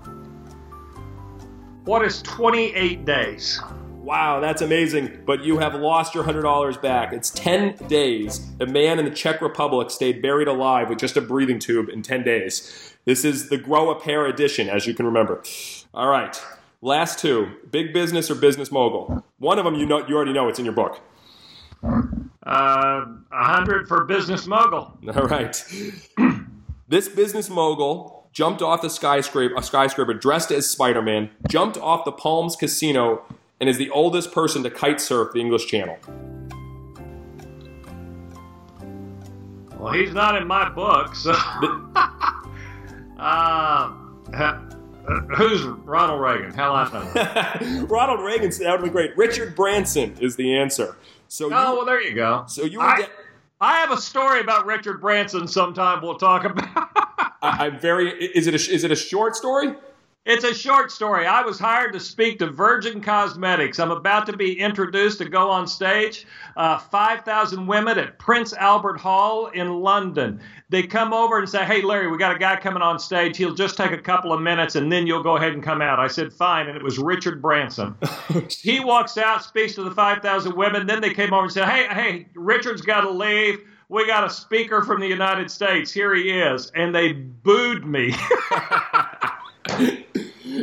what 1.85 2.05
is 2.05 2.23
28 2.23 3.05
days? 3.05 3.61
Wow, 4.05 4.41
that's 4.41 4.63
amazing. 4.63 5.23
But 5.25 5.45
you 5.45 5.59
have 5.59 5.75
lost 5.75 6.15
your 6.15 6.25
$100 6.25 6.83
back. 6.83 7.13
It's 7.13 7.31
10 7.31 7.77
days. 7.89 8.47
A 8.61 8.67
man 8.67 8.99
in 8.99 9.05
the 9.05 9.11
Czech 9.11 9.41
Republic 9.41 9.91
stayed 9.91 10.21
buried 10.21 10.49
alive 10.49 10.89
with 10.91 10.99
just 10.99 11.17
a 11.17 11.21
breathing 11.21 11.59
tube 11.59 11.89
in 11.89 12.03
10 12.03 12.23
days. 12.23 12.95
This 13.05 13.25
is 13.25 13.49
the 13.49 13.57
Grow 13.57 13.91
a 13.91 14.01
Pair 14.01 14.27
edition, 14.27 14.69
as 14.69 14.87
you 14.87 14.95
can 14.95 15.07
remember. 15.07 15.43
All 15.93 16.09
right. 16.09 16.41
Last 16.83 17.19
two 17.19 17.51
big 17.71 17.95
business 17.95 18.31
or 18.31 18.35
business 18.35 18.71
mogul. 18.71 19.25
One 19.39 19.59
of 19.59 19.65
them 19.65 19.75
you 19.75 19.87
know 19.87 20.07
you 20.07 20.17
already 20.17 20.35
know 20.35 20.49
it's 20.49 20.59
in 20.59 20.67
your 20.67 20.75
book. 20.75 21.01
Uh, 21.83 23.07
a 23.33 23.45
hundred 23.45 23.89
for 23.89 24.05
business 24.05 24.47
mogul. 24.47 24.99
All 25.17 25.23
right. 25.23 25.65
this 26.89 27.09
business 27.09 27.49
mogul 27.49 28.14
jumped 28.35 28.61
off 28.61 28.83
the 28.83 28.91
skyscraper, 28.91 29.55
a 29.57 29.63
skyscraper 29.63 30.13
dressed 30.13 30.51
as 30.51 30.69
Spider-Man, 30.69 31.31
jumped 31.49 31.79
off 31.79 32.05
the 32.05 32.13
Palms 32.13 32.57
Casino, 32.57 33.23
and 33.61 33.69
is 33.71 33.79
the 33.79 33.89
oldest 33.91 34.33
person 34.33 34.63
to 34.65 34.71
kite 34.71 35.01
surf 35.01 35.33
the 35.33 35.41
English 35.41 35.67
Channel. 35.67 35.97
Well, 39.79 39.93
he's 39.93 40.13
not 40.13 40.37
in 40.37 40.47
my 40.49 40.69
book, 40.69 41.15
so. 41.15 41.31
uh, 43.19 43.93
who's 45.37 45.63
Ronald 45.63 46.21
Reagan? 46.21 46.53
Hell, 46.53 46.75
I 46.75 46.91
know. 46.93 47.87
Ronald 47.89 48.21
Reagan 48.21 48.51
said 48.51 48.67
out 48.67 48.77
of 48.77 48.83
the 48.83 48.91
great. 48.91 49.17
Richard 49.17 49.55
Branson 49.55 50.17
is 50.21 50.35
the 50.37 50.57
answer. 50.57 50.97
So 51.29 51.49
you, 51.49 51.55
Oh, 51.55 51.77
well, 51.77 51.87
there 51.87 52.03
you 52.03 52.15
go. 52.15 52.45
so 52.49 52.65
you 52.65 52.81
I, 52.81 53.03
de- 53.03 53.09
I 53.61 53.77
have 53.79 53.93
a 53.93 54.01
story 54.01 54.41
about 54.41 54.67
Richard 54.67 55.01
Branson 55.01 55.47
sometime 55.47 56.03
we'll 56.03 56.19
talk 56.19 56.45
about. 56.45 56.91
I, 57.45 57.67
I'm 57.67 57.79
very. 57.79 58.11
Is 58.11 58.47
it 58.47 58.55
a 58.55 58.73
is 58.73 58.85
it 58.85 58.91
a 58.91 58.97
short 58.97 59.37
story? 59.37 59.75
It's 60.27 60.45
a 60.45 60.55
short 60.55 60.91
story. 60.91 61.27
I 61.27 61.43
was 61.43 61.59
hired 61.59 61.93
to 61.93 62.01
speak 62.01 62.39
to 62.39 62.47
Virgin 62.47 63.03
Cosmetics. 63.03 63.79
I'm 63.79 63.91
about 63.91 64.25
to 64.29 64.35
be 64.35 64.59
introduced 64.59 65.19
to 65.19 65.27
go 65.27 65.51
on 65.51 65.67
stage. 65.67 66.27
Uh, 66.57 66.79
5,000 66.79 67.67
women 67.67 67.99
at 67.99 68.19
Prince 68.19 68.55
Albert 68.55 68.99
Hall 68.99 69.49
in 69.49 69.81
London. 69.81 70.41
They 70.71 70.85
come 70.85 71.13
over 71.13 71.39
and 71.39 71.47
say, 71.47 71.67
Hey, 71.67 71.83
Larry, 71.83 72.11
we 72.11 72.17
got 72.17 72.35
a 72.35 72.39
guy 72.39 72.57
coming 72.57 72.83
on 72.83 72.99
stage. 72.99 73.37
He'll 73.37 73.55
just 73.55 73.77
take 73.77 73.93
a 73.93 73.99
couple 73.99 74.33
of 74.33 74.41
minutes 74.41 74.77
and 74.77 74.91
then 74.91 75.07
you'll 75.07 75.23
go 75.23 75.37
ahead 75.37 75.53
and 75.53 75.63
come 75.63 75.83
out. 75.83 75.99
I 75.99 76.07
said, 76.07 76.33
Fine. 76.33 76.69
And 76.69 76.77
it 76.79 76.83
was 76.83 76.99
Richard 76.99 77.43
Branson. 77.43 77.95
he 78.49 78.81
walks 78.81 79.19
out, 79.19 79.45
speaks 79.45 79.75
to 79.75 79.83
the 79.83 79.91
5,000 79.91 80.57
women. 80.57 80.87
Then 80.87 81.03
they 81.03 81.13
came 81.13 81.35
over 81.35 81.43
and 81.43 81.53
said, 81.53 81.69
Hey, 81.69 81.87
hey, 81.91 82.29
Richard's 82.35 82.81
got 82.81 83.03
to 83.03 83.11
leave. 83.11 83.61
We 83.95 84.09
got 84.09 84.25
a 84.25 84.29
speaker 84.29 84.83
from 84.83 85.01
the 85.01 85.07
United 85.07 85.53
States. 85.53 85.93
Here 85.93 86.13
he 86.13 86.29
is. 86.29 86.73
And 86.75 86.93
they 86.93 87.13
booed 87.13 87.87
me. 87.87 88.13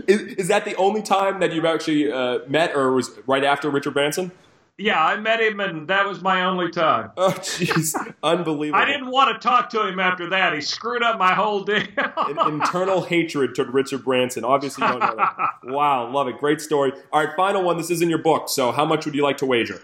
Is, 0.08 0.22
is 0.22 0.48
that 0.48 0.63
the 0.63 0.76
only 0.76 1.02
time 1.02 1.39
that 1.39 1.54
you've 1.54 1.65
actually 1.65 2.12
uh, 2.12 2.39
met, 2.48 2.76
or 2.76 2.94
was 2.94 3.12
right 3.28 3.44
after 3.44 3.70
Richard 3.70 3.94
Branson? 3.94 4.32
Yeah, 4.78 5.04
I 5.04 5.17
met 5.17 5.41
him, 5.41 5.60
and 5.60 5.88
that 5.89 6.08
was 6.08 6.22
my 6.22 6.46
only 6.46 6.72
time. 6.72 7.12
Oh, 7.17 7.32
jeez, 7.32 7.96
unbelievable! 8.24 8.80
I 8.80 8.86
didn't 8.86 9.10
want 9.10 9.34
to 9.34 9.48
talk 9.48 9.70
to 9.72 9.86
him 9.86 10.00
after 10.00 10.30
that. 10.30 10.54
He 10.54 10.62
screwed 10.62 11.04
up 11.04 11.17
my 11.17 11.34
whole 11.34 11.63
deal. 11.63 11.84
Internal 12.48 13.02
hatred 13.02 13.56
toward 13.56 13.74
Richard 13.74 14.06
Branson. 14.06 14.46
Obviously, 14.46 14.86
you 14.86 14.91
don't 14.91 15.00
know 15.00 15.15
that. 15.15 15.50
Wow, 15.65 16.10
love 16.12 16.28
it. 16.28 16.38
Great 16.38 16.62
story. 16.62 16.94
All 17.12 17.26
right, 17.26 17.36
final 17.36 17.63
one. 17.63 17.78
This 17.78 17.89
is 17.89 18.02
in 18.02 18.10
your 18.10 18.20
book. 18.20 18.50
So, 18.50 18.72
how 18.72 18.86
much 18.86 19.06
would 19.06 19.15
you 19.15 19.24
like 19.24 19.38
to 19.38 19.46
wager? 19.46 19.82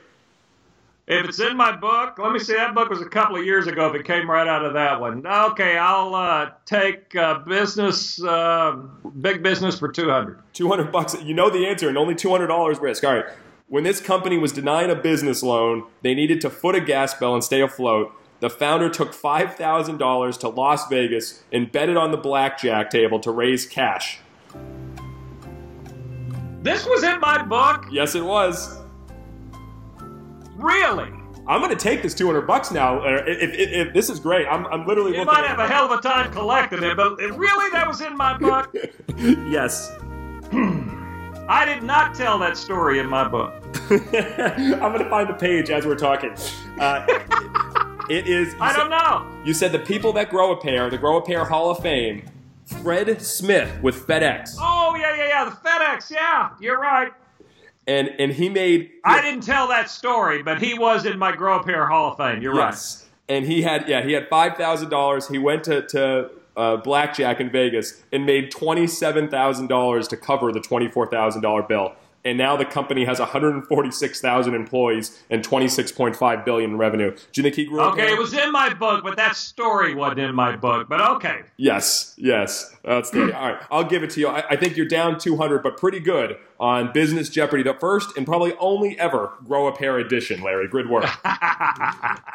If 1.07 1.25
it's 1.25 1.39
in 1.39 1.55
my 1.55 1.73
book, 1.73 2.17
let 2.17 2.33
me 2.33 2.39
see. 2.39 2.53
That 2.53 2.75
book 2.75 2.89
was 2.89 3.01
a 3.01 3.07
couple 3.07 3.37
of 3.37 3.45
years 3.45 3.65
ago. 3.65 3.87
If 3.87 3.95
it 3.95 4.05
came 4.05 4.29
right 4.29 4.47
out 4.47 4.65
of 4.65 4.73
that 4.73 4.99
one, 4.99 5.25
okay, 5.25 5.77
I'll 5.77 6.13
uh, 6.13 6.51
take 6.65 7.15
uh, 7.15 7.39
business, 7.39 8.21
uh, 8.21 8.73
big 9.21 9.41
business 9.41 9.79
for 9.79 9.89
two 9.89 10.09
hundred. 10.09 10.39
200 10.51 10.91
bucks. 10.91 11.15
You 11.23 11.33
know 11.33 11.49
the 11.49 11.65
answer, 11.65 11.87
and 11.87 11.97
only 11.97 12.13
$200 12.13 12.81
risk. 12.81 13.03
All 13.05 13.15
right. 13.15 13.25
When 13.69 13.83
this 13.83 14.01
company 14.01 14.37
was 14.37 14.51
denied 14.51 14.89
a 14.89 14.95
business 14.95 15.43
loan, 15.43 15.87
they 16.01 16.13
needed 16.13 16.41
to 16.41 16.49
foot 16.49 16.75
a 16.75 16.81
gas 16.81 17.13
bill 17.13 17.33
and 17.33 17.43
stay 17.43 17.61
afloat. 17.61 18.11
The 18.39 18.49
founder 18.49 18.89
took 18.89 19.13
$5,000 19.13 20.39
to 20.39 20.49
Las 20.49 20.87
Vegas 20.87 21.43
and 21.51 21.71
bet 21.71 21.89
it 21.89 21.97
on 21.97 22.11
the 22.11 22.17
blackjack 22.17 22.89
table 22.89 23.19
to 23.19 23.31
raise 23.31 23.65
cash. 23.65 24.19
This 26.61 26.85
was 26.85 27.03
in 27.03 27.19
my 27.19 27.41
book, 27.43 27.85
Yes, 27.91 28.15
it 28.15 28.25
was. 28.25 28.77
Really. 30.57 31.11
I'm 31.47 31.61
going 31.61 31.69
to 31.75 31.81
take 31.81 32.01
this 32.01 32.13
200 32.13 32.41
bucks 32.41 32.71
now. 32.71 32.99
Uh, 32.99 33.23
If, 33.25 33.53
if, 33.53 33.87
if, 33.87 33.93
this 33.93 34.09
is 34.09 34.19
great. 34.19 34.45
I'm, 34.47 34.65
I'm 34.67 34.85
literally 34.85 35.11
You 35.13 35.19
looking 35.19 35.33
might 35.33 35.43
at- 35.45 35.51
have 35.57 35.59
a 35.59 35.67
hell 35.67 35.85
of 35.91 35.97
a 35.97 36.01
time 36.01 36.29
collecting 36.31 36.83
it, 36.83 36.97
but 36.97 37.17
really, 37.17 37.69
that 37.71 37.87
was 37.87 38.01
in 38.01 38.17
my 38.17 38.37
book. 38.37 38.75
yes. 39.17 39.91
I 41.49 41.63
did 41.65 41.83
not 41.83 42.15
tell 42.15 42.37
that 42.39 42.57
story 42.57 42.99
in 42.99 43.07
my 43.07 43.27
book. 43.27 43.53
I'm 43.89 44.79
going 44.91 44.99
to 45.03 45.09
find 45.09 45.29
the 45.29 45.35
page 45.39 45.69
as 45.69 45.85
we're 45.85 45.95
talking. 45.95 46.35
Uh, 46.79 47.05
it 48.09 48.27
is. 48.27 48.53
I 48.59 48.71
said- 48.73 48.77
don't 48.79 48.89
know. 48.89 49.25
You 49.45 49.53
said 49.53 49.71
the 49.71 49.79
people 49.79 50.11
that 50.13 50.29
grow 50.29 50.51
a 50.51 50.57
pair, 50.57 50.89
the 50.89 50.97
Grow 50.97 51.17
a 51.17 51.25
Pair 51.25 51.45
Hall 51.45 51.69
of 51.71 51.79
Fame, 51.79 52.23
Fred 52.65 53.21
Smith 53.21 53.81
with 53.81 54.05
FedEx, 54.05 54.57
Oh 54.59 54.95
yeah, 54.99 55.15
yeah, 55.15 55.27
yeah. 55.29 55.45
The 55.45 55.51
FedEx. 55.51 56.11
Yeah, 56.11 56.49
you're 56.59 56.79
right. 56.79 57.13
And 57.87 58.09
and 58.19 58.33
he 58.33 58.49
made 58.49 58.91
I 59.05 59.21
didn't 59.21 59.43
tell 59.43 59.69
that 59.69 59.89
story, 59.89 60.43
but 60.43 60.61
he 60.61 60.73
was 60.73 61.05
in 61.05 61.17
my 61.17 61.33
Grow 61.33 61.59
a 61.59 61.63
Pair 61.63 61.87
Hall 61.87 62.11
of 62.11 62.17
Fame. 62.17 62.41
You're 62.41 62.55
yes, 62.55 63.07
and 63.29 63.45
he 63.45 63.61
had 63.61 63.87
yeah 63.87 64.03
he 64.03 64.11
had 64.11 64.27
five 64.27 64.57
thousand 64.57 64.89
dollars. 64.89 65.29
He 65.29 65.37
went 65.37 65.63
to 65.65 65.83
to 65.87 66.29
uh, 66.57 66.77
blackjack 66.77 67.39
in 67.39 67.49
Vegas 67.49 68.01
and 68.11 68.25
made 68.25 68.51
twenty 68.51 68.87
seven 68.87 69.29
thousand 69.29 69.67
dollars 69.67 70.07
to 70.09 70.17
cover 70.17 70.51
the 70.51 70.59
twenty 70.59 70.89
four 70.89 71.07
thousand 71.07 71.43
dollar 71.43 71.63
bill. 71.63 71.93
And 72.23 72.37
now 72.37 72.57
the 72.57 72.65
company 72.65 73.05
has 73.05 73.19
146,000 73.19 74.53
employees 74.53 75.23
and 75.29 75.47
26.5 75.47 76.45
billion 76.45 76.71
in 76.71 76.77
revenue. 76.77 77.11
Do 77.11 77.17
you 77.35 77.43
think 77.43 77.55
he 77.55 77.65
grew 77.65 77.81
up? 77.81 77.93
Okay, 77.93 78.11
it 78.11 78.17
was 78.17 78.33
in 78.33 78.51
my 78.51 78.73
book, 78.73 79.03
but 79.03 79.15
that 79.17 79.35
story 79.35 79.95
wasn't 79.95 80.19
in 80.19 80.35
my 80.35 80.55
book. 80.55 80.87
But 80.89 81.01
okay. 81.17 81.41
Yes, 81.57 82.13
yes, 82.17 82.75
that's 82.83 83.09
the 83.11 83.35
All 83.37 83.49
right, 83.49 83.61
I'll 83.71 83.83
give 83.83 84.03
it 84.03 84.09
to 84.11 84.19
you. 84.19 84.27
I, 84.27 84.43
I 84.51 84.55
think 84.55 84.77
you're 84.77 84.87
down 84.87 85.19
200, 85.19 85.63
but 85.63 85.77
pretty 85.77 85.99
good 85.99 86.37
on 86.59 86.91
Business 86.91 87.29
Jeopardy, 87.29 87.63
the 87.63 87.73
first 87.73 88.17
and 88.17 88.25
probably 88.25 88.53
only 88.59 88.99
ever 88.99 89.33
grow 89.45 89.67
a 89.67 89.75
pair 89.75 89.97
edition. 89.97 90.41
Larry, 90.41 90.67
good 90.67 90.89
work. 90.89 91.03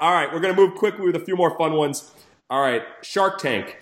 All 0.00 0.12
right, 0.12 0.28
we're 0.32 0.40
gonna 0.40 0.54
move 0.54 0.74
quickly 0.74 1.06
with 1.06 1.16
a 1.16 1.20
few 1.20 1.36
more 1.36 1.56
fun 1.56 1.74
ones. 1.74 2.12
All 2.48 2.60
right, 2.60 2.82
Shark 3.02 3.38
Tank. 3.38 3.78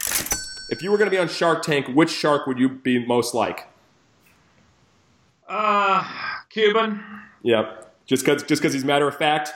If 0.70 0.84
you 0.84 0.92
were 0.92 0.98
going 0.98 1.10
to 1.10 1.14
be 1.14 1.18
on 1.18 1.28
Shark 1.28 1.62
Tank, 1.62 1.88
which 1.88 2.10
shark 2.10 2.46
would 2.46 2.60
you 2.60 2.68
be 2.68 3.04
most 3.04 3.34
like? 3.34 3.66
Uh, 5.50 6.04
Cuban. 6.48 7.02
Yep. 7.42 8.04
Just 8.06 8.24
because 8.24 8.42
just 8.44 8.62
because 8.62 8.72
he's 8.72 8.84
matter 8.84 9.08
of 9.08 9.16
fact. 9.16 9.52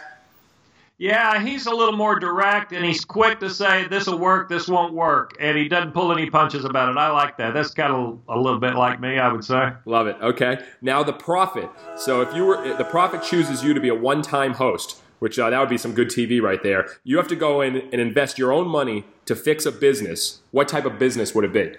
Yeah, 0.96 1.42
he's 1.42 1.66
a 1.66 1.74
little 1.74 1.96
more 1.96 2.20
direct, 2.20 2.72
and 2.72 2.84
he's 2.84 3.04
quick 3.04 3.40
to 3.40 3.50
say 3.50 3.88
this 3.88 4.06
will 4.06 4.18
work, 4.18 4.48
this 4.48 4.68
won't 4.68 4.94
work, 4.94 5.36
and 5.40 5.58
he 5.58 5.66
doesn't 5.66 5.90
pull 5.90 6.12
any 6.12 6.30
punches 6.30 6.64
about 6.64 6.88
it. 6.88 6.96
I 6.96 7.10
like 7.10 7.36
that. 7.38 7.52
That's 7.52 7.70
kind 7.70 7.92
of 7.92 8.20
a 8.28 8.38
little 8.38 8.60
bit 8.60 8.76
like 8.76 9.00
me, 9.00 9.18
I 9.18 9.32
would 9.32 9.44
say. 9.44 9.72
Love 9.86 10.06
it. 10.06 10.16
Okay. 10.22 10.58
Now 10.82 11.02
the 11.02 11.12
Profit. 11.12 11.68
So 11.96 12.20
if 12.20 12.34
you 12.34 12.44
were 12.44 12.76
the 12.76 12.84
Profit 12.84 13.22
chooses 13.22 13.64
you 13.64 13.74
to 13.74 13.80
be 13.80 13.88
a 13.88 13.94
one-time 13.94 14.54
host, 14.54 15.00
which 15.18 15.38
uh, 15.38 15.50
that 15.50 15.58
would 15.58 15.68
be 15.68 15.78
some 15.78 15.94
good 15.94 16.08
TV 16.08 16.40
right 16.40 16.62
there. 16.62 16.88
You 17.02 17.16
have 17.16 17.28
to 17.28 17.36
go 17.36 17.60
in 17.60 17.76
and 17.76 17.94
invest 17.94 18.38
your 18.38 18.52
own 18.52 18.68
money 18.68 19.04
to 19.26 19.34
fix 19.34 19.64
a 19.64 19.72
business. 19.72 20.42
What 20.50 20.68
type 20.68 20.84
of 20.84 20.98
business 20.98 21.34
would 21.34 21.44
it 21.44 21.52
be? 21.52 21.76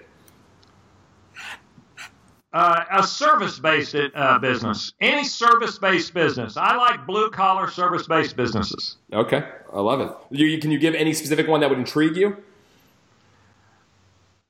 Uh, 2.55 2.85
a 2.89 3.03
service-based 3.03 3.97
uh, 4.15 4.39
business, 4.39 4.93
any 5.01 5.25
service-based 5.25 6.13
business. 6.13 6.55
I 6.55 6.77
like 6.77 7.05
blue-collar 7.05 7.69
service-based 7.69 8.37
businesses. 8.37 8.95
Okay, 9.11 9.43
I 9.73 9.81
love 9.81 9.99
it. 9.99 10.09
You, 10.31 10.57
can 10.59 10.71
you 10.71 10.79
give 10.79 10.95
any 10.95 11.13
specific 11.13 11.49
one 11.49 11.59
that 11.59 11.69
would 11.69 11.79
intrigue 11.79 12.15
you? 12.15 12.37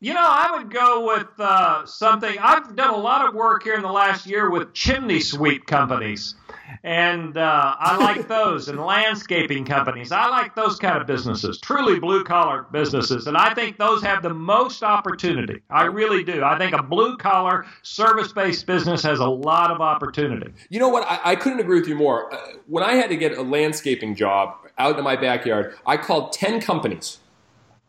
You 0.01 0.13
know, 0.13 0.23
I 0.23 0.55
would 0.55 0.69
go 0.69 1.07
with 1.07 1.29
uh, 1.39 1.87
something. 1.87 2.37
I've 2.39 2.75
done 2.75 2.93
a 2.93 2.97
lot 2.97 3.27
of 3.27 3.33
work 3.33 3.63
here 3.63 3.73
in 3.73 3.81
the 3.81 3.91
last 3.91 4.27
year 4.27 4.51
with 4.51 4.71
chimney 4.71 5.19
sweep 5.19 5.65
companies 5.65 6.35
and 6.83 7.37
uh, 7.37 7.75
I 7.79 7.97
like 7.97 8.27
those 8.27 8.67
and 8.67 8.79
landscaping 8.79 9.65
companies. 9.65 10.11
I 10.11 10.27
like 10.29 10.55
those 10.55 10.77
kind 10.77 10.99
of 10.99 11.07
businesses, 11.07 11.59
truly 11.59 11.99
blue 11.99 12.23
collar 12.23 12.65
businesses, 12.71 13.27
and 13.27 13.37
I 13.37 13.53
think 13.53 13.77
those 13.77 14.01
have 14.03 14.23
the 14.23 14.33
most 14.33 14.83
opportunity. 14.83 15.61
I 15.69 15.85
really 15.85 16.23
do. 16.23 16.43
I 16.43 16.57
think 16.57 16.73
a 16.73 16.83
blue 16.83 17.17
collar 17.17 17.65
service 17.81 18.31
based 18.31 18.65
business 18.65 19.03
has 19.03 19.19
a 19.19 19.27
lot 19.27 19.71
of 19.71 19.81
opportunity. 19.81 20.53
You 20.69 20.79
know 20.79 20.89
what? 20.89 21.05
I, 21.09 21.31
I 21.31 21.35
couldn't 21.35 21.59
agree 21.59 21.79
with 21.79 21.89
you 21.89 21.95
more. 21.95 22.33
Uh, 22.33 22.37
when 22.67 22.83
I 22.83 22.93
had 22.93 23.09
to 23.09 23.17
get 23.17 23.37
a 23.37 23.41
landscaping 23.41 24.15
job 24.15 24.57
out 24.77 24.97
in 24.97 25.03
my 25.03 25.15
backyard, 25.15 25.75
I 25.85 25.97
called 25.97 26.33
ten 26.33 26.61
companies, 26.61 27.19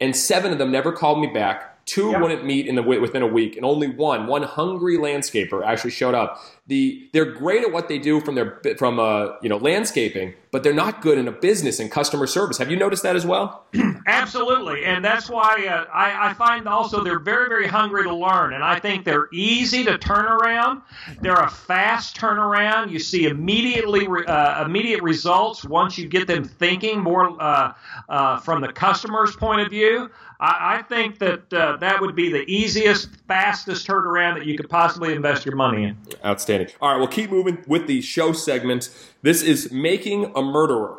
and 0.00 0.14
seven 0.14 0.52
of 0.52 0.58
them 0.58 0.70
never 0.70 0.92
called 0.92 1.20
me 1.20 1.28
back 1.28 1.75
Two 1.86 2.10
yep. 2.10 2.20
wouldn't 2.20 2.44
meet 2.44 2.66
in 2.66 2.74
the 2.74 2.82
within 2.82 3.22
a 3.22 3.28
week, 3.28 3.56
and 3.56 3.64
only 3.64 3.86
one, 3.86 4.26
one 4.26 4.42
hungry 4.42 4.98
landscaper, 4.98 5.64
actually 5.64 5.92
showed 5.92 6.14
up. 6.14 6.42
The 6.66 7.08
they're 7.12 7.30
great 7.32 7.62
at 7.62 7.72
what 7.72 7.88
they 7.88 7.98
do 7.98 8.20
from 8.20 8.34
their 8.34 8.60
from 8.76 8.98
uh, 8.98 9.36
you 9.40 9.48
know 9.48 9.56
landscaping, 9.56 10.34
but 10.56 10.62
they're 10.62 10.72
not 10.72 11.02
good 11.02 11.18
in 11.18 11.28
a 11.28 11.32
business 11.32 11.78
and 11.80 11.90
customer 11.90 12.26
service. 12.26 12.56
Have 12.56 12.70
you 12.70 12.78
noticed 12.78 13.02
that 13.02 13.14
as 13.14 13.26
well? 13.26 13.66
Absolutely, 14.06 14.86
and 14.86 15.04
that's 15.04 15.28
why 15.28 15.66
uh, 15.68 15.84
I, 15.92 16.30
I 16.30 16.32
find 16.32 16.66
also 16.66 17.04
they're 17.04 17.18
very 17.18 17.50
very 17.50 17.66
hungry 17.66 18.04
to 18.04 18.14
learn, 18.14 18.54
and 18.54 18.64
I 18.64 18.80
think 18.80 19.04
they're 19.04 19.28
easy 19.34 19.84
to 19.84 19.98
turn 19.98 20.24
around. 20.24 20.80
They're 21.20 21.34
a 21.34 21.50
fast 21.50 22.16
turnaround. 22.16 22.90
You 22.90 22.98
see 22.98 23.26
immediately 23.26 24.08
uh, 24.26 24.64
immediate 24.64 25.02
results 25.02 25.62
once 25.62 25.98
you 25.98 26.08
get 26.08 26.26
them 26.26 26.44
thinking 26.44 27.02
more 27.02 27.36
uh, 27.38 27.74
uh, 28.08 28.38
from 28.38 28.62
the 28.62 28.72
customer's 28.72 29.36
point 29.36 29.60
of 29.60 29.68
view. 29.68 30.08
I, 30.40 30.78
I 30.78 30.82
think 30.82 31.18
that 31.18 31.52
uh, 31.52 31.76
that 31.78 32.00
would 32.00 32.14
be 32.14 32.30
the 32.30 32.44
easiest, 32.50 33.08
fastest 33.26 33.86
turnaround 33.86 34.34
that 34.34 34.46
you 34.46 34.56
could 34.56 34.68
possibly 34.68 35.14
invest 35.14 35.46
your 35.46 35.56
money 35.56 35.84
in. 35.84 35.96
Outstanding. 36.24 36.68
All 36.80 36.90
right, 36.90 36.98
we'll 36.98 37.08
keep 37.08 37.30
moving 37.30 37.64
with 37.66 37.86
the 37.86 38.00
show 38.02 38.32
segment. 38.32 38.90
This 39.22 39.42
is 39.42 39.72
making 39.72 40.32
a 40.36 40.40
murderer. 40.46 40.98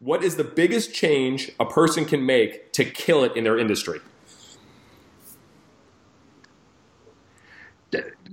What 0.00 0.22
is 0.22 0.36
the 0.36 0.44
biggest 0.44 0.94
change 0.94 1.50
a 1.58 1.64
person 1.64 2.04
can 2.04 2.26
make 2.26 2.72
to 2.74 2.84
kill 2.84 3.24
it 3.24 3.36
in 3.36 3.44
their 3.44 3.58
industry? 3.58 4.00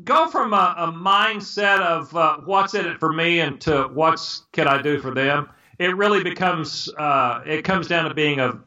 Go 0.03 0.27
from 0.29 0.53
a, 0.53 0.75
a 0.77 0.91
mindset 0.91 1.79
of 1.79 2.13
uh, 2.15 2.37
what's 2.43 2.73
in 2.73 2.85
it 2.85 2.99
for 2.99 3.13
me 3.13 3.39
and 3.39 3.61
to 3.61 3.89
what's 3.93 4.43
can 4.51 4.67
I 4.67 4.81
do 4.81 4.99
for 4.99 5.13
them. 5.13 5.49
It 5.79 5.95
really 5.95 6.23
becomes 6.23 6.89
uh, 6.97 7.41
it 7.45 7.63
comes 7.63 7.87
down 7.87 8.09
to 8.09 8.13
being 8.13 8.39
a 8.39 8.59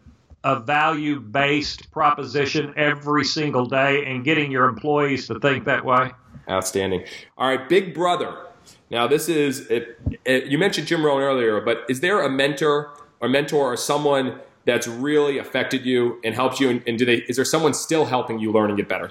a 0.47 0.61
value 0.61 1.19
based 1.19 1.91
proposition 1.91 2.73
every 2.77 3.25
single 3.25 3.67
day 3.67 4.05
and 4.07 4.25
getting 4.25 4.51
your 4.51 4.69
employees 4.69 5.27
to 5.27 5.41
think 5.41 5.65
that 5.65 5.85
way. 5.85 6.13
Outstanding. 6.49 7.05
All 7.37 7.49
right, 7.49 7.69
Big 7.69 7.93
Brother. 7.93 8.46
Now, 8.91 9.07
this 9.07 9.29
is, 9.29 9.69
it, 9.69 9.99
it, 10.25 10.47
you 10.47 10.59
mentioned 10.59 10.87
Jim 10.87 11.05
Rohn 11.05 11.21
earlier, 11.21 11.61
but 11.61 11.85
is 11.89 12.01
there 12.01 12.23
a 12.23 12.29
mentor 12.29 12.97
or 13.21 13.29
mentor 13.29 13.73
or 13.73 13.77
someone 13.77 14.39
that's 14.65 14.87
really 14.87 15.39
affected 15.39 15.85
you 15.85 16.21
and 16.25 16.35
helped 16.35 16.61
you? 16.61 16.71
And, 16.71 16.83
and 16.87 16.99
do 16.99 17.05
they, 17.05 17.17
is 17.29 17.37
there 17.37 17.45
someone 17.45 17.75
still 17.75 18.05
helping 18.05 18.39
you 18.39 18.53
learn 18.53 18.71
and 18.71 18.77
get 18.77 18.89
better? 18.89 19.11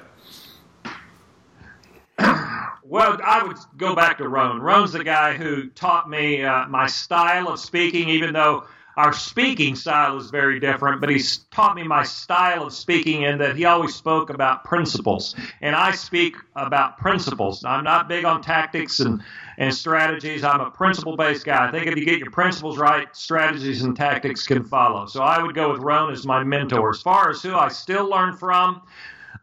Well, 2.87 3.19
I 3.25 3.43
would 3.43 3.57
go 3.75 3.95
back 3.95 4.19
to 4.19 4.27
Rohn. 4.29 4.61
Rohn's 4.61 4.93
the 4.93 5.03
guy 5.03 5.33
who 5.33 5.69
taught 5.71 6.09
me 6.09 6.43
uh, 6.43 6.67
my 6.67 6.87
style 6.87 7.49
of 7.49 7.59
speaking, 7.59 8.07
even 8.09 8.31
though 8.31 8.65
our 8.95 9.11
speaking 9.11 9.75
style 9.75 10.17
is 10.17 10.29
very 10.29 10.59
different, 10.59 11.01
but 11.01 11.09
he's 11.09 11.39
taught 11.51 11.75
me 11.75 11.83
my 11.83 12.03
style 12.03 12.67
of 12.67 12.73
speaking 12.73 13.23
in 13.23 13.39
that 13.39 13.57
he 13.57 13.65
always 13.65 13.93
spoke 13.93 14.29
about 14.29 14.63
principles. 14.63 15.35
And 15.61 15.75
I 15.75 15.91
speak 15.91 16.37
about 16.55 16.97
principles. 16.97 17.65
I'm 17.65 17.83
not 17.83 18.07
big 18.07 18.23
on 18.23 18.41
tactics 18.41 19.01
and, 19.01 19.21
and 19.57 19.73
strategies. 19.73 20.43
I'm 20.43 20.61
a 20.61 20.71
principle 20.71 21.15
based 21.15 21.45
guy. 21.45 21.67
I 21.67 21.71
think 21.71 21.87
if 21.87 21.97
you 21.97 22.05
get 22.05 22.19
your 22.19 22.31
principles 22.31 22.77
right, 22.77 23.13
strategies 23.15 23.83
and 23.83 23.95
tactics 23.95 24.45
can 24.45 24.63
follow. 24.63 25.05
So 25.05 25.21
I 25.21 25.41
would 25.41 25.55
go 25.55 25.71
with 25.71 25.81
Rohn 25.81 26.11
as 26.11 26.25
my 26.25 26.43
mentor. 26.43 26.89
As 26.89 27.01
far 27.01 27.29
as 27.29 27.41
who 27.41 27.55
I 27.55 27.69
still 27.69 28.09
learn 28.09 28.35
from, 28.35 28.81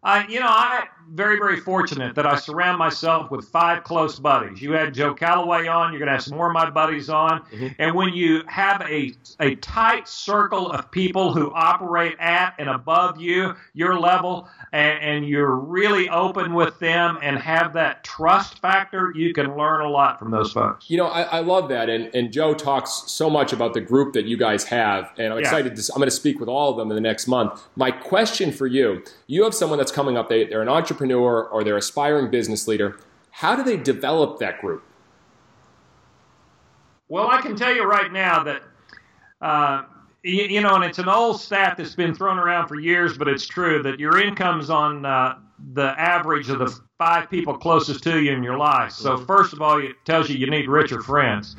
I, 0.03 0.27
you 0.27 0.41
know, 0.41 0.49
I 0.49 0.87
very, 1.11 1.37
very 1.37 1.59
fortunate 1.59 2.15
that 2.15 2.27
I 2.27 2.37
surround 2.37 2.79
myself 2.79 3.31
with 3.31 3.49
five 3.49 3.85
close 3.85 4.19
buddies. 4.19 4.61
You 4.63 4.73
had 4.73 4.95
Joe 4.95 5.15
Calloway 5.15 5.67
on. 5.67 5.93
You're 5.93 5.99
going 5.99 6.07
to 6.07 6.13
have 6.13 6.23
some 6.23 6.37
more 6.37 6.47
of 6.47 6.55
my 6.55 6.71
buddies 6.71 7.09
on. 7.09 7.43
Mm-hmm. 7.45 7.69
And 7.79 7.95
when 7.95 8.13
you 8.13 8.43
have 8.47 8.81
a 8.83 9.13
a 9.41 9.57
tight 9.57 10.09
circle 10.09 10.71
of 10.71 10.91
people 10.91 11.33
who 11.35 11.53
operate 11.53 12.17
at 12.19 12.55
and 12.59 12.69
above 12.69 13.21
you, 13.21 13.55
your 13.75 13.99
level, 13.99 14.49
and, 14.73 14.99
and 15.03 15.29
you're 15.29 15.55
really 15.57 16.09
open 16.09 16.55
with 16.55 16.79
them 16.79 17.19
and 17.23 17.39
have 17.39 17.75
that 17.75 18.05
trust 18.05 18.61
factor, 18.61 19.13
you 19.15 19.35
can 19.35 19.57
learn 19.57 19.81
a 19.83 19.89
lot 19.89 20.19
from 20.19 20.31
those 20.31 20.53
folks. 20.53 20.89
You 20.89 20.97
know, 20.97 21.07
I, 21.07 21.23
I 21.23 21.41
love 21.41 21.69
that. 21.69 21.91
And, 21.91 22.15
and 22.15 22.33
Joe 22.33 22.55
talks 22.55 23.05
so 23.07 23.29
much 23.29 23.53
about 23.53 23.75
the 23.75 23.81
group 23.81 24.13
that 24.15 24.25
you 24.25 24.37
guys 24.37 24.65
have. 24.65 25.13
And 25.19 25.33
I'm 25.33 25.39
excited 25.39 25.73
yeah. 25.77 25.83
to, 25.83 25.93
I'm 25.95 25.99
going 25.99 26.09
to 26.09 26.17
speak 26.17 26.41
with 26.41 26.49
all 26.49 26.71
of 26.71 26.77
them 26.77 26.91
in 26.91 26.95
the 26.95 27.01
next 27.01 27.27
month. 27.27 27.63
My 27.77 27.91
question 27.91 28.53
for 28.53 28.67
you, 28.67 29.03
you 29.27 29.45
have 29.45 29.55
someone 29.55 29.79
that's 29.79 29.93
coming 29.93 30.17
up, 30.17 30.29
they, 30.29 30.45
they're 30.45 30.63
an 30.63 30.69
entrepreneur 30.69 30.92
or 31.01 31.65
they're 31.65 31.77
aspiring 31.77 32.31
business 32.31 32.69
leader. 32.69 32.99
How 33.31 33.57
do 33.57 33.63
they 33.63 33.77
develop 33.77 34.39
that 34.41 34.61
group? 34.61 34.85
Well, 37.09 37.29
I 37.29 37.41
can 37.41 37.57
tell 37.57 37.75
you 37.75 37.85
right 37.85 38.13
now 38.13 38.43
that 38.45 38.63
uh, 39.41 39.85
you, 40.23 40.45
you, 40.45 40.61
know, 40.61 40.77
and 40.77 40.85
it's 40.85 40.99
an 40.99 41.09
old 41.09 41.41
stat 41.41 41.77
that's 41.77 41.95
been 41.95 42.15
thrown 42.15 42.39
around 42.39 42.69
for 42.69 42.79
years, 42.79 43.19
but 43.19 43.29
it's 43.29 43.47
true 43.47 43.83
that 43.83 43.99
your 43.99 44.19
income's 44.19 44.71
on 44.71 45.05
uh, 45.05 45.39
the 45.75 45.99
average 46.01 46.49
of 46.49 46.59
the 46.59 46.79
five 46.99 47.29
people 47.29 47.57
closest 47.57 48.03
to 48.05 48.21
you 48.21 48.33
in 48.33 48.43
your 48.43 48.57
life. 48.57 48.93
So 48.93 49.17
first 49.17 49.53
of 49.53 49.61
all, 49.61 49.79
it 49.79 49.97
tells 50.05 50.31
you 50.31 50.37
you 50.37 50.49
need 50.49 50.69
richer 50.69 51.01
friends. 51.03 51.57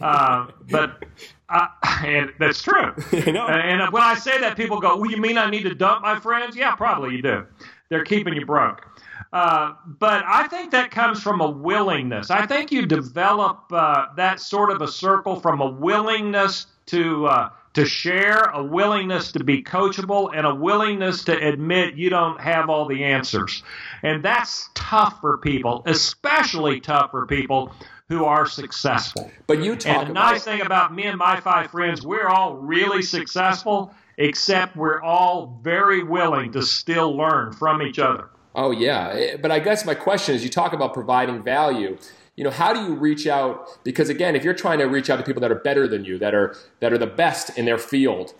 Uh, 0.00 0.48
but 0.70 1.04
uh, 1.48 1.68
and 2.04 2.32
that's 2.38 2.62
true. 2.62 2.92
and 3.12 3.92
when 3.92 4.02
I 4.02 4.14
say 4.14 4.40
that, 4.40 4.56
people 4.56 4.80
go, 4.80 4.96
"Well, 4.96 5.10
you 5.10 5.18
mean 5.18 5.38
I 5.38 5.48
need 5.48 5.62
to 5.62 5.74
dump 5.74 6.02
my 6.02 6.18
friends?" 6.18 6.56
Yeah, 6.56 6.74
probably 6.74 7.14
you 7.14 7.22
do. 7.22 7.46
They're 7.88 8.04
keeping 8.04 8.34
you 8.34 8.46
broke. 8.46 8.86
Uh, 9.32 9.74
but 9.86 10.24
I 10.26 10.46
think 10.48 10.72
that 10.72 10.90
comes 10.90 11.22
from 11.22 11.40
a 11.40 11.50
willingness. 11.50 12.30
I 12.30 12.46
think 12.46 12.72
you 12.72 12.86
develop 12.86 13.64
uh, 13.72 14.06
that 14.16 14.40
sort 14.40 14.70
of 14.70 14.82
a 14.82 14.88
circle 14.88 15.40
from 15.40 15.60
a 15.60 15.70
willingness 15.70 16.66
to 16.86 17.26
uh, 17.26 17.50
to 17.74 17.84
share, 17.84 18.44
a 18.54 18.64
willingness 18.64 19.32
to 19.32 19.44
be 19.44 19.62
coachable, 19.62 20.30
and 20.34 20.46
a 20.46 20.54
willingness 20.54 21.24
to 21.24 21.36
admit 21.36 21.94
you 21.94 22.08
don't 22.08 22.40
have 22.40 22.70
all 22.70 22.86
the 22.86 23.04
answers. 23.04 23.62
And 24.02 24.24
that's 24.24 24.70
tough 24.74 25.20
for 25.20 25.36
people, 25.36 25.82
especially 25.84 26.80
tough 26.80 27.10
for 27.10 27.26
people 27.26 27.72
who 28.08 28.24
are 28.24 28.46
successful. 28.46 29.30
But 29.46 29.62
you 29.62 29.76
talk 29.76 29.98
and 29.98 30.08
the 30.08 30.14
nice 30.14 30.44
thing 30.44 30.62
about 30.62 30.94
me 30.94 31.04
and 31.04 31.18
my 31.18 31.40
five 31.40 31.70
friends, 31.70 32.06
we're 32.06 32.28
all 32.28 32.54
really 32.54 33.02
successful, 33.02 33.92
except 34.18 34.76
we're 34.76 35.02
all 35.02 35.58
very 35.62 36.02
willing 36.02 36.52
to 36.52 36.62
still 36.62 37.16
learn 37.16 37.52
from 37.52 37.82
each 37.82 37.98
other. 37.98 38.28
Oh 38.54 38.70
yeah, 38.70 39.08
eh, 39.08 39.36
but 39.36 39.50
I 39.50 39.58
guess 39.58 39.84
my 39.84 39.94
question 39.94 40.34
is, 40.34 40.42
you 40.42 40.50
talk 40.50 40.72
about 40.72 40.94
providing 40.94 41.42
value. 41.42 41.98
You 42.36 42.44
know 42.44 42.50
how 42.50 42.72
do 42.72 42.80
you 42.80 42.94
reach 42.94 43.26
out? 43.26 43.82
Because 43.84 44.08
again 44.08 44.36
if 44.36 44.44
you're 44.44 44.54
trying 44.54 44.78
to 44.78 44.84
reach 44.84 45.08
out 45.10 45.16
to 45.16 45.22
people 45.22 45.40
that 45.40 45.50
are 45.50 45.60
better 45.60 45.88
than 45.88 46.04
you 46.04 46.18
that 46.18 46.34
are 46.34 46.54
that 46.80 46.92
are 46.92 46.98
the 46.98 47.06
best 47.06 47.56
in 47.58 47.64
their 47.64 47.78
field 47.78 48.34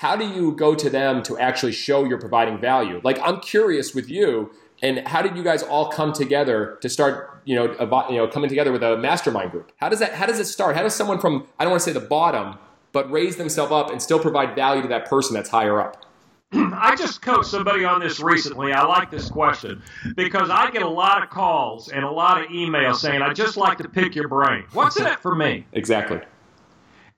how 0.00 0.16
do 0.16 0.26
you 0.26 0.52
go 0.52 0.74
to 0.74 0.88
them 0.88 1.22
to 1.22 1.38
actually 1.38 1.72
show 1.72 2.04
you're 2.04 2.18
providing 2.18 2.58
value? 2.58 3.00
Like 3.04 3.18
i'm 3.22 3.40
curious 3.40 3.94
with 3.94 4.08
you 4.08 4.50
and 4.82 5.06
how 5.06 5.20
did 5.20 5.36
you 5.36 5.42
guys 5.42 5.62
all 5.62 5.90
come 5.90 6.12
together 6.14 6.78
to 6.80 6.88
start 6.88 7.42
you 7.44 7.54
know 7.54 7.64
you 8.08 8.16
know 8.16 8.26
coming 8.26 8.48
together 8.48 8.72
with 8.72 8.82
a 8.82 8.96
mastermind 8.96 9.50
group? 9.50 9.72
How 9.76 9.88
does 9.88 9.98
that 9.98 10.14
how 10.14 10.26
does 10.26 10.38
it 10.38 10.46
start? 10.46 10.74
How 10.76 10.82
does 10.82 10.94
someone 10.94 11.18
from 11.18 11.46
i 11.58 11.64
don't 11.64 11.70
want 11.72 11.82
to 11.82 11.84
say 11.84 11.92
the 11.92 12.06
bottom 12.06 12.58
but 12.92 13.10
raise 13.10 13.36
themselves 13.36 13.72
up 13.72 13.90
and 13.90 14.00
still 14.00 14.18
provide 14.18 14.54
value 14.54 14.82
to 14.82 14.88
that 14.88 15.06
person 15.06 15.34
that's 15.34 15.50
higher 15.50 15.80
up 15.80 16.04
I 16.52 16.96
just 16.96 17.22
coached 17.22 17.48
somebody 17.48 17.84
on 17.84 18.00
this 18.00 18.18
recently. 18.18 18.72
I 18.72 18.84
like 18.84 19.08
this 19.08 19.30
question 19.30 19.80
because 20.16 20.50
I 20.50 20.68
get 20.72 20.82
a 20.82 20.88
lot 20.88 21.22
of 21.22 21.30
calls 21.30 21.90
and 21.90 22.04
a 22.04 22.10
lot 22.10 22.42
of 22.42 22.48
emails 22.48 22.96
saying, 22.96 23.22
"I 23.22 23.32
just 23.32 23.56
like 23.56 23.78
to 23.78 23.88
pick 23.88 24.16
your 24.16 24.26
brain. 24.26 24.64
What's 24.72 24.98
in 24.98 25.06
it 25.06 25.20
for 25.20 25.36
me?" 25.36 25.64
Exactly 25.72 26.20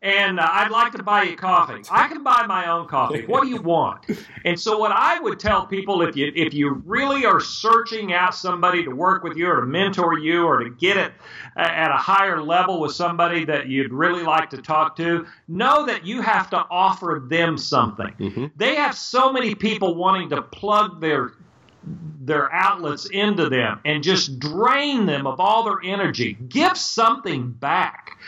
and 0.03 0.41
uh, 0.41 0.49
I'd 0.51 0.71
like 0.71 0.93
to 0.93 1.03
buy 1.03 1.23
you 1.23 1.37
coffee. 1.37 1.83
I 1.91 2.09
can 2.09 2.25
buy 2.25 2.45
my 2.47 2.69
own 2.69 2.89
coffee. 2.89 3.25
What 3.25 3.43
do 3.43 3.49
you 3.49 3.63
want? 3.63 4.05
And 4.45 4.59
so, 4.59 4.77
what 4.77 4.91
I 4.91 5.21
would 5.21 5.39
tell 5.39 5.67
people 5.67 6.03
if 6.03 6.17
you 6.17 6.33
if 6.35 6.53
you 6.53 6.83
really 6.85 7.25
are 7.25 7.39
searching 7.39 8.13
out 8.13 8.35
somebody 8.35 8.83
to 8.85 8.91
work 8.91 9.23
with 9.23 9.37
you 9.37 9.47
or 9.47 9.61
to 9.61 9.67
mentor 9.67 10.19
you 10.19 10.45
or 10.45 10.65
to 10.65 10.71
get 10.71 10.97
it 10.97 11.13
at 11.57 11.93
a 11.93 11.97
higher 11.97 12.43
level 12.43 12.81
with 12.81 12.93
somebody 12.93 13.45
that 13.45 13.69
you'd 13.69 13.93
really 13.93 14.25
like 14.25 14.51
to 14.51 14.59
talk 14.61 14.97
to, 14.97 15.27
know 15.47 15.87
that 15.87 16.05
you 16.05 16.21
have 16.21 16.51
to 16.51 16.57
offer 16.71 17.25
them 17.29 17.57
something. 17.57 18.13
Mm-hmm. 18.19 18.47
They 18.57 18.75
have 18.75 18.97
so 18.97 19.33
many 19.33 19.55
people 19.55 19.95
wanting 19.95 20.31
to 20.31 20.43
plug 20.43 21.01
their 21.01 21.35
their 21.85 22.53
outlets 22.53 23.07
into 23.07 23.49
them 23.49 23.81
and 23.85 24.03
just 24.03 24.39
drain 24.39 25.07
them 25.07 25.27
of 25.27 25.41
all 25.41 25.65
their 25.65 25.81
energy. 25.83 26.35
Give 26.49 26.77
something 26.77 27.51
back. 27.51 28.19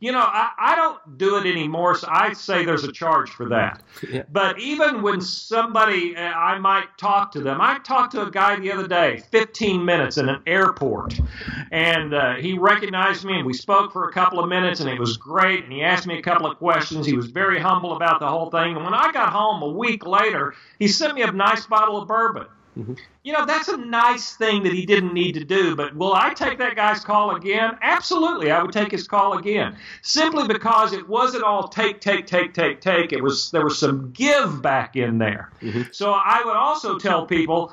You 0.00 0.12
know, 0.12 0.18
I, 0.18 0.50
I 0.58 0.74
don't 0.76 1.18
do 1.18 1.36
it 1.36 1.46
anymore, 1.46 1.94
so 1.94 2.08
I 2.10 2.32
say 2.32 2.64
there's 2.64 2.84
a 2.84 2.92
charge 2.92 3.30
for 3.30 3.48
that. 3.50 3.82
Yeah. 4.08 4.22
But 4.32 4.58
even 4.58 5.02
when 5.02 5.20
somebody, 5.20 6.16
uh, 6.16 6.20
I 6.20 6.58
might 6.58 6.96
talk 6.96 7.32
to 7.32 7.40
them. 7.40 7.60
I 7.60 7.78
talked 7.80 8.12
to 8.12 8.22
a 8.22 8.30
guy 8.30 8.58
the 8.58 8.72
other 8.72 8.88
day, 8.88 9.22
15 9.30 9.84
minutes 9.84 10.16
in 10.16 10.28
an 10.28 10.42
airport, 10.46 11.20
and 11.70 12.14
uh, 12.14 12.34
he 12.36 12.58
recognized 12.58 13.24
me, 13.24 13.36
and 13.36 13.46
we 13.46 13.52
spoke 13.52 13.92
for 13.92 14.08
a 14.08 14.12
couple 14.12 14.40
of 14.40 14.48
minutes, 14.48 14.80
and 14.80 14.88
it 14.88 14.98
was 14.98 15.18
great. 15.18 15.64
And 15.64 15.72
he 15.72 15.82
asked 15.82 16.06
me 16.06 16.18
a 16.18 16.22
couple 16.22 16.50
of 16.50 16.56
questions. 16.56 17.06
He 17.06 17.14
was 17.14 17.26
very 17.26 17.60
humble 17.60 17.94
about 17.94 18.20
the 18.20 18.28
whole 18.28 18.50
thing. 18.50 18.76
And 18.76 18.84
when 18.84 18.94
I 18.94 19.12
got 19.12 19.32
home 19.32 19.62
a 19.62 19.68
week 19.68 20.06
later, 20.06 20.54
he 20.78 20.88
sent 20.88 21.14
me 21.14 21.22
a 21.22 21.30
nice 21.30 21.66
bottle 21.66 22.00
of 22.00 22.08
bourbon. 22.08 22.46
Mm-hmm. 22.78 22.94
You 23.24 23.32
know, 23.32 23.46
that's 23.46 23.68
a 23.68 23.76
nice 23.76 24.36
thing 24.36 24.62
that 24.62 24.72
he 24.72 24.86
didn't 24.86 25.12
need 25.12 25.32
to 25.32 25.44
do, 25.44 25.74
but 25.74 25.94
will 25.94 26.14
I 26.14 26.32
take 26.34 26.58
that 26.58 26.76
guy's 26.76 27.00
call 27.00 27.34
again? 27.34 27.76
Absolutely, 27.82 28.50
I 28.50 28.62
would 28.62 28.72
take 28.72 28.92
his 28.92 29.08
call 29.08 29.36
again. 29.36 29.76
Simply 30.02 30.46
because 30.46 30.92
it 30.92 31.08
wasn't 31.08 31.42
all 31.42 31.68
take, 31.68 32.00
take, 32.00 32.26
take, 32.26 32.54
take, 32.54 32.80
take. 32.80 33.12
It 33.12 33.22
was 33.22 33.50
there 33.50 33.64
was 33.64 33.78
some 33.78 34.12
give 34.12 34.62
back 34.62 34.96
in 34.96 35.18
there. 35.18 35.50
Mm-hmm. 35.60 35.82
So 35.92 36.12
I 36.12 36.42
would 36.44 36.56
also 36.56 36.98
tell 36.98 37.26
people 37.26 37.72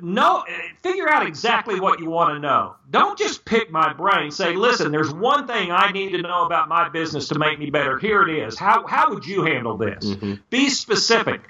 no, 0.00 0.44
figure 0.82 1.08
out 1.08 1.26
exactly 1.26 1.80
what 1.80 2.00
you 2.00 2.10
want 2.10 2.34
to 2.34 2.38
know 2.38 2.76
don't 2.90 3.18
just 3.18 3.44
pick 3.44 3.70
my 3.70 3.92
brain 3.92 4.30
say 4.30 4.54
listen 4.54 4.92
there's 4.92 5.12
one 5.12 5.46
thing 5.46 5.70
i 5.70 5.90
need 5.92 6.10
to 6.10 6.22
know 6.22 6.44
about 6.44 6.68
my 6.68 6.88
business 6.88 7.28
to 7.28 7.38
make 7.38 7.58
me 7.58 7.70
better 7.70 7.98
here 7.98 8.22
it 8.22 8.46
is 8.46 8.58
how, 8.58 8.86
how 8.86 9.10
would 9.10 9.26
you 9.26 9.44
handle 9.44 9.76
this 9.76 10.04
mm-hmm. 10.04 10.34
be 10.50 10.68
specific 10.68 11.40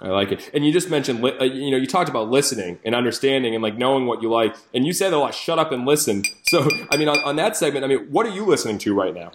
I 0.00 0.08
like 0.08 0.30
it. 0.30 0.50
And 0.54 0.64
you 0.64 0.72
just 0.72 0.90
mentioned, 0.90 1.24
uh, 1.24 1.44
you 1.44 1.72
know, 1.72 1.76
you 1.76 1.86
talked 1.86 2.08
about 2.08 2.30
listening 2.30 2.78
and 2.84 2.94
understanding 2.94 3.54
and 3.54 3.62
like 3.62 3.76
knowing 3.76 4.06
what 4.06 4.22
you 4.22 4.30
like. 4.30 4.54
And 4.72 4.86
you 4.86 4.92
said 4.92 5.12
a 5.12 5.18
lot, 5.18 5.34
shut 5.34 5.58
up 5.58 5.72
and 5.72 5.86
listen. 5.86 6.24
So, 6.48 6.66
I 6.90 6.96
mean, 6.96 7.08
on, 7.08 7.18
on 7.24 7.36
that 7.36 7.58
segment, 7.58 7.84
I 7.84 7.88
mean, 7.88 8.06
what 8.10 8.24
are 8.24 8.30
you 8.30 8.46
listening 8.46 8.78
to 8.78 8.94
right 8.94 9.12
now? 9.12 9.32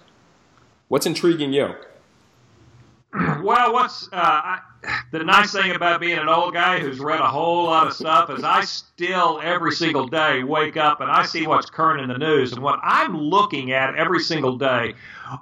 What's 0.88 1.06
intriguing 1.06 1.52
you? 1.52 1.74
Well, 3.44 3.72
what's 3.72 4.08
uh, 4.08 4.16
I, 4.16 4.58
the 5.12 5.22
nice 5.22 5.52
thing 5.52 5.70
about 5.70 6.00
being 6.00 6.18
an 6.18 6.28
old 6.28 6.54
guy 6.54 6.80
who's 6.80 6.98
read 6.98 7.20
a 7.20 7.26
whole 7.26 7.66
lot 7.66 7.86
of 7.86 7.92
stuff 7.92 8.30
is 8.30 8.42
I 8.42 8.62
still 8.62 9.40
every 9.40 9.70
single 9.72 10.08
day 10.08 10.42
wake 10.42 10.76
up 10.76 11.00
and 11.00 11.10
I 11.10 11.24
see 11.24 11.46
what's 11.46 11.70
current 11.70 12.00
in 12.00 12.08
the 12.08 12.18
news. 12.18 12.52
And 12.52 12.62
what 12.62 12.80
I'm 12.82 13.16
looking 13.16 13.70
at 13.70 13.94
every 13.94 14.20
single 14.20 14.58
day 14.58 14.94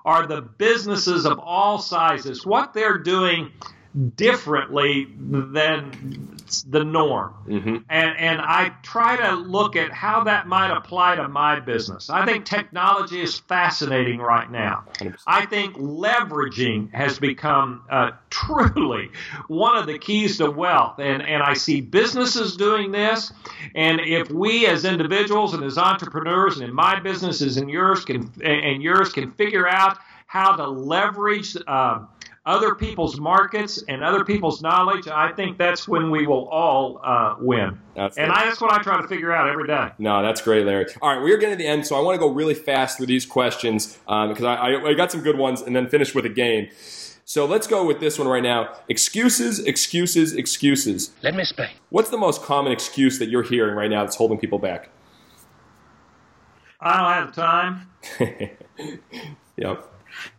are 0.05 0.27
the 0.27 0.43
businesses 0.43 1.25
of 1.25 1.39
all 1.39 1.79
sizes, 1.79 2.45
what 2.45 2.75
they're 2.75 2.99
doing 2.99 3.53
differently 4.17 5.07
than 5.19 6.37
the 6.67 6.83
norm. 6.83 7.35
Mm-hmm. 7.47 7.77
And, 7.91 8.17
and 8.19 8.41
I 8.41 8.73
try 8.83 9.17
to 9.17 9.37
look 9.37 9.77
at 9.77 9.93
how 9.93 10.25
that 10.25 10.47
might 10.47 10.75
apply 10.75 11.17
to 11.17 11.29
my 11.29 11.61
business. 11.61 12.09
I 12.09 12.25
think 12.25 12.45
technology 12.45 13.21
is 13.21 13.39
fascinating 13.39 14.19
right 14.19 14.51
now. 14.51 14.85
100%. 14.95 15.17
I 15.27 15.47
think 15.47 15.77
leveraging 15.77 16.93
has 16.95 17.19
become 17.19 17.85
uh, 17.91 18.13
truly 18.31 19.11
one 19.49 19.77
of 19.77 19.87
the 19.87 19.99
keys 19.99 20.39
to 20.39 20.51
wealth. 20.51 20.99
And, 20.99 21.23
and 21.23 21.43
I 21.43 21.53
see 21.55 21.81
businesses 21.83 22.57
doing 22.57 22.93
this. 22.93 23.33
And 23.75 24.01
if 24.01 24.31
we 24.31 24.67
as 24.67 24.85
individuals 24.85 25.55
and 25.55 25.63
as 25.65 25.77
entrepreneurs, 25.77 26.57
and 26.57 26.69
in 26.69 26.75
my 26.75 26.99
businesses 27.01 27.57
and 27.57 27.69
yours 27.69 28.05
can 28.05 28.33
and 28.43 28.83
yours 28.83 29.13
can 29.13 29.33
figure 29.33 29.69
out 29.69 29.99
how 30.27 30.57
to 30.57 30.67
leverage 30.67 31.57
uh, 31.67 32.01
other 32.45 32.75
people's 32.75 33.21
markets 33.21 33.83
and 33.89 34.03
other 34.03 34.25
people's 34.25 34.63
knowledge, 34.63 35.07
I 35.07 35.33
think 35.33 35.59
that's 35.59 35.87
when 35.87 36.11
we 36.11 36.27
will 36.27 36.49
all 36.49 37.01
uh, 37.05 37.37
win. 37.39 37.79
That's 37.95 38.19
and 38.19 38.33
I, 38.33 38.47
that's 38.47 38.61
what 38.61 38.73
I 38.73 38.83
try 38.83 39.01
to 39.01 39.07
figure 39.07 39.33
out 39.33 39.49
every 39.49 39.67
day. 39.67 39.91
No, 39.99 40.23
that's 40.23 40.43
great, 40.43 40.67
Larry. 40.67 40.87
All 41.01 41.15
right, 41.15 41.23
we're 41.23 41.37
getting 41.37 41.57
to 41.57 41.63
the 41.63 41.69
end, 41.69 41.87
so 41.87 41.97
I 41.97 42.01
want 42.01 42.17
to 42.17 42.19
go 42.19 42.33
really 42.33 42.55
fast 42.55 42.97
through 42.97 43.07
these 43.07 43.25
questions 43.25 43.99
um, 44.09 44.31
because 44.31 44.45
I, 44.45 44.55
I, 44.55 44.89
I 44.89 44.95
got 44.95 45.13
some 45.13 45.21
good 45.21 45.39
ones 45.39 45.61
and 45.61 45.77
then 45.77 45.89
finish 45.89 46.15
with 46.15 46.27
a 46.27 46.31
game. 46.31 46.69
So 47.25 47.47
let's 47.47 47.69
go 47.69 47.87
with 47.87 48.01
this 48.01 48.19
one 48.19 48.27
right 48.27 48.43
now. 48.43 48.75
Excuses, 48.89 49.61
excuses, 49.61 50.35
excuses. 50.35 51.13
Let 51.23 51.35
me 51.35 51.43
explain. 51.43 51.71
What's 51.91 52.11
the 52.11 52.19
most 52.19 52.43
common 52.43 52.73
excuse 52.73 53.21
that 53.21 53.29
you're 53.29 53.45
hearing 53.45 53.77
right 53.77 53.89
now 53.89 54.03
that's 54.03 54.17
holding 54.17 54.39
people 54.39 54.59
back? 54.59 54.91
I 56.81 56.97
don't 56.97 57.13
have 57.13 57.35
the 57.35 57.41
time. 57.41 59.09
yep. 59.57 59.92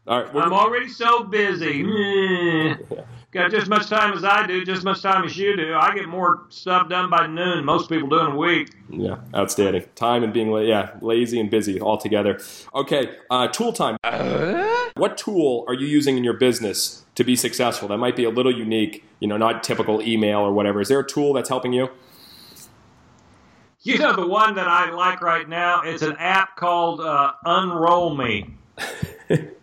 All 0.08 0.24
right, 0.24 0.36
I'm 0.36 0.54
already 0.54 0.88
so 0.88 1.24
busy. 1.24 1.84
Got 3.34 3.50
just 3.50 3.64
as 3.64 3.70
much 3.70 3.88
time 3.88 4.14
as 4.14 4.24
I 4.24 4.46
do, 4.46 4.64
just 4.64 4.80
as 4.80 4.84
much 4.84 5.02
time 5.02 5.24
as 5.24 5.36
you 5.36 5.58
do. 5.58 5.74
I 5.74 5.96
get 5.96 6.08
more 6.08 6.44
stuff 6.50 6.88
done 6.88 7.10
by 7.10 7.26
noon. 7.26 7.66
Most 7.66 7.90
people 7.90 8.08
do 8.08 8.20
in 8.20 8.28
a 8.28 8.36
week. 8.36 8.70
Yeah, 8.92 9.18
outstanding. 9.34 9.86
Time 9.96 10.24
and 10.24 10.32
being 10.32 10.52
la- 10.52 10.60
yeah 10.60 10.92
lazy 11.02 11.40
and 11.40 11.50
busy 11.50 11.82
all 11.82 11.98
together. 11.98 12.40
Okay, 12.76 13.16
uh, 13.32 13.48
tool 13.48 13.74
time. 13.74 13.98
Uh? 14.04 14.90
What 14.96 15.18
tool 15.18 15.66
are 15.68 15.74
you 15.74 15.88
using 15.88 16.16
in 16.16 16.24
your 16.24 16.36
business 16.36 17.06
to 17.16 17.24
be 17.24 17.36
successful? 17.36 17.88
That 17.88 17.98
might 17.98 18.16
be 18.16 18.24
a 18.24 18.30
little 18.30 18.56
unique. 18.56 19.04
You 19.20 19.28
know, 19.28 19.38
not 19.38 19.64
typical 19.64 20.00
email 20.04 20.42
or 20.42 20.54
whatever. 20.54 20.80
Is 20.80 20.90
there 20.90 21.00
a 21.00 21.08
tool 21.08 21.34
that's 21.34 21.50
helping 21.50 21.74
you? 21.74 21.90
You 23.82 23.98
know 23.98 24.16
the 24.16 24.28
one 24.28 24.54
that 24.56 24.68
I 24.68 24.92
like 24.92 25.22
right 25.22 25.50
now. 25.50 25.82
It's 25.82 26.04
an 26.04 26.16
app 26.18 26.56
called 26.56 27.02
uh, 27.02 27.34
Unroll 27.44 28.16
Me. 28.16 28.54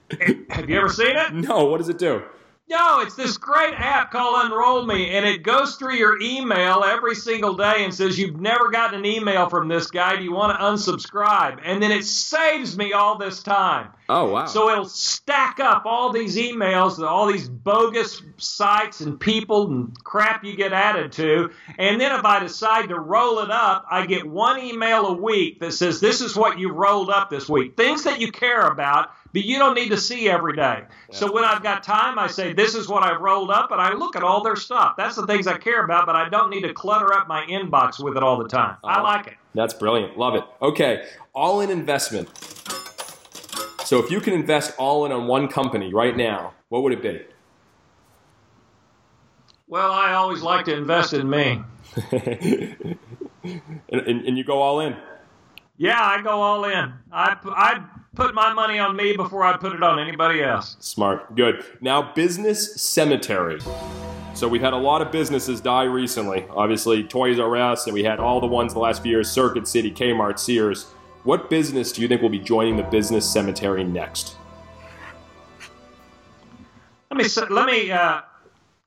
Have 0.51 0.69
you 0.69 0.79
ever 0.79 0.89
seen 0.89 1.17
it? 1.17 1.33
No. 1.33 1.65
What 1.65 1.79
does 1.79 1.89
it 1.89 1.99
do? 1.99 2.23
No, 2.71 3.01
it's 3.01 3.17
this 3.17 3.37
great 3.37 3.75
app 3.75 4.13
called 4.13 4.45
Unroll 4.45 4.87
Me, 4.87 5.17
and 5.17 5.27
it 5.27 5.43
goes 5.43 5.75
through 5.75 5.97
your 5.97 6.23
email 6.23 6.85
every 6.85 7.17
single 7.17 7.55
day 7.55 7.83
and 7.83 7.93
says, 7.93 8.17
You've 8.17 8.41
never 8.41 8.71
gotten 8.71 9.01
an 9.01 9.05
email 9.05 9.49
from 9.49 9.67
this 9.67 9.91
guy. 9.91 10.15
Do 10.15 10.23
you 10.23 10.33
want 10.33 10.57
to 10.57 10.65
unsubscribe? 10.65 11.59
And 11.65 11.83
then 11.83 11.91
it 11.91 12.05
saves 12.05 12.79
me 12.79 12.93
all 12.93 13.19
this 13.19 13.43
time. 13.43 13.89
Oh, 14.09 14.31
wow. 14.31 14.47
So 14.47 14.71
it'll 14.71 14.85
stack 14.85 15.59
up 15.59 15.83
all 15.85 16.13
these 16.13 16.37
emails, 16.37 17.05
all 17.05 17.27
these 17.27 17.49
bogus 17.49 18.23
sites 18.37 19.01
and 19.01 19.19
people 19.19 19.67
and 19.67 20.05
crap 20.05 20.45
you 20.45 20.55
get 20.55 20.73
added 20.73 21.11
to. 21.13 21.51
And 21.77 22.01
then 22.01 22.17
if 22.17 22.25
I 22.25 22.39
decide 22.39 22.91
to 22.91 23.01
roll 23.01 23.41
it 23.41 23.51
up, 23.51 23.85
I 23.91 24.07
get 24.07 24.25
one 24.25 24.61
email 24.61 25.07
a 25.07 25.13
week 25.13 25.59
that 25.59 25.73
says, 25.73 25.99
This 25.99 26.21
is 26.21 26.37
what 26.37 26.61
you 26.61 26.71
rolled 26.73 27.11
up 27.11 27.31
this 27.31 27.49
week. 27.49 27.77
Things 27.77 28.05
that 28.05 28.21
you 28.21 28.31
care 28.31 28.69
about 28.69 29.11
but 29.33 29.45
you 29.45 29.59
don't 29.59 29.75
need 29.75 29.91
to 29.91 29.97
see 29.97 30.29
every 30.29 30.57
day. 30.57 30.83
So 31.13 31.33
when 31.33 31.45
I've 31.45 31.63
got 31.63 31.85
time, 31.85 32.19
I 32.19 32.27
say, 32.27 32.53
this 32.53 32.75
is 32.75 32.89
what 32.89 33.03
I've 33.03 33.21
rolled 33.21 33.51
up, 33.51 33.71
and 33.71 33.81
I 33.81 33.93
look 33.95 34.17
at 34.17 34.23
all 34.23 34.43
their 34.43 34.57
stuff. 34.57 34.95
That's 34.97 35.17
the 35.17 35.27
things 35.27 35.47
I 35.47 35.59
care 35.59 35.85
about, 35.85 36.07
but 36.07 36.17
I 36.17 36.29
don't 36.29 36.51
need 36.51 36.63
to 36.63 36.73
clutter 36.73 37.13
up 37.13 37.29
my 37.29 37.45
inbox 37.47 38.03
with 38.03 38.17
it 38.17 38.23
all 38.23 38.39
the 38.39 38.49
time. 38.49 38.77
I 38.83 38.95
uh-huh. 38.95 39.03
like 39.03 39.27
it. 39.29 39.35
That's 39.55 39.75
brilliant. 39.75 40.19
Love 40.19 40.35
it. 40.35 40.45
Okay, 40.63 41.07
all 41.35 41.61
in 41.61 41.71
investment. 41.71 42.29
So 43.85 43.99
if 43.99 44.11
you 44.11 44.21
can 44.21 44.35
invest 44.35 44.75
all 44.79 45.05
in 45.05 45.13
on 45.13 45.27
one 45.27 45.49
company 45.49 45.93
right 45.93 46.17
now, 46.17 46.55
what 46.69 46.83
would 46.85 46.93
it 46.93 47.03
be? 47.03 47.23
Well, 49.67 49.93
I 49.93 50.13
always 50.15 50.43
like 50.43 50.65
to 50.67 50.77
invest 50.77 51.13
in 51.13 51.29
me. 51.29 51.63
and, 52.13 52.97
and, 53.89 54.27
and, 54.27 54.39
you 54.39 54.45
go 54.45 54.61
all 54.61 54.81
in? 54.81 54.97
Yeah, 55.77 56.01
I 56.01 56.23
go 56.23 56.41
all 56.41 56.65
in. 56.65 56.93
I, 57.13 57.37
I 57.45 57.85
put 58.15 58.35
my 58.35 58.53
money 58.53 58.79
on 58.79 58.97
me 58.97 59.17
before 59.17 59.45
I 59.45 59.57
put 59.57 59.73
it 59.73 59.83
on 59.83 59.99
anybody 59.99 60.43
else. 60.43 60.77
Smart. 60.81 61.35
Good. 61.35 61.65
Now, 61.81 62.13
business 62.13 62.81
cemetery. 62.81 63.61
So 64.35 64.49
we've 64.49 64.63
had 64.63 64.73
a 64.73 64.79
lot 64.79 65.03
of 65.03 65.11
businesses 65.11 65.61
die 65.61 65.85
recently. 65.85 66.47
Obviously, 66.51 67.05
Toys 67.05 67.39
R 67.39 67.57
Us, 67.57 67.87
and 67.87 67.95
we 67.95 68.05
had 68.05 68.21
all 68.21 68.41
the 68.41 68.47
ones 68.47 68.73
the 68.73 68.79
last 68.79 69.03
few 69.03 69.11
years: 69.11 69.31
Circuit 69.31 69.67
City, 69.67 69.91
Kmart, 69.91 70.39
Sears. 70.39 70.85
What 71.25 71.51
business 71.51 71.93
do 71.93 72.01
you 72.01 72.09
think 72.09 72.23
will 72.23 72.31
be 72.31 72.39
joining 72.39 72.77
the 72.77 72.83
business 72.85 73.31
cemetery 73.31 73.85
next? 73.85 74.37
Let 77.11 77.19
me 77.19 77.25
let 77.51 77.67
me 77.67 77.91
uh, 77.91 78.23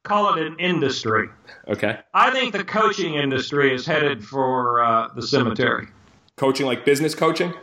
call 0.04 0.34
it 0.34 0.48
an 0.48 0.58
industry. 0.58 1.28
Okay. 1.68 2.00
I 2.14 2.32
think 2.32 2.54
the 2.54 2.64
coaching 2.64 3.16
industry 3.16 3.74
is 3.74 3.86
headed 3.86 4.24
for 4.24 4.84
uh, 4.84 5.10
the 5.14 5.22
cemetery. 5.22 5.88
Coaching 6.36 6.66
like 6.66 6.86
business 6.86 7.14
coaching? 7.14 7.54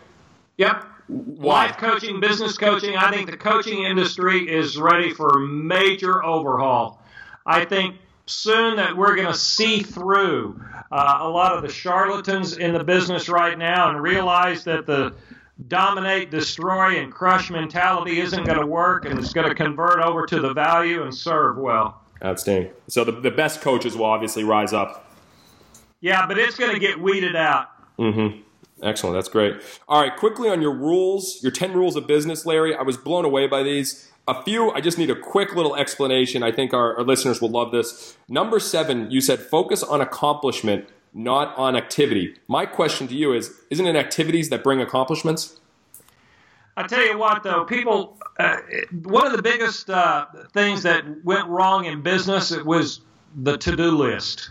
Yep. 0.59 0.87
Why? 1.11 1.67
Life 1.67 1.79
coaching, 1.79 2.21
business 2.21 2.57
coaching. 2.57 2.97
I 2.97 3.11
think 3.11 3.31
the 3.31 3.37
coaching 3.37 3.83
industry 3.85 4.49
is 4.49 4.79
ready 4.79 5.13
for 5.13 5.29
a 5.29 5.41
major 5.41 6.25
overhaul. 6.25 7.03
I 7.45 7.65
think 7.65 7.97
soon 8.27 8.77
that 8.77 8.97
we're 8.97 9.17
going 9.17 9.27
to 9.27 9.39
see 9.39 9.83
through 9.83 10.63
uh, 10.93 11.19
a 11.21 11.29
lot 11.29 11.57
of 11.57 11.63
the 11.63 11.69
charlatans 11.69 12.57
in 12.57 12.73
the 12.73 12.85
business 12.85 13.29
right 13.29 13.59
now 13.59 13.91
and 13.91 14.01
realize 14.01 14.65
that 14.65 14.87
the 14.87 15.13
dominate, 15.67 16.31
destroy, 16.31 17.01
and 17.01 17.13
crush 17.13 17.51
mentality 17.51 18.21
isn't 18.21 18.45
going 18.45 18.61
to 18.61 18.67
work 18.67 19.05
and 19.05 19.19
it's 19.19 19.33
going 19.33 19.49
to 19.49 19.55
convert 19.55 20.01
over 20.01 20.27
to 20.27 20.41
the 20.41 20.53
value 20.53 21.03
and 21.03 21.15
serve 21.15 21.57
well. 21.59 22.01
Outstanding. 22.23 22.71
So 22.87 23.05
the, 23.05 23.13
the 23.13 23.31
best 23.31 23.61
coaches 23.63 23.97
will 23.97 24.07
obviously 24.07 24.45
rise 24.45 24.73
up. 24.73 25.07
Yeah, 26.01 26.27
but 26.27 26.39
it's 26.39 26.57
going 26.57 26.73
to 26.73 26.79
get 26.79 27.01
weeded 27.01 27.35
out. 27.35 27.69
Mm-hmm. 27.99 28.43
Excellent. 28.83 29.14
That's 29.14 29.28
great. 29.28 29.61
All 29.89 30.01
right, 30.01 30.16
quickly 30.16 30.49
on 30.49 30.62
your 30.62 30.74
rules, 30.74 31.43
your 31.43 31.53
10 31.53 31.72
rules 31.74 31.97
of 31.97 32.07
business, 32.07 32.47
Larry. 32.47 32.74
I 32.74 32.83
was 32.83 32.97
blown 32.97 33.24
away 33.24 33.47
by 33.47 33.62
these. 33.62 34.11
A 34.26 34.43
few, 34.43 34.70
I 34.70 34.81
just 34.81 34.97
need 34.97 35.11
a 35.11 35.16
quick 35.16 35.55
little 35.55 35.76
explanation. 35.76 36.43
I 36.43 36.53
think 36.53 36.72
our, 36.72 36.97
our 36.97 37.05
listeners 37.05 37.41
will 37.41 37.51
love 37.51 37.72
this. 37.72 38.16
Number 38.28 38.61
seven, 38.61 39.11
you 39.11 39.20
said 39.20 39.41
focus 39.41 39.83
on 39.83 40.01
accomplishment, 40.01 40.89
not 41.12 41.57
on 41.59 41.76
activity. 41.76 42.37
My 42.47 42.64
question 42.64 43.09
to 43.09 43.14
you 43.14 43.33
is 43.33 43.61
Isn't 43.70 43.87
it 43.87 43.97
activities 43.97 44.49
that 44.51 44.62
bring 44.62 44.81
accomplishments? 44.81 45.61
I 46.76 46.87
tell 46.87 47.05
you 47.05 47.18
what, 47.18 47.43
though, 47.43 47.64
people, 47.64 48.18
uh, 48.39 48.59
one 49.03 49.26
of 49.26 49.33
the 49.33 49.43
biggest 49.43 49.91
uh, 49.91 50.26
things 50.53 50.85
that 50.85 51.05
went 51.24 51.49
wrong 51.49 51.85
in 51.85 52.01
business 52.01 52.57
was 52.57 53.01
the 53.35 53.59
to-do 53.59 53.91
list. 53.91 54.51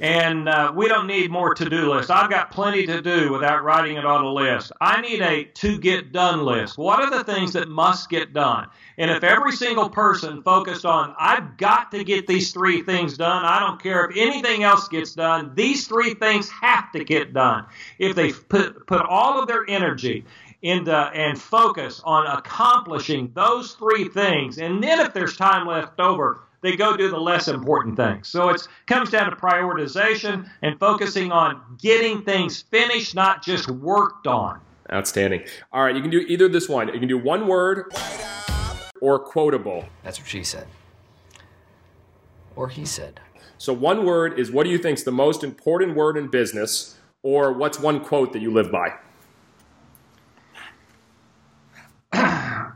And 0.00 0.48
uh, 0.48 0.72
we 0.74 0.88
don't 0.88 1.06
need 1.06 1.30
more 1.30 1.54
to-do 1.54 1.92
lists. 1.92 2.10
I've 2.10 2.30
got 2.30 2.50
plenty 2.50 2.86
to 2.86 3.00
do 3.00 3.32
without 3.32 3.62
writing 3.64 3.96
it 3.96 4.04
on 4.04 4.24
a 4.24 4.32
list. 4.32 4.72
I 4.80 5.00
need 5.00 5.22
a 5.22 5.44
to-get 5.44 6.12
done 6.12 6.44
list. 6.44 6.76
What 6.76 7.00
are 7.00 7.10
the 7.10 7.24
things 7.24 7.52
that 7.52 7.68
must 7.68 8.08
get 8.10 8.32
done? 8.32 8.68
And 8.98 9.10
if 9.10 9.22
every 9.22 9.52
single 9.52 9.90
person 9.90 10.42
focused 10.42 10.84
on, 10.84 11.14
I've 11.18 11.56
got 11.56 11.90
to 11.92 12.02
get 12.04 12.26
these 12.26 12.52
three 12.52 12.82
things 12.82 13.16
done. 13.16 13.44
I 13.44 13.60
don't 13.60 13.82
care 13.82 14.08
if 14.08 14.16
anything 14.16 14.62
else 14.62 14.88
gets 14.88 15.14
done. 15.14 15.52
These 15.54 15.86
three 15.86 16.14
things 16.14 16.50
have 16.50 16.90
to 16.92 17.04
get 17.04 17.32
done. 17.32 17.66
If 17.98 18.16
they 18.16 18.32
put 18.32 18.86
put 18.86 19.02
all 19.02 19.40
of 19.40 19.48
their 19.48 19.68
energy 19.68 20.24
into 20.62 20.94
and 20.94 21.40
focus 21.40 22.00
on 22.04 22.26
accomplishing 22.26 23.30
those 23.34 23.72
three 23.74 24.08
things, 24.08 24.58
and 24.58 24.82
then 24.82 25.00
if 25.00 25.12
there's 25.12 25.36
time 25.36 25.66
left 25.66 26.00
over 26.00 26.45
they 26.62 26.76
go 26.76 26.96
do 26.96 27.08
the 27.10 27.18
less 27.18 27.48
important 27.48 27.96
things. 27.96 28.28
So 28.28 28.48
it 28.50 28.66
comes 28.86 29.10
down 29.10 29.30
to 29.30 29.36
prioritization 29.36 30.48
and 30.62 30.78
focusing 30.78 31.32
on 31.32 31.60
getting 31.78 32.22
things 32.22 32.62
finished, 32.62 33.14
not 33.14 33.42
just 33.44 33.70
worked 33.70 34.26
on. 34.26 34.60
Outstanding. 34.92 35.44
All 35.72 35.82
right, 35.82 35.94
you 35.94 36.00
can 36.00 36.10
do 36.10 36.20
either 36.28 36.48
this 36.48 36.68
one. 36.68 36.88
You 36.88 36.98
can 36.98 37.08
do 37.08 37.18
one 37.18 37.46
word 37.46 37.92
or 39.00 39.18
quotable. 39.18 39.84
That's 40.04 40.18
what 40.18 40.28
she 40.28 40.44
said. 40.44 40.66
Or 42.54 42.68
he 42.68 42.84
said. 42.84 43.20
So 43.58 43.72
one 43.72 44.04
word 44.04 44.38
is 44.38 44.50
what 44.50 44.64
do 44.64 44.70
you 44.70 44.78
think 44.78 44.98
is 44.98 45.04
the 45.04 45.12
most 45.12 45.42
important 45.42 45.96
word 45.96 46.16
in 46.16 46.28
business, 46.28 46.96
or 47.22 47.52
what's 47.52 47.80
one 47.80 48.00
quote 48.00 48.32
that 48.32 48.40
you 48.40 48.52
live 48.52 48.70
by? 48.70 48.94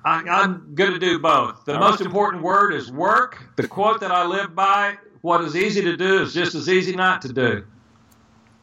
I, 0.04 0.42
am 0.42 0.72
going 0.74 0.92
to 0.92 0.98
do 0.98 1.18
both. 1.18 1.64
The 1.64 1.78
most 1.78 2.00
important 2.00 2.42
word 2.42 2.72
is 2.72 2.90
work. 2.90 3.42
The 3.56 3.68
quote 3.68 4.00
that 4.00 4.10
I 4.10 4.24
live 4.24 4.54
by: 4.54 4.96
"What 5.20 5.42
is 5.42 5.56
easy 5.56 5.82
to 5.82 5.96
do 5.96 6.22
is 6.22 6.32
just 6.32 6.54
as 6.54 6.68
easy 6.68 6.96
not 6.96 7.22
to 7.22 7.32
do." 7.32 7.64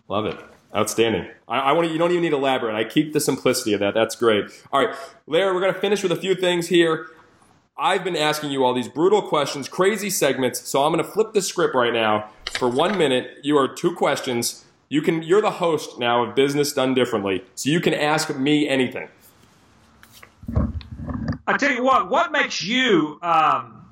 Love 0.08 0.26
it. 0.26 0.38
Outstanding. 0.76 1.28
I, 1.48 1.60
I 1.60 1.72
want 1.74 1.92
you 1.92 1.98
don't 1.98 2.12
even 2.12 2.24
need 2.24 2.32
to 2.32 2.38
elaborate. 2.38 2.76
I 2.76 2.84
keep 2.84 3.14
the 3.14 3.20
simplicity 3.20 3.74
of 3.74 3.80
that. 3.80 3.94
That's 3.94 4.16
great. 4.16 4.46
All 4.72 4.86
right, 4.86 4.96
Larry, 5.26 5.54
we're 5.54 5.62
going 5.62 5.74
to 5.74 5.80
finish 5.80 6.04
with 6.04 6.12
a 6.12 6.16
few 6.16 6.36
things 6.36 6.68
here. 6.68 7.08
I've 7.80 8.04
been 8.04 8.16
asking 8.16 8.52
you 8.52 8.64
all 8.64 8.74
these 8.74 8.88
brutal 8.88 9.22
questions, 9.22 9.70
crazy 9.70 10.10
segments, 10.10 10.68
so 10.68 10.84
I'm 10.84 10.92
going 10.92 11.04
to 11.04 11.10
flip 11.10 11.34
the 11.34 11.44
script 11.44 11.76
right 11.76 11.94
now. 11.94 12.32
For 12.54 12.68
one 12.68 12.98
minute, 12.98 13.38
you 13.44 13.56
are 13.58 13.68
two 13.68 13.94
questions. 13.94 14.66
You 14.90 15.02
can, 15.04 15.22
you're 15.22 15.42
the 15.42 15.52
host 15.52 16.00
now 16.00 16.24
of 16.24 16.34
Business 16.34 16.74
Done 16.74 16.96
Differently, 16.96 17.44
so 17.54 17.70
you 17.70 17.80
can 17.80 17.94
ask 17.94 18.36
me 18.36 18.68
anything. 18.68 19.10
I 21.48 21.56
tell 21.56 21.72
you 21.72 21.84
what, 21.84 22.10
what 22.10 22.34
makes 22.34 22.62
you 22.62 23.20
um, 23.22 23.86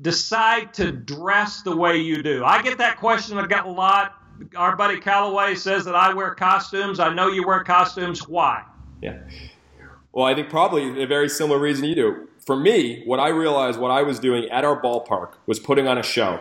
decide 0.00 0.72
to 0.74 0.90
dress 0.90 1.60
the 1.62 1.76
way 1.76 1.98
you 1.98 2.22
do? 2.22 2.44
I 2.44 2.62
get 2.62 2.78
that 2.78 2.96
question. 2.96 3.36
I've 3.36 3.50
got 3.50 3.66
a 3.66 3.70
lot. 3.70 4.14
Our 4.56 4.74
buddy 4.74 4.98
Calloway 4.98 5.54
says 5.54 5.84
that 5.84 5.94
I 5.94 6.14
wear 6.14 6.34
costumes. 6.34 6.98
I 6.98 7.12
know 7.12 7.28
you 7.28 7.46
wear 7.46 7.62
costumes. 7.62 8.26
Why? 8.26 8.64
Yeah. 9.02 9.18
Well, 10.12 10.24
I 10.24 10.34
think 10.34 10.48
probably 10.48 11.02
a 11.02 11.06
very 11.06 11.28
similar 11.28 11.58
reason 11.58 11.84
you 11.84 11.94
do. 11.94 12.28
For 12.38 12.56
me, 12.56 13.02
what 13.04 13.20
I 13.20 13.28
realized 13.28 13.78
what 13.78 13.90
I 13.90 14.02
was 14.02 14.18
doing 14.18 14.48
at 14.50 14.64
our 14.64 14.80
ballpark 14.80 15.34
was 15.46 15.60
putting 15.60 15.86
on 15.86 15.98
a 15.98 16.02
show. 16.02 16.40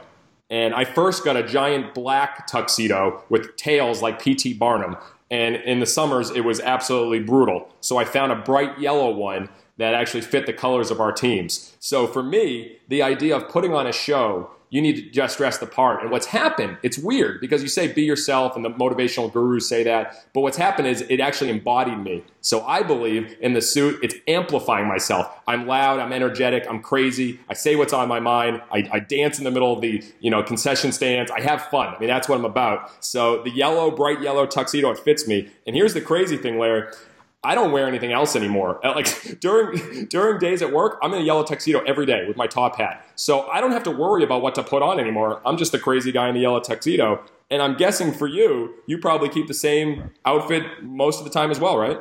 And 0.49 0.73
I 0.73 0.85
first 0.85 1.23
got 1.23 1.37
a 1.37 1.43
giant 1.43 1.93
black 1.93 2.47
tuxedo 2.47 3.23
with 3.29 3.55
tails 3.57 4.01
like 4.01 4.21
P.T. 4.21 4.53
Barnum. 4.55 4.97
And 5.29 5.55
in 5.55 5.79
the 5.79 5.85
summers, 5.85 6.29
it 6.29 6.41
was 6.41 6.59
absolutely 6.59 7.19
brutal. 7.19 7.73
So 7.81 7.97
I 7.97 8.05
found 8.05 8.31
a 8.31 8.35
bright 8.35 8.79
yellow 8.79 9.11
one 9.11 9.49
that 9.81 9.93
actually 9.93 10.21
fit 10.21 10.45
the 10.45 10.53
colors 10.53 10.91
of 10.91 10.99
our 10.99 11.11
teams. 11.11 11.75
So 11.79 12.07
for 12.07 12.21
me, 12.21 12.77
the 12.87 13.01
idea 13.01 13.35
of 13.35 13.49
putting 13.49 13.73
on 13.73 13.87
a 13.87 13.91
show, 13.91 14.51
you 14.69 14.81
need 14.81 14.95
to 14.95 15.01
just 15.09 15.37
dress 15.37 15.57
the 15.57 15.65
part. 15.65 16.01
And 16.01 16.11
what's 16.11 16.27
happened, 16.27 16.77
it's 16.81 16.97
weird 16.97 17.41
because 17.41 17.61
you 17.61 17.67
say 17.67 17.91
be 17.91 18.03
yourself 18.03 18.55
and 18.55 18.63
the 18.63 18.69
motivational 18.69 19.31
gurus 19.31 19.67
say 19.67 19.83
that, 19.83 20.15
but 20.33 20.41
what's 20.41 20.55
happened 20.55 20.87
is 20.87 21.01
it 21.09 21.19
actually 21.19 21.49
embodied 21.49 21.97
me. 21.97 22.23
So 22.39 22.61
I 22.65 22.81
believe 22.81 23.35
in 23.41 23.53
the 23.53 23.61
suit, 23.61 23.99
it's 24.01 24.15
amplifying 24.27 24.87
myself. 24.87 25.27
I'm 25.45 25.67
loud, 25.67 25.99
I'm 25.99 26.13
energetic, 26.13 26.65
I'm 26.69 26.81
crazy, 26.81 27.39
I 27.49 27.53
say 27.53 27.75
what's 27.75 27.91
on 27.91 28.07
my 28.07 28.21
mind, 28.21 28.61
I, 28.71 28.87
I 28.91 28.99
dance 28.99 29.39
in 29.39 29.43
the 29.43 29.51
middle 29.51 29.73
of 29.73 29.81
the 29.81 30.03
you 30.21 30.31
know 30.31 30.41
concession 30.41 30.91
stands, 30.93 31.31
I 31.31 31.41
have 31.41 31.63
fun. 31.63 31.93
I 31.93 31.99
mean 31.99 32.07
that's 32.07 32.29
what 32.29 32.37
I'm 32.37 32.45
about. 32.45 33.03
So 33.03 33.43
the 33.43 33.51
yellow, 33.51 33.91
bright 33.91 34.21
yellow 34.21 34.45
tuxedo, 34.45 34.89
it 34.91 34.99
fits 34.99 35.27
me. 35.27 35.49
And 35.67 35.75
here's 35.75 35.93
the 35.93 36.01
crazy 36.01 36.37
thing, 36.37 36.57
Larry 36.57 36.93
I 37.43 37.55
don't 37.55 37.71
wear 37.71 37.87
anything 37.87 38.11
else 38.11 38.35
anymore. 38.35 38.85
Uh, 38.85 38.93
like 38.93 39.39
during 39.39 40.05
during 40.05 40.39
days 40.39 40.61
at 40.61 40.71
work, 40.71 40.99
I'm 41.01 41.13
in 41.13 41.21
a 41.21 41.23
yellow 41.23 41.43
tuxedo 41.43 41.79
every 41.81 42.05
day 42.05 42.27
with 42.27 42.37
my 42.37 42.47
top 42.47 42.75
hat. 42.75 43.05
So 43.15 43.47
I 43.49 43.61
don't 43.61 43.71
have 43.71 43.83
to 43.83 43.91
worry 43.91 44.23
about 44.23 44.41
what 44.41 44.55
to 44.55 44.63
put 44.63 44.81
on 44.81 44.99
anymore. 44.99 45.41
I'm 45.45 45.57
just 45.57 45.71
the 45.71 45.79
crazy 45.79 46.11
guy 46.11 46.29
in 46.29 46.35
the 46.35 46.41
yellow 46.41 46.59
tuxedo. 46.59 47.23
And 47.49 47.61
I'm 47.61 47.75
guessing 47.75 48.13
for 48.13 48.27
you, 48.27 48.75
you 48.85 48.97
probably 48.97 49.27
keep 49.27 49.47
the 49.47 49.53
same 49.53 50.11
outfit 50.25 50.83
most 50.83 51.19
of 51.19 51.25
the 51.25 51.31
time 51.31 51.51
as 51.51 51.59
well, 51.59 51.77
right? 51.77 51.99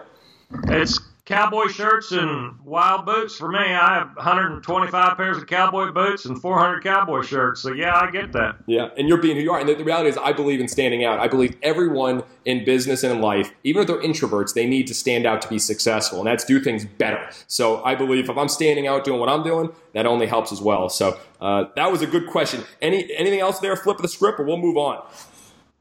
It's 0.68 1.00
cowboy 1.30 1.68
shirts 1.68 2.10
and 2.10 2.58
wild 2.64 3.06
boots 3.06 3.36
for 3.36 3.50
me. 3.50 3.58
I 3.58 3.94
have 3.94 4.16
125 4.16 5.16
pairs 5.16 5.36
of 5.36 5.46
cowboy 5.46 5.92
boots 5.92 6.24
and 6.24 6.40
400 6.40 6.82
cowboy 6.82 7.22
shirts. 7.22 7.60
So 7.60 7.72
yeah, 7.72 7.94
I 7.94 8.10
get 8.10 8.32
that. 8.32 8.56
Yeah, 8.66 8.88
and 8.98 9.08
you're 9.08 9.18
being 9.18 9.36
who 9.36 9.42
you 9.42 9.52
are. 9.52 9.60
And 9.60 9.68
the, 9.68 9.74
the 9.74 9.84
reality 9.84 10.10
is, 10.10 10.18
I 10.18 10.32
believe 10.32 10.60
in 10.60 10.66
standing 10.66 11.04
out. 11.04 11.20
I 11.20 11.28
believe 11.28 11.56
everyone 11.62 12.24
in 12.44 12.64
business 12.64 13.04
and 13.04 13.12
in 13.12 13.20
life, 13.20 13.52
even 13.62 13.82
if 13.82 13.86
they're 13.86 14.02
introverts, 14.02 14.54
they 14.54 14.66
need 14.66 14.88
to 14.88 14.94
stand 14.94 15.24
out 15.24 15.40
to 15.42 15.48
be 15.48 15.58
successful, 15.58 16.18
and 16.18 16.26
that's 16.26 16.44
do 16.44 16.60
things 16.60 16.84
better. 16.84 17.28
So 17.46 17.82
I 17.84 17.94
believe 17.94 18.28
if 18.28 18.36
I'm 18.36 18.48
standing 18.48 18.88
out 18.88 19.04
doing 19.04 19.20
what 19.20 19.28
I'm 19.28 19.44
doing, 19.44 19.70
that 19.94 20.06
only 20.06 20.26
helps 20.26 20.50
as 20.50 20.60
well. 20.60 20.88
So 20.88 21.18
uh, 21.40 21.66
that 21.76 21.92
was 21.92 22.02
a 22.02 22.06
good 22.06 22.26
question. 22.26 22.64
Any 22.82 23.08
anything 23.16 23.40
else 23.40 23.60
there? 23.60 23.76
Flip 23.76 23.98
the 23.98 24.08
script, 24.08 24.40
or 24.40 24.44
we'll 24.44 24.56
move 24.56 24.76
on. 24.76 25.04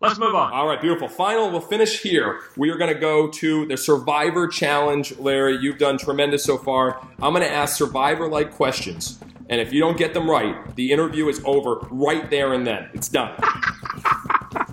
Let's 0.02 0.18
move 0.18 0.34
on. 0.34 0.54
All 0.54 0.66
right, 0.66 0.80
beautiful. 0.80 1.10
Final, 1.10 1.52
we'll 1.52 1.60
finish 1.60 2.02
here. 2.02 2.39
We 2.56 2.70
are 2.70 2.78
going 2.78 2.93
to 2.93 3.00
go 3.00 3.28
to 3.28 3.66
the 3.66 3.76
Survivor 3.76 4.47
Challenge. 4.47 5.18
Larry, 5.18 5.58
you've 5.58 5.78
done 5.78 5.97
tremendous 5.97 6.41
so 6.41 6.58
far. 6.58 7.06
I'm 7.22 7.34
going 7.34 7.45
to 7.45 7.52
ask 7.52 7.76
Survivor 7.76 8.30
like 8.30 8.54
questions. 8.54 9.20
And 9.50 9.60
if 9.60 9.74
you 9.74 9.82
don't 9.82 9.97
get 9.97 10.14
them 10.14 10.30
right, 10.30 10.74
the 10.78 10.93
interview 10.93 11.28
is 11.28 11.41
over 11.43 11.86
right 11.91 12.30
there 12.30 12.54
and 12.54 12.66
then. 12.66 12.89
It's 12.93 13.10
done. 13.10 13.34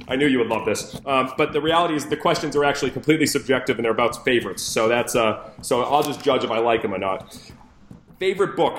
I 0.08 0.14
knew 0.16 0.28
you 0.28 0.38
would 0.38 0.46
love 0.46 0.64
this. 0.64 0.94
Um, 1.04 1.32
but 1.36 1.52
the 1.52 1.60
reality 1.60 1.96
is, 1.96 2.06
the 2.06 2.16
questions 2.16 2.54
are 2.54 2.64
actually 2.64 2.92
completely 2.92 3.26
subjective 3.26 3.78
and 3.78 3.84
they're 3.84 3.90
about 3.90 4.24
favorites. 4.24 4.62
So 4.62 4.86
that's 4.86 5.16
uh, 5.16 5.50
so 5.60 5.82
I'll 5.82 6.04
just 6.04 6.22
judge 6.22 6.44
if 6.44 6.52
I 6.52 6.58
like 6.58 6.82
them 6.82 6.94
or 6.94 6.98
not. 6.98 7.36
Favorite 8.20 8.54
book? 8.54 8.78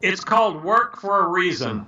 It's 0.00 0.24
called 0.24 0.64
Work 0.64 0.98
for 0.98 1.24
a 1.24 1.28
Reason. 1.28 1.86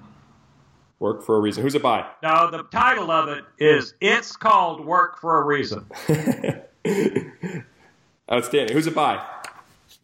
Work 0.98 1.22
for 1.22 1.36
a 1.36 1.40
reason. 1.40 1.62
Who's 1.62 1.74
it 1.74 1.82
by? 1.82 2.06
No, 2.22 2.50
the 2.50 2.62
title 2.64 3.10
of 3.10 3.28
it 3.28 3.44
is 3.58 3.94
It's 4.00 4.34
Called 4.34 4.84
Work 4.84 5.20
for 5.20 5.40
a 5.40 5.44
Reason. 5.44 5.84
Outstanding. 8.32 8.74
Who's 8.74 8.86
it 8.86 8.94
by? 8.94 9.22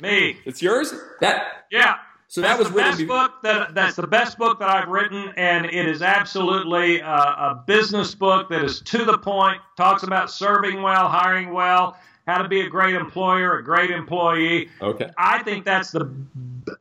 Me. 0.03 0.37
It's 0.45 0.61
yours? 0.61 0.93
That 1.21 1.65
Yeah. 1.71 1.97
So 2.29 2.41
that's 2.41 2.55
that 2.55 2.59
was 2.59 2.69
the 2.69 2.75
best 2.75 2.99
be- 2.99 3.05
book 3.05 3.33
that 3.43 3.75
that's 3.75 3.97
the 3.97 4.07
best 4.07 4.39
book 4.39 4.59
that 4.61 4.69
I've 4.69 4.89
written, 4.89 5.33
and 5.37 5.67
it 5.67 5.87
is 5.87 6.01
absolutely 6.01 7.01
a, 7.01 7.07
a 7.07 7.63
business 7.67 8.15
book 8.15 8.49
that 8.49 8.65
is 8.65 8.81
to 8.81 9.05
the 9.05 9.19
point. 9.19 9.61
Talks 9.77 10.03
about 10.03 10.31
serving 10.31 10.81
well, 10.81 11.09
hiring 11.09 11.53
well, 11.53 11.97
how 12.27 12.41
to 12.41 12.49
be 12.49 12.63
a 12.63 12.69
great 12.71 12.95
employer, 12.95 13.59
a 13.59 13.65
great 13.65 13.91
employee. 13.91 14.71
Okay. 14.81 15.11
I 15.19 15.43
think 15.43 15.65
that's 15.67 15.91
the, 15.91 16.11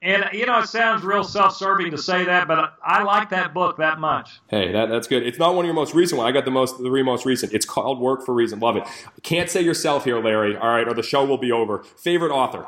and 0.01 0.25
you 0.33 0.45
know, 0.45 0.59
it 0.59 0.67
sounds 0.67 1.03
real 1.03 1.23
self-serving 1.23 1.91
to 1.91 1.97
say 1.97 2.25
that, 2.25 2.47
but 2.47 2.73
I 2.83 3.03
like 3.03 3.29
that 3.29 3.53
book 3.53 3.77
that 3.77 3.99
much. 3.99 4.39
Hey, 4.47 4.71
that, 4.71 4.89
that's 4.89 5.07
good. 5.07 5.23
It's 5.23 5.37
not 5.37 5.53
one 5.55 5.65
of 5.65 5.67
your 5.67 5.75
most 5.75 5.93
recent 5.93 6.17
one. 6.17 6.27
I 6.27 6.31
got 6.31 6.45
the 6.45 6.51
most, 6.51 6.77
the 6.77 6.85
three 6.85 7.03
most 7.03 7.25
recent. 7.25 7.53
It's 7.53 7.65
called 7.65 7.99
Work 7.99 8.25
for 8.25 8.33
Reason. 8.33 8.59
Love 8.59 8.77
it. 8.77 8.83
Can't 9.21 9.49
say 9.49 9.61
yourself 9.61 10.03
here, 10.05 10.21
Larry. 10.21 10.57
All 10.57 10.69
right, 10.69 10.87
or 10.87 10.93
the 10.93 11.03
show 11.03 11.23
will 11.25 11.37
be 11.37 11.51
over. 11.51 11.83
Favorite 11.83 12.31
author? 12.31 12.65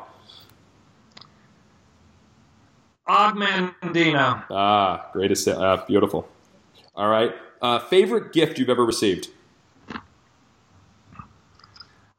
Og 3.06 3.34
Mandino. 3.34 4.44
Ah, 4.50 5.10
greatest. 5.12 5.48
Uh, 5.48 5.84
beautiful. 5.86 6.28
All 6.94 7.08
right. 7.08 7.34
Uh, 7.60 7.78
favorite 7.78 8.32
gift 8.32 8.58
you've 8.58 8.70
ever 8.70 8.84
received? 8.84 9.28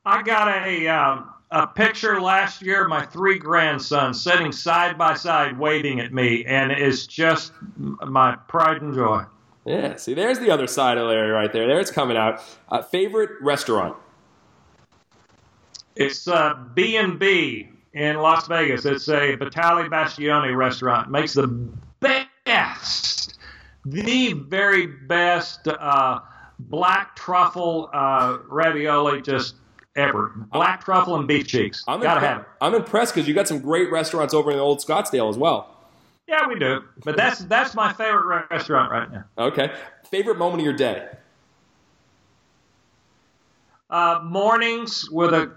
I 0.05 0.21
got 0.21 0.47
a 0.67 0.87
uh, 0.87 1.21
a 1.51 1.67
picture 1.67 2.19
last 2.19 2.61
year 2.61 2.83
of 2.83 2.89
my 2.89 3.05
three 3.05 3.37
grandsons 3.37 4.21
sitting 4.21 4.51
side 4.51 4.97
by 4.97 5.13
side, 5.13 5.57
waving 5.57 5.99
at 5.99 6.13
me, 6.13 6.43
and 6.45 6.71
it's 6.71 7.05
just 7.07 7.53
my 7.77 8.35
pride 8.47 8.81
and 8.81 8.93
joy. 8.93 9.23
Yeah. 9.65 9.95
See, 9.95 10.13
there's 10.13 10.39
the 10.39 10.51
other 10.51 10.67
side 10.67 10.97
of 10.97 11.07
Larry 11.07 11.31
right 11.31 11.51
there. 11.51 11.67
There 11.67 11.79
it's 11.79 11.91
coming 11.91 12.17
out. 12.17 12.41
Uh, 12.69 12.81
favorite 12.81 13.31
restaurant? 13.41 13.95
It's 15.95 16.27
uh, 16.27 16.55
B 16.73 16.97
and 16.97 17.17
B 17.17 17.69
in 17.93 18.17
Las 18.17 18.47
Vegas. 18.47 18.85
It's 18.85 19.07
a 19.07 19.37
Batali 19.37 19.89
Bastianich 19.89 20.55
restaurant. 20.55 21.09
Makes 21.09 21.33
the 21.33 21.47
best, 21.99 23.39
the 23.85 24.33
very 24.33 24.87
best 24.87 25.67
uh, 25.67 26.19
black 26.59 27.15
truffle 27.15 27.89
uh, 27.93 28.39
ravioli 28.47 29.21
just 29.21 29.55
ever. 29.95 30.31
Black 30.51 30.83
truffle 30.83 31.15
and 31.15 31.27
beef 31.27 31.47
cheeks. 31.47 31.83
I'm 31.87 32.01
Gotta 32.01 32.19
impre- 32.19 32.23
have 32.23 32.41
it. 32.41 32.47
I'm 32.61 32.75
impressed 32.75 33.13
because 33.13 33.27
you 33.27 33.33
got 33.33 33.47
some 33.47 33.59
great 33.59 33.91
restaurants 33.91 34.33
over 34.33 34.51
in 34.51 34.57
the 34.57 34.63
old 34.63 34.79
Scottsdale 34.79 35.29
as 35.29 35.37
well. 35.37 35.71
Yeah, 36.27 36.47
we 36.47 36.57
do. 36.57 36.83
But 37.03 37.17
that's 37.17 37.39
that's 37.45 37.75
my 37.75 37.93
favorite 37.93 38.47
restaurant 38.49 38.91
right 38.91 39.11
now. 39.11 39.25
Okay. 39.37 39.71
Favorite 40.09 40.37
moment 40.37 40.61
of 40.61 40.65
your 40.65 40.73
day? 40.73 41.07
Uh, 43.89 44.19
mornings 44.23 45.09
with 45.11 45.33
a 45.33 45.51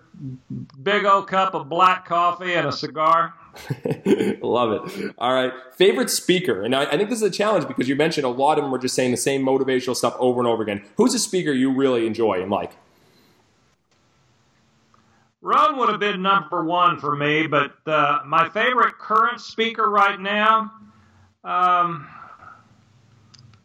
big 0.82 1.06
old 1.06 1.26
cup 1.26 1.54
of 1.54 1.68
black 1.68 2.04
coffee 2.04 2.52
and 2.54 2.66
a 2.68 2.72
cigar. 2.72 3.32
Love 4.42 4.72
it. 4.94 5.14
All 5.16 5.32
right. 5.32 5.52
Favorite 5.72 6.10
speaker? 6.10 6.62
And 6.62 6.76
I, 6.76 6.84
I 6.84 6.96
think 6.98 7.08
this 7.08 7.22
is 7.22 7.26
a 7.26 7.30
challenge 7.30 7.66
because 7.66 7.88
you 7.88 7.96
mentioned 7.96 8.26
a 8.26 8.28
lot 8.28 8.58
of 8.58 8.64
them 8.64 8.74
are 8.74 8.78
just 8.78 8.94
saying 8.94 9.10
the 9.10 9.16
same 9.16 9.42
motivational 9.44 9.96
stuff 9.96 10.14
over 10.18 10.40
and 10.40 10.46
over 10.46 10.62
again. 10.62 10.84
Who's 10.96 11.14
a 11.14 11.18
speaker 11.18 11.52
you 11.52 11.72
really 11.72 12.06
enjoy 12.06 12.42
and 12.42 12.50
like? 12.50 12.72
Rohn 15.48 15.78
would 15.78 15.88
have 15.88 15.98
been 15.98 16.20
number 16.20 16.62
one 16.62 16.98
for 16.98 17.16
me, 17.16 17.46
but 17.46 17.72
uh, 17.86 18.18
my 18.26 18.50
favorite 18.50 18.98
current 18.98 19.40
speaker 19.40 19.88
right 19.88 20.20
now, 20.20 20.70
um, 21.42 22.06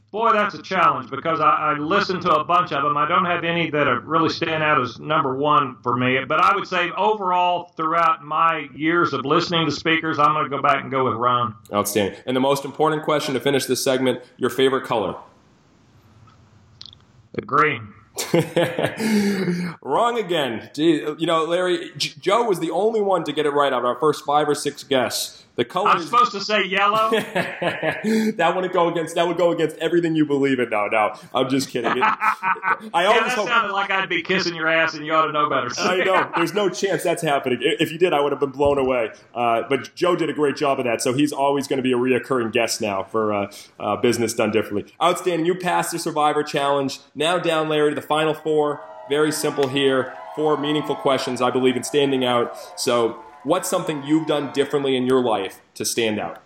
boy, 0.10 0.32
that's 0.32 0.56
a 0.56 0.62
challenge 0.62 1.10
because 1.10 1.42
I, 1.42 1.74
I 1.74 1.74
listen 1.74 2.22
to 2.22 2.36
a 2.36 2.46
bunch 2.46 2.72
of 2.72 2.84
them. 2.84 2.96
I 2.96 3.06
don't 3.06 3.26
have 3.26 3.44
any 3.44 3.70
that 3.72 3.90
are 3.90 4.00
really 4.00 4.30
stand 4.30 4.64
out 4.64 4.80
as 4.80 4.98
number 4.98 5.36
one 5.36 5.76
for 5.84 5.98
me. 5.98 6.24
But 6.26 6.40
I 6.40 6.56
would 6.56 6.70
say 6.70 6.90
overall, 6.92 7.74
throughout 7.76 8.24
my 8.24 8.70
years 8.74 9.12
of 9.12 9.26
listening 9.26 9.66
to 9.66 9.72
speakers, 9.74 10.20
I'm 10.20 10.32
going 10.32 10.46
to 10.46 10.50
go 10.50 10.62
back 10.62 10.84
and 10.84 10.90
go 10.90 11.04
with 11.04 11.16
Rohn. 11.16 11.54
Outstanding. 11.74 12.18
And 12.26 12.34
the 12.34 12.40
most 12.40 12.64
important 12.64 13.04
question 13.04 13.34
to 13.34 13.42
finish 13.42 13.66
this 13.66 13.84
segment 13.84 14.22
your 14.38 14.50
favorite 14.50 14.86
color? 14.86 15.16
The 17.34 17.42
green. 17.42 17.94
Wrong 19.82 20.20
again. 20.20 20.70
Gee, 20.74 21.04
you 21.18 21.26
know, 21.26 21.46
Larry, 21.46 21.92
J- 21.98 22.14
Joe 22.20 22.44
was 22.44 22.60
the 22.60 22.72
only 22.72 23.02
one 23.02 23.24
to 23.24 23.34
get 23.34 23.46
it 23.46 23.52
right 23.52 23.74
out 23.74 23.80
of 23.80 23.86
our 23.86 24.00
first 24.00 24.24
five 24.26 24.48
or 24.48 24.56
six 24.56 24.84
guests. 24.84 25.43
The 25.56 25.66
color 25.66 25.90
I'm 25.90 26.02
supposed 26.02 26.32
to 26.32 26.42
say 26.42 26.64
yellow. 26.66 27.12
that 27.12 28.54
would 28.56 28.72
go 28.72 28.90
against 28.90 29.14
that 29.16 29.28
would 29.28 29.38
go 29.38 29.52
against 29.52 29.78
everything 29.78 30.16
you 30.16 30.26
believe 30.26 30.60
in. 30.60 30.70
No, 30.70 30.88
no, 30.88 31.14
I'm 31.34 31.48
just 31.50 31.70
kidding. 31.70 31.92
It- 31.92 32.04
I 32.04 33.04
yeah, 33.04 33.08
always 33.08 33.24
that 33.26 33.30
hope. 33.36 33.48
sounded 33.48 33.74
like 33.74 33.92
I'd 33.92 34.10
be 34.10 34.24
kissing 34.24 34.56
your 34.56 34.68
ass, 34.68 34.96
and 34.96 35.06
you 35.06 35.14
ought 35.14 35.28
to 35.28 35.32
know 35.32 35.50
better. 35.50 35.70
I 35.78 35.98
know. 35.98 36.32
There's 36.36 36.54
no 36.54 36.70
chance 36.70 37.04
that's 37.04 37.22
happening. 37.22 37.60
If 37.62 37.92
you 37.92 37.98
did, 38.00 38.14
I 38.14 38.22
would 38.22 38.32
have 38.32 38.40
been 38.40 38.50
blown 38.52 38.78
away. 38.78 39.12
Uh, 39.36 39.62
but 39.70 39.94
Joe 39.96 40.16
did 40.16 40.30
a 40.30 40.34
great 40.34 40.56
job 40.56 40.80
of 40.80 40.86
that, 40.86 41.02
so 41.02 41.14
he's 41.14 41.32
always 41.32 41.68
going 41.68 41.78
to 41.78 41.84
be 41.84 41.92
a 41.94 41.98
reoccurring 41.98 42.52
guest 42.52 42.82
now 42.82 43.04
for 43.04 43.32
uh, 43.34 43.52
uh, 43.80 43.96
business 43.98 44.34
done 44.34 44.52
differently. 44.52 44.92
Outstanding. 45.02 45.46
You 45.46 45.56
passed 45.56 45.92
the 45.92 46.00
Survivor 46.00 46.42
Challenge. 46.44 47.00
Now 47.14 47.38
down, 47.38 47.70
Larry, 47.70 47.92
to 47.92 47.96
the 47.96 48.02
final 48.02 48.34
four. 48.34 48.82
Very 49.10 49.32
simple 49.32 49.68
here. 49.68 50.14
Four 50.36 50.58
meaningful 50.58 50.96
questions. 50.96 51.42
I 51.42 51.52
believe 51.52 51.76
in 51.76 51.84
standing 51.84 52.26
out. 52.26 52.58
So, 52.80 53.24
what's 53.44 53.70
something 53.70 54.04
you've 54.04 54.28
done 54.28 54.52
differently 54.54 54.96
in 54.96 55.06
your 55.06 55.22
life 55.22 55.62
to 55.76 55.86
stand 55.86 56.20
out? 56.20 56.42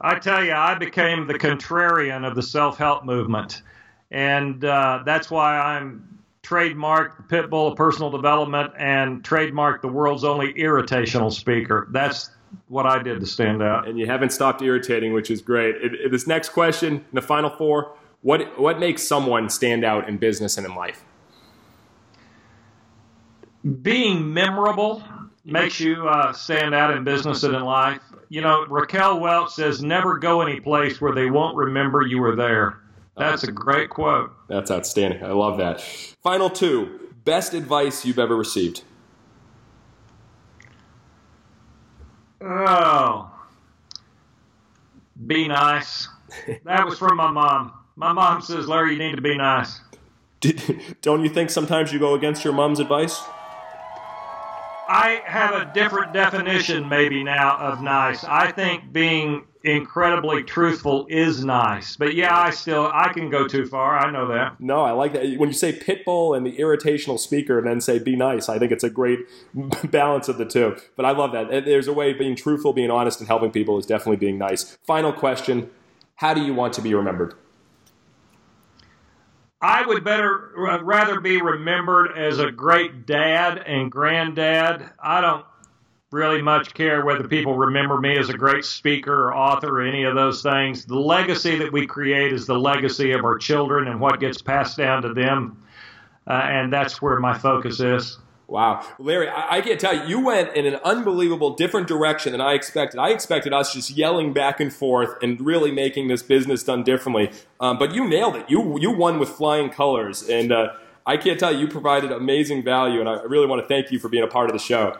I 0.00 0.18
tell 0.18 0.44
you, 0.44 0.52
I 0.52 0.74
became 0.74 1.26
the 1.26 1.34
contrarian 1.34 2.26
of 2.26 2.34
the 2.34 2.42
self 2.42 2.76
help 2.78 3.04
movement. 3.04 3.62
And 4.10 4.64
uh, 4.64 5.02
that's 5.04 5.30
why 5.30 5.58
I'm 5.58 6.18
trademarked 6.42 7.16
the 7.16 7.22
pit 7.22 7.48
bull 7.48 7.68
of 7.68 7.76
personal 7.76 8.10
development 8.10 8.72
and 8.76 9.22
trademarked 9.22 9.80
the 9.80 9.88
world's 9.88 10.24
only 10.24 10.52
irritational 10.58 11.30
speaker. 11.30 11.88
That's 11.90 12.30
what 12.68 12.86
I 12.86 13.02
did 13.02 13.20
to 13.20 13.26
stand 13.26 13.62
out. 13.62 13.88
and 13.88 13.98
you 13.98 14.06
haven't 14.06 14.30
stopped 14.30 14.60
irritating, 14.62 15.12
which 15.12 15.30
is 15.30 15.40
great. 15.40 15.76
It, 15.76 15.94
it- 15.94 16.10
this 16.12 16.26
next 16.26 16.50
question, 16.50 16.96
in 16.96 17.04
the 17.14 17.22
final 17.22 17.50
four, 17.50 17.96
what 18.22 18.58
what 18.60 18.78
makes 18.78 19.02
someone 19.02 19.48
stand 19.50 19.84
out 19.84 20.08
in 20.08 20.16
business 20.18 20.56
and 20.56 20.66
in 20.66 20.74
life? 20.74 21.02
Being 23.82 24.32
memorable 24.32 25.02
makes 25.44 25.80
you 25.80 26.08
uh, 26.08 26.32
stand 26.32 26.74
out 26.74 26.94
in 26.94 27.04
business 27.04 27.42
and 27.42 27.54
in 27.54 27.62
life. 27.62 28.00
You 28.28 28.40
know, 28.40 28.66
Raquel 28.66 29.20
Welch 29.20 29.52
says, 29.52 29.82
never 29.82 30.18
go 30.18 30.42
any 30.42 30.60
place 30.60 31.00
where 31.00 31.14
they 31.14 31.30
won't 31.30 31.56
remember 31.56 32.02
you 32.02 32.18
were 32.18 32.36
there. 32.36 32.78
That's 33.16 33.44
a 33.44 33.52
great 33.52 33.90
quote. 33.90 34.32
That's 34.48 34.70
outstanding. 34.70 35.22
I 35.22 35.32
love 35.32 35.58
that. 35.58 35.80
Final 36.22 36.50
two, 36.50 37.10
best 37.24 37.54
advice 37.54 38.04
you've 38.04 38.18
ever 38.18 38.36
received. 38.36 38.82
Oh, 42.40 43.30
be 45.26 45.48
nice. 45.48 46.08
That 46.64 46.84
was 46.84 46.98
from 46.98 47.16
my 47.16 47.30
mom. 47.30 47.72
My 47.96 48.12
mom 48.12 48.42
says, 48.42 48.66
Larry, 48.68 48.94
you 48.94 48.98
need 48.98 49.16
to 49.16 49.22
be 49.22 49.36
nice. 49.36 49.80
Did, 50.40 50.96
don't 51.02 51.22
you 51.22 51.30
think 51.30 51.50
sometimes 51.50 51.92
you 51.92 51.98
go 51.98 52.14
against 52.14 52.44
your 52.44 52.52
mom's 52.52 52.80
advice? 52.80 53.22
I 54.94 55.22
have 55.26 55.54
a 55.56 55.72
different 55.74 56.12
definition, 56.12 56.88
maybe 56.88 57.24
now, 57.24 57.56
of 57.56 57.82
nice. 57.82 58.22
I 58.22 58.52
think 58.52 58.92
being 58.92 59.44
incredibly 59.64 60.44
truthful 60.44 61.08
is 61.10 61.44
nice. 61.44 61.96
But 61.96 62.14
yeah, 62.14 62.38
I 62.38 62.50
still 62.50 62.88
I 62.94 63.12
can 63.12 63.28
go 63.28 63.48
too 63.48 63.66
far. 63.66 63.98
I 63.98 64.12
know 64.12 64.28
that. 64.28 64.60
No, 64.60 64.82
I 64.82 64.92
like 64.92 65.12
that. 65.14 65.36
When 65.36 65.48
you 65.48 65.52
say 65.52 65.72
pitbull 65.72 66.36
and 66.36 66.46
the 66.46 66.56
irritational 66.60 67.18
speaker 67.18 67.58
and 67.58 67.66
then 67.66 67.80
say 67.80 67.98
be 67.98 68.14
nice, 68.14 68.48
I 68.48 68.60
think 68.60 68.70
it's 68.70 68.84
a 68.84 68.90
great 68.90 69.18
balance 69.90 70.28
of 70.28 70.38
the 70.38 70.44
two. 70.44 70.76
But 70.94 71.06
I 71.06 71.10
love 71.10 71.32
that. 71.32 71.64
There's 71.64 71.88
a 71.88 71.92
way 71.92 72.12
of 72.12 72.18
being 72.18 72.36
truthful, 72.36 72.72
being 72.72 72.92
honest, 72.92 73.18
and 73.18 73.26
helping 73.26 73.50
people 73.50 73.78
is 73.78 73.86
definitely 73.86 74.18
being 74.18 74.38
nice. 74.38 74.78
Final 74.84 75.12
question 75.12 75.70
How 76.16 76.34
do 76.34 76.44
you 76.44 76.54
want 76.54 76.72
to 76.74 76.82
be 76.82 76.94
remembered? 76.94 77.34
I 79.64 79.86
would 79.86 80.04
better 80.04 80.50
rather 80.82 81.20
be 81.20 81.40
remembered 81.40 82.18
as 82.18 82.38
a 82.38 82.50
great 82.50 83.06
dad 83.06 83.56
and 83.56 83.90
granddad. 83.90 84.84
I 85.02 85.22
don't 85.22 85.46
really 86.12 86.42
much 86.42 86.74
care 86.74 87.02
whether 87.02 87.26
people 87.26 87.56
remember 87.56 87.98
me 87.98 88.18
as 88.18 88.28
a 88.28 88.36
great 88.36 88.66
speaker 88.66 89.28
or 89.28 89.34
author 89.34 89.80
or 89.80 89.80
any 89.80 90.04
of 90.04 90.14
those 90.14 90.42
things. 90.42 90.84
The 90.84 90.98
legacy 90.98 91.56
that 91.56 91.72
we 91.72 91.86
create 91.86 92.34
is 92.34 92.44
the 92.46 92.58
legacy 92.58 93.12
of 93.12 93.24
our 93.24 93.38
children 93.38 93.88
and 93.88 93.98
what 94.00 94.20
gets 94.20 94.42
passed 94.42 94.76
down 94.76 95.00
to 95.00 95.14
them. 95.14 95.62
Uh, 96.26 96.32
and 96.44 96.70
that's 96.70 97.00
where 97.00 97.18
my 97.18 97.32
focus 97.32 97.80
is. 97.80 98.18
Wow. 98.46 98.86
Larry, 98.98 99.28
I, 99.28 99.56
I 99.56 99.60
can't 99.62 99.80
tell 99.80 99.94
you, 99.94 100.04
you 100.06 100.24
went 100.24 100.54
in 100.54 100.66
an 100.66 100.76
unbelievable 100.84 101.54
different 101.54 101.88
direction 101.88 102.32
than 102.32 102.40
I 102.40 102.52
expected. 102.52 103.00
I 103.00 103.08
expected 103.08 103.52
us 103.52 103.72
just 103.72 103.90
yelling 103.90 104.32
back 104.32 104.60
and 104.60 104.72
forth 104.72 105.16
and 105.22 105.40
really 105.40 105.70
making 105.70 106.08
this 106.08 106.22
business 106.22 106.62
done 106.62 106.82
differently. 106.82 107.30
Um, 107.58 107.78
but 107.78 107.94
you 107.94 108.06
nailed 108.06 108.36
it. 108.36 108.44
You, 108.48 108.78
you 108.78 108.90
won 108.90 109.18
with 109.18 109.30
flying 109.30 109.70
colors. 109.70 110.28
And 110.28 110.52
uh, 110.52 110.72
I 111.06 111.16
can't 111.16 111.40
tell 111.40 111.52
you, 111.52 111.60
you 111.60 111.68
provided 111.68 112.12
amazing 112.12 112.62
value. 112.62 113.00
And 113.00 113.08
I 113.08 113.22
really 113.22 113.46
want 113.46 113.62
to 113.62 113.68
thank 113.68 113.90
you 113.90 113.98
for 113.98 114.08
being 114.08 114.24
a 114.24 114.28
part 114.28 114.50
of 114.50 114.52
the 114.52 114.62
show. 114.62 114.98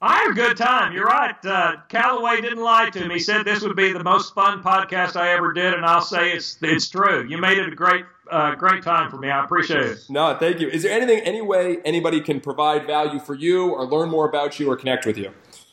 I 0.00 0.18
had 0.18 0.30
a 0.30 0.34
good 0.34 0.56
time. 0.58 0.92
You're 0.92 1.06
right. 1.06 1.34
Uh, 1.44 1.76
Calloway 1.88 2.42
didn't 2.42 2.62
lie 2.62 2.90
to 2.90 3.08
me. 3.08 3.14
He 3.14 3.20
said 3.20 3.44
this 3.44 3.62
would 3.62 3.76
be 3.76 3.92
the 3.92 4.04
most 4.04 4.34
fun 4.34 4.62
podcast 4.62 5.16
I 5.16 5.32
ever 5.32 5.54
did, 5.54 5.72
and 5.72 5.86
I'll 5.86 6.02
say 6.02 6.32
it's 6.32 6.58
it's 6.60 6.88
true. 6.90 7.26
You 7.26 7.38
made 7.38 7.56
it 7.56 7.72
a 7.72 7.74
great 7.74 8.04
uh, 8.30 8.54
great 8.56 8.82
time 8.82 9.10
for 9.10 9.16
me. 9.16 9.30
I 9.30 9.42
appreciate 9.42 9.86
it. 9.86 9.98
No, 10.10 10.36
thank 10.38 10.60
you. 10.60 10.68
Is 10.68 10.82
there 10.82 10.92
anything, 10.92 11.20
any 11.20 11.40
way 11.40 11.78
anybody 11.84 12.20
can 12.20 12.40
provide 12.40 12.86
value 12.86 13.20
for 13.20 13.34
you 13.34 13.70
or 13.70 13.86
learn 13.86 14.10
more 14.10 14.28
about 14.28 14.60
you 14.60 14.70
or 14.70 14.76
connect 14.76 15.06
with 15.06 15.16
you? 15.16 15.30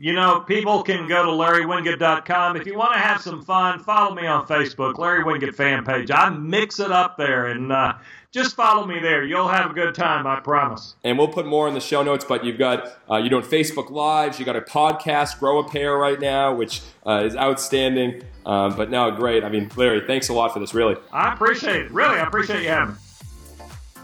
you 0.00 0.12
know, 0.12 0.40
people 0.40 0.82
can 0.82 1.06
go 1.06 1.24
to 1.24 1.30
LarryWinget.com. 1.30 2.56
If 2.56 2.66
you 2.66 2.76
want 2.76 2.94
to 2.94 2.98
have 2.98 3.20
some 3.20 3.42
fun, 3.42 3.78
follow 3.80 4.14
me 4.14 4.26
on 4.26 4.46
Facebook, 4.46 4.98
Larry 4.98 5.22
Winget 5.22 5.54
fan 5.54 5.84
page. 5.84 6.10
I 6.10 6.30
mix 6.30 6.80
it 6.80 6.90
up 6.90 7.16
there, 7.16 7.46
and 7.46 7.70
uh, 7.70 7.94
just 8.32 8.54
follow 8.54 8.86
me 8.86 9.00
there. 9.00 9.24
You'll 9.24 9.48
have 9.48 9.72
a 9.72 9.74
good 9.74 9.94
time, 9.94 10.26
I 10.26 10.40
promise. 10.40 10.94
And 11.02 11.18
we'll 11.18 11.28
put 11.28 11.46
more 11.46 11.66
in 11.66 11.74
the 11.74 11.80
show 11.80 12.02
notes, 12.02 12.24
but 12.24 12.44
you've 12.44 12.58
got, 12.58 12.86
uh, 13.10 13.16
you're 13.16 13.30
doing 13.30 13.42
Facebook 13.42 13.90
Lives, 13.90 14.38
you 14.38 14.44
got 14.44 14.56
a 14.56 14.60
podcast, 14.60 15.40
Grow 15.40 15.58
a 15.58 15.68
Pair 15.68 15.96
right 15.96 16.20
now, 16.20 16.54
which 16.54 16.80
uh, 17.06 17.22
is 17.24 17.34
outstanding. 17.34 18.22
Um, 18.46 18.76
but 18.76 18.90
now, 18.90 19.10
great. 19.10 19.42
I 19.42 19.48
mean, 19.48 19.70
Larry, 19.74 20.06
thanks 20.06 20.28
a 20.28 20.32
lot 20.32 20.52
for 20.52 20.60
this, 20.60 20.74
really. 20.74 20.96
I 21.12 21.32
appreciate 21.32 21.86
it. 21.86 21.90
Really, 21.90 22.18
I 22.18 22.26
appreciate 22.26 22.62
you 22.62 22.68
having 22.68 22.94
me. 22.94 23.00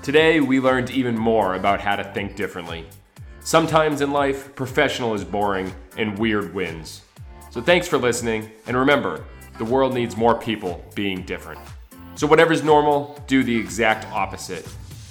Today, 0.03 0.41
we 0.41 0.61
learned 0.61 0.91
even 0.91 1.16
more 1.16 1.55
about 1.55 1.81
how 1.81 1.97
to 1.97 2.05
think 2.12 2.37
differently. 2.37 2.85
Sometimes 3.41 4.01
in 4.01 4.11
life, 4.11 4.55
professional 4.57 5.14
is 5.14 5.24
boring 5.24 5.72
and 5.97 6.18
weird 6.18 6.53
wins. 6.53 7.03
So 7.51 7.62
thanks 7.62 7.87
for 7.87 7.97
listening, 7.97 8.51
and 8.66 8.77
remember, 8.77 9.24
the 9.59 9.64
world 9.64 9.95
needs 9.95 10.16
more 10.16 10.39
people 10.39 10.85
being 10.95 11.22
different. 11.22 11.61
So, 12.17 12.27
whatever's 12.27 12.62
normal, 12.62 13.23
do 13.27 13.45
the 13.45 13.55
exact 13.55 14.11
opposite. 14.11 14.67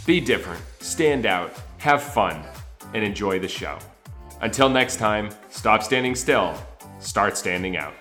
Be 0.07 0.19
different, 0.19 0.59
stand 0.79 1.27
out, 1.27 1.53
have 1.77 2.01
fun, 2.01 2.43
and 2.95 3.03
enjoy 3.03 3.37
the 3.37 3.47
show. 3.47 3.77
Until 4.41 4.69
next 4.69 4.97
time, 4.97 5.29
stop 5.51 5.83
standing 5.83 6.15
still, 6.15 6.55
start 6.99 7.37
standing 7.37 7.77
out. 7.77 7.93